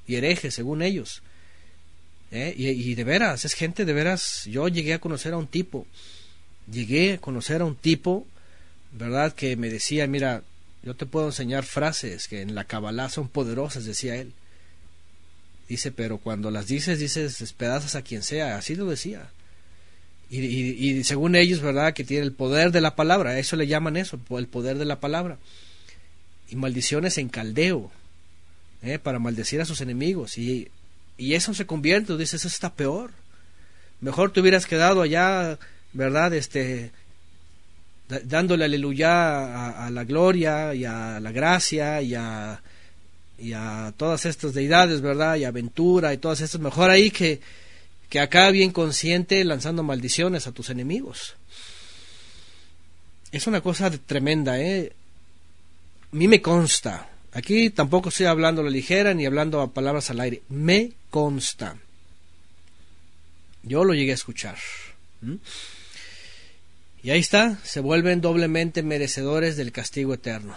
[0.07, 1.21] y herejes, según ellos.
[2.31, 2.53] ¿Eh?
[2.57, 5.85] Y, y, de veras, es gente de veras, yo llegué a conocer a un tipo,
[6.71, 8.25] llegué a conocer a un tipo,
[8.91, 9.34] ¿verdad?
[9.34, 10.41] Que me decía, mira,
[10.84, 14.34] yo te puedo enseñar frases que en la Kabbalah son poderosas, decía él.
[15.69, 19.30] Dice, pero cuando las dices, dices, despedazas a quien sea, así lo decía.
[20.30, 21.93] Y, y, según ellos, ¿verdad?
[21.93, 24.99] Que tiene el poder de la palabra, eso le llaman eso, el poder de la
[24.99, 25.38] palabra.
[26.49, 27.91] Y maldiciones en caldeo,
[28.84, 28.99] ¿eh?
[28.99, 30.38] para maldecir a sus enemigos.
[30.38, 30.69] Y,
[31.18, 33.11] y eso se convierte, dices, eso está peor.
[34.01, 35.57] Mejor te hubieras quedado allá,
[35.93, 36.34] ¿verdad?
[36.34, 36.91] Este,
[38.26, 42.61] dándole aleluya a, la gloria y a la gracia y a,
[43.38, 45.38] y a todas estas deidades, ¿verdad?
[45.38, 46.60] Y aventura y todas estas.
[46.60, 47.39] Mejor ahí que,
[48.10, 51.35] que acá bien consciente lanzando maldiciones a tus enemigos.
[53.31, 54.93] Es una cosa tremenda, ¿eh?
[56.11, 57.12] A mí me consta.
[57.34, 60.43] Aquí tampoco estoy hablando a la ligera ni hablando a palabras al aire.
[60.49, 61.77] Me consta.
[63.64, 64.57] Yo lo llegué a escuchar.
[67.01, 70.55] Y ahí está, se vuelven doblemente merecedores del castigo eterno,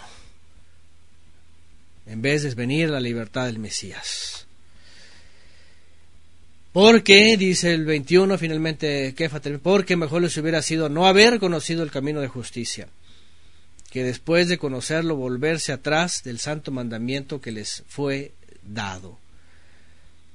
[2.05, 4.45] en vez de venir la libertad del Mesías.
[6.71, 9.15] Porque, dice el 21 finalmente
[9.63, 12.87] porque mejor les hubiera sido no haber conocido el camino de justicia,
[13.89, 18.33] que después de conocerlo volverse atrás del santo mandamiento que les fue
[18.63, 19.17] dado.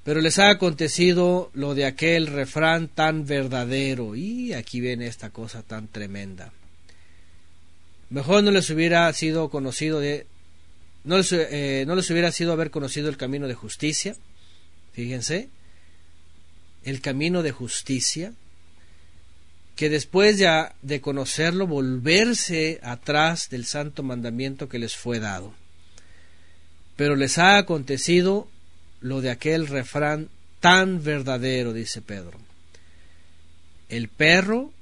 [0.04, 4.16] Pero les ha acontecido lo de aquel refrán tan verdadero.
[4.16, 6.52] Y aquí viene esta cosa tan tremenda.
[8.10, 10.26] Mejor no les hubiera sido conocido de.
[11.04, 14.16] No les, eh, no les hubiera sido haber conocido el camino de justicia.
[14.92, 15.48] Fíjense.
[16.84, 18.32] El camino de justicia.
[19.76, 25.54] Que después ya de conocerlo, volverse atrás del santo mandamiento que les fue dado.
[26.96, 28.48] Pero les ha acontecido
[29.00, 30.28] lo de aquel refrán
[30.60, 32.38] tan verdadero, dice Pedro.
[33.88, 34.72] El perro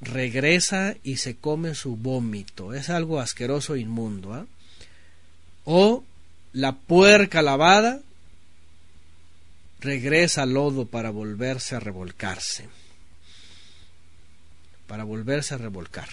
[0.00, 2.74] regresa y se come su vómito.
[2.74, 4.34] Es algo asqueroso e inmundo.
[4.34, 4.46] ¿ah?
[5.64, 6.04] O
[6.52, 8.00] la puerca lavada
[9.80, 12.68] regresa al lodo para volverse a revolcarse.
[14.90, 16.08] Para volverse a revolcar.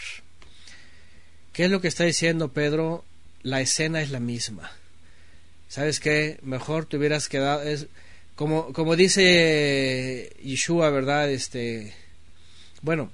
[1.52, 3.04] ¿Qué es lo que está diciendo Pedro?
[3.42, 4.72] La escena es la misma.
[5.68, 6.40] ¿sabes qué?
[6.42, 7.88] Mejor te hubieras quedado, es
[8.36, 11.30] como, como dice Yeshua, ¿verdad?
[11.32, 11.94] Este,
[12.82, 13.12] bueno,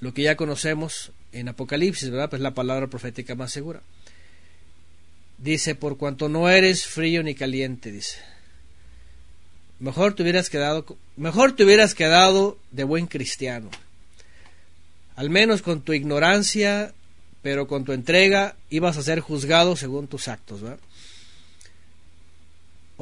[0.00, 2.30] lo que ya conocemos en Apocalipsis, ¿verdad?
[2.30, 3.82] Pues la palabra profética más segura.
[5.38, 8.18] Dice, por cuanto no eres frío ni caliente, dice.
[9.80, 13.68] Mejor te hubieras quedado, mejor te hubieras quedado de buen cristiano.
[15.16, 16.92] Al menos con tu ignorancia,
[17.42, 20.78] pero con tu entrega ibas a ser juzgado según tus actos, ¿verdad?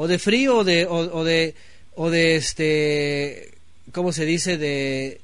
[0.00, 1.54] o de frío o de, o, de,
[1.94, 3.50] o de este,
[3.92, 4.56] ¿cómo se dice?
[4.56, 5.20] De,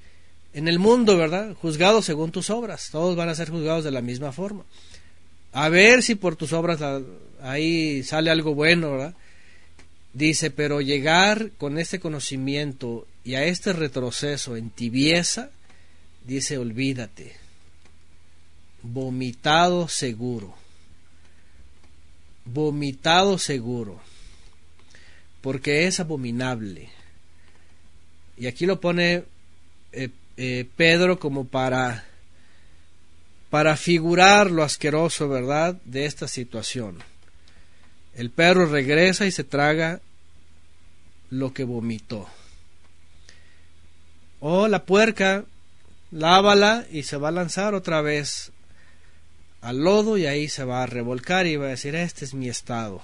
[0.53, 1.55] en el mundo, ¿verdad?
[1.55, 2.91] Juzgados según tus obras.
[2.93, 4.65] Todos van a ser juzgados de la misma forma.
[5.53, 6.81] A ver si por tus obras
[7.41, 9.15] ahí sale algo bueno, ¿verdad?
[10.13, 15.49] Dice, pero llegar con este conocimiento y a este retroceso en tibieza,
[16.27, 17.37] dice, olvídate.
[18.83, 20.55] Vomitado seguro.
[22.45, 24.01] Vomitado seguro
[25.47, 26.89] porque es abominable.
[28.37, 29.23] Y aquí lo pone
[29.93, 32.05] eh, eh, Pedro como para
[33.49, 36.99] para figurar lo asqueroso, ¿verdad?, de esta situación.
[38.17, 40.01] El perro regresa y se traga
[41.31, 42.29] lo que vomitó.
[44.41, 45.45] O la puerca,
[46.11, 48.53] lávala y se va a lanzar otra vez
[49.61, 52.49] al lodo y ahí se va a revolcar y va a decir, este es mi
[52.49, 53.03] estado.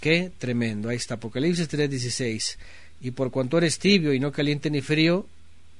[0.00, 0.88] Qué tremendo.
[0.88, 2.58] Ahí está Apocalipsis 3:16.
[3.00, 5.26] Y por cuanto eres tibio y no caliente ni frío,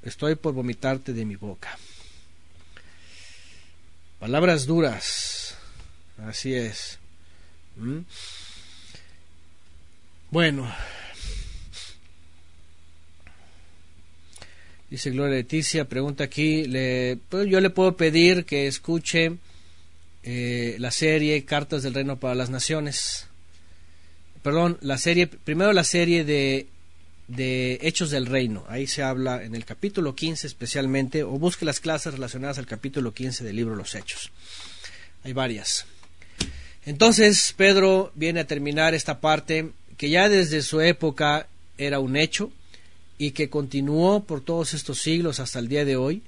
[0.02, 1.76] estoy por vomitarte de mi boca.
[4.18, 5.56] Palabras duras.
[6.18, 6.98] Así es.
[7.76, 8.00] ¿Mm?
[10.30, 10.72] Bueno.
[14.92, 19.38] Dice Gloria Leticia, pregunta aquí, le, pues yo le puedo pedir que escuche
[20.22, 23.26] eh, la serie Cartas del Reino para las Naciones.
[24.42, 26.66] Perdón, la serie, primero la serie de,
[27.26, 28.66] de Hechos del Reino.
[28.68, 33.14] Ahí se habla en el capítulo 15 especialmente, o busque las clases relacionadas al capítulo
[33.14, 34.30] 15 del libro Los Hechos.
[35.24, 35.86] Hay varias.
[36.84, 41.46] Entonces Pedro viene a terminar esta parte que ya desde su época
[41.78, 42.52] era un hecho,
[43.22, 46.22] y que continuó por todos estos siglos hasta el día de hoy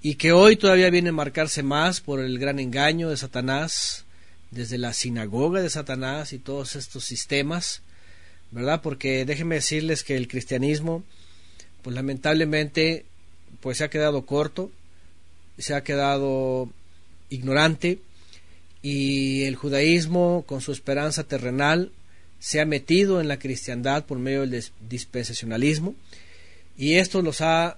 [0.00, 4.06] y que hoy todavía viene a marcarse más por el gran engaño de Satanás
[4.50, 7.82] desde la sinagoga de Satanás y todos estos sistemas,
[8.50, 8.80] ¿verdad?
[8.80, 11.04] Porque déjenme decirles que el cristianismo,
[11.82, 13.04] pues lamentablemente,
[13.60, 14.70] pues se ha quedado corto,
[15.58, 16.70] se ha quedado
[17.28, 17.98] ignorante
[18.80, 21.92] y el judaísmo con su esperanza terrenal
[22.40, 25.94] se ha metido en la cristiandad por medio del dispensacionalismo
[26.76, 27.76] y esto los ha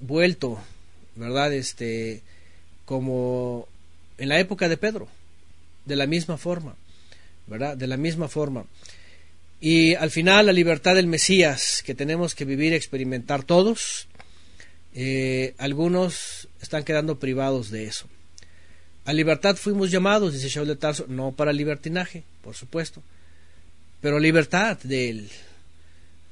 [0.00, 0.58] vuelto,
[1.16, 1.52] ¿verdad?
[1.52, 2.22] Este,
[2.84, 3.68] como
[4.18, 5.08] en la época de Pedro,
[5.84, 6.76] de la misma forma,
[7.46, 7.76] ¿verdad?
[7.76, 8.66] De la misma forma.
[9.60, 14.08] Y al final la libertad del Mesías que tenemos que vivir y experimentar todos,
[14.94, 18.06] eh, algunos están quedando privados de eso.
[19.04, 23.02] A libertad fuimos llamados, dice Shaul de Tarso, no para libertinaje, por supuesto,
[24.00, 25.30] pero libertad de él,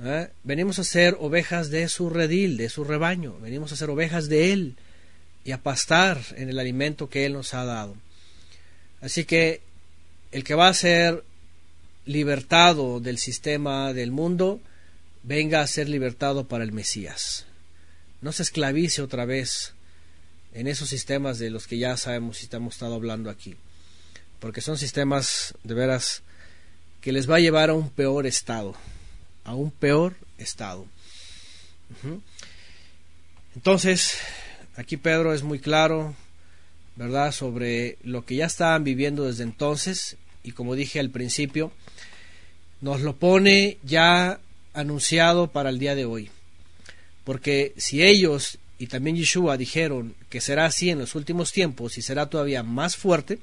[0.05, 0.31] ¿eh?
[0.45, 3.39] Venimos a ser ovejas de su redil, de su rebaño.
[3.41, 4.77] Venimos a ser ovejas de Él
[5.45, 7.97] y a pastar en el alimento que Él nos ha dado.
[9.01, 9.61] Así que
[10.33, 11.25] el que va a ser
[12.07, 14.61] libertado del sistema del mundo,
[15.23, 17.47] venga a ser libertado para el Mesías.
[18.21, 19.75] No se esclavice otra vez
[20.53, 23.57] en esos sistemas de los que ya sabemos y estamos estado hablando aquí.
[24.41, 26.23] Porque son sistemas de veras
[27.01, 28.75] que les va a llevar a un peor estado
[29.45, 30.87] a un peor estado.
[33.55, 34.19] Entonces,
[34.77, 36.15] aquí Pedro es muy claro,
[36.97, 41.73] ¿verdad?, sobre lo que ya estaban viviendo desde entonces y como dije al principio,
[42.81, 44.41] nos lo pone ya
[44.73, 46.31] anunciado para el día de hoy.
[47.25, 52.03] Porque si ellos y también Yeshua dijeron que será así en los últimos tiempos y
[52.03, 53.39] será todavía más fuerte,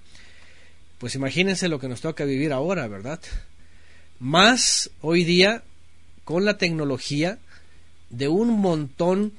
[0.97, 3.19] pues imagínense lo que nos toca vivir ahora, ¿verdad?
[4.19, 5.63] Más hoy día
[6.27, 7.39] con la tecnología
[8.09, 9.31] de un montón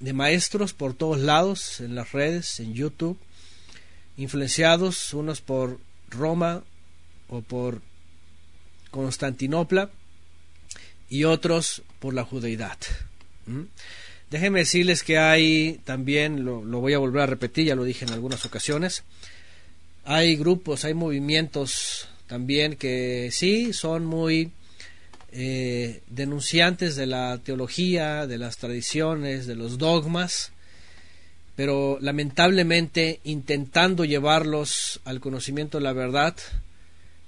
[0.00, 3.16] de maestros por todos lados, en las redes, en YouTube,
[4.16, 5.78] influenciados unos por
[6.10, 6.64] Roma
[7.28, 7.80] o por
[8.90, 9.88] Constantinopla
[11.08, 12.76] y otros por la judeidad.
[13.46, 13.62] ¿Mm?
[14.32, 18.04] Déjenme decirles que hay también, lo, lo, voy a volver a repetir, ya lo dije
[18.04, 19.04] en algunas ocasiones,
[20.04, 24.50] hay grupos, hay movimientos también que sí son muy
[25.36, 30.52] eh, denunciantes de la teología, de las tradiciones, de los dogmas,
[31.56, 36.36] pero lamentablemente intentando llevarlos al conocimiento de la verdad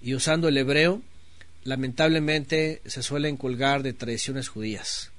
[0.01, 1.03] y usando el hebreo,
[1.65, 5.11] lamentablemente se suelen colgar de tradiciones judías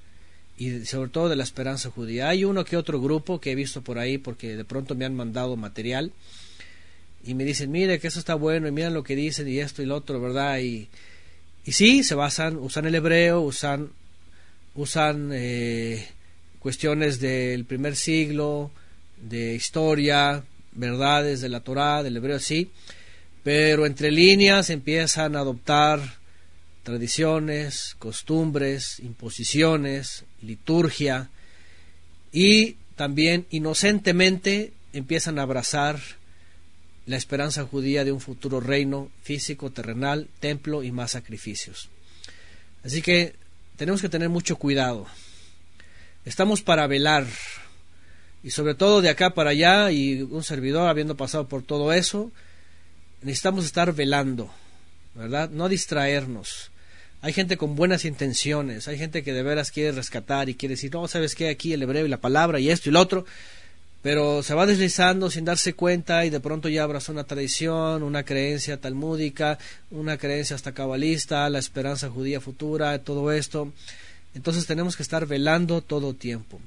[0.56, 2.30] y sobre todo de la esperanza judía.
[2.30, 5.14] Hay uno que otro grupo que he visto por ahí porque de pronto me han
[5.14, 6.10] mandado material
[7.22, 9.82] y me dicen, mire que eso está bueno y miren lo que dicen y esto
[9.82, 10.60] y lo otro, ¿verdad?
[10.60, 10.88] Y
[11.68, 13.90] y sí, se basan, usan el hebreo, usan,
[14.74, 16.08] usan eh,
[16.60, 18.70] cuestiones del primer siglo,
[19.20, 20.42] de historia,
[20.72, 22.70] verdades de la Torá, del hebreo, sí,
[23.44, 26.00] pero entre líneas empiezan a adoptar
[26.84, 31.28] tradiciones, costumbres, imposiciones, liturgia.
[32.32, 36.00] Y también inocentemente empiezan a abrazar
[37.08, 41.88] la esperanza judía de un futuro reino físico, terrenal, templo y más sacrificios.
[42.84, 43.34] Así que
[43.76, 45.06] tenemos que tener mucho cuidado.
[46.26, 47.26] Estamos para velar
[48.44, 52.30] y sobre todo de acá para allá y un servidor habiendo pasado por todo eso,
[53.22, 54.52] necesitamos estar velando,
[55.14, 55.48] ¿verdad?
[55.48, 56.70] No distraernos.
[57.22, 60.92] Hay gente con buenas intenciones, hay gente que de veras quiere rescatar y quiere decir,
[60.92, 63.24] no, sabes qué, aquí el hebreo y la palabra y esto y lo otro,
[64.02, 68.22] pero se va deslizando sin darse cuenta y de pronto ya abrazó una tradición, una
[68.22, 69.58] creencia talmúdica,
[69.90, 73.72] una creencia hasta cabalista, la esperanza judía futura, todo esto.
[74.34, 76.60] Entonces tenemos que estar velando todo tiempo.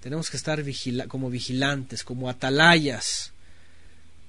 [0.00, 0.62] Tenemos que estar
[1.08, 3.32] como vigilantes, como atalayas.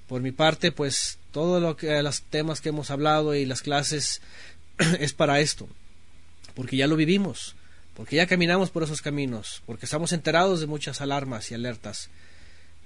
[0.08, 4.20] Por mi parte, pues todo lo los temas que hemos hablado y las clases
[5.00, 5.68] es para esto,
[6.54, 7.54] porque ya lo vivimos,
[7.94, 12.10] porque ya caminamos por esos caminos, porque estamos enterados de muchas alarmas y alertas.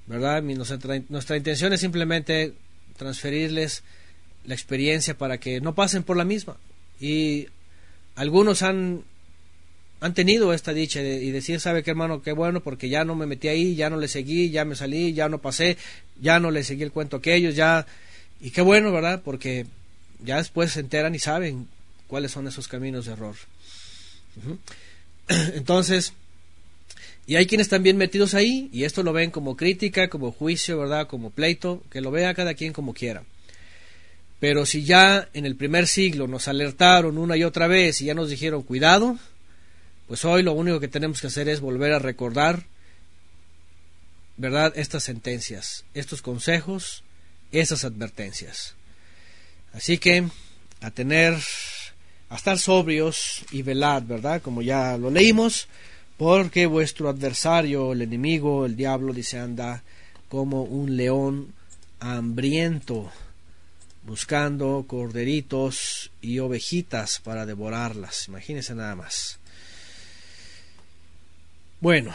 [0.06, 0.42] ¿Verdad?
[0.42, 2.54] Nuestra, nuestra intención es simplemente
[2.96, 3.82] transferirles
[4.44, 6.56] la experiencia para que no pasen por la misma.
[7.00, 7.48] Y
[8.14, 9.02] algunos han,
[10.00, 12.22] han tenido esta dicha y decir, ¿sabe qué hermano?
[12.22, 15.12] Qué bueno, porque ya no me metí ahí, ya no le seguí, ya me salí,
[15.12, 15.76] ya no pasé,
[16.20, 17.86] ya no le seguí el cuento a aquellos, ya...
[18.40, 19.22] Y qué bueno, ¿verdad?
[19.24, 19.66] Porque
[20.22, 21.68] ya después se enteran y saben
[22.06, 23.34] cuáles son esos caminos de error.
[25.28, 26.12] Entonces,
[27.26, 30.78] y hay quienes están bien metidos ahí y esto lo ven como crítica, como juicio,
[30.78, 31.08] ¿verdad?
[31.08, 33.24] Como pleito, que lo vea cada quien como quiera.
[34.38, 38.14] Pero si ya en el primer siglo nos alertaron una y otra vez y ya
[38.14, 39.18] nos dijeron cuidado,
[40.06, 42.64] pues hoy lo único que tenemos que hacer es volver a recordar,
[44.36, 44.72] ¿verdad?
[44.76, 47.02] Estas sentencias, estos consejos,
[47.50, 48.74] esas advertencias.
[49.72, 50.28] Así que
[50.80, 51.34] a tener,
[52.28, 54.42] a estar sobrios y velad, ¿verdad?
[54.42, 55.66] Como ya lo leímos
[56.16, 59.82] porque vuestro adversario, el enemigo, el diablo, dice, anda
[60.28, 61.52] como un león
[62.00, 63.12] hambriento,
[64.04, 68.28] buscando corderitos y ovejitas para devorarlas.
[68.28, 69.38] Imagínense nada más.
[71.80, 72.14] Bueno,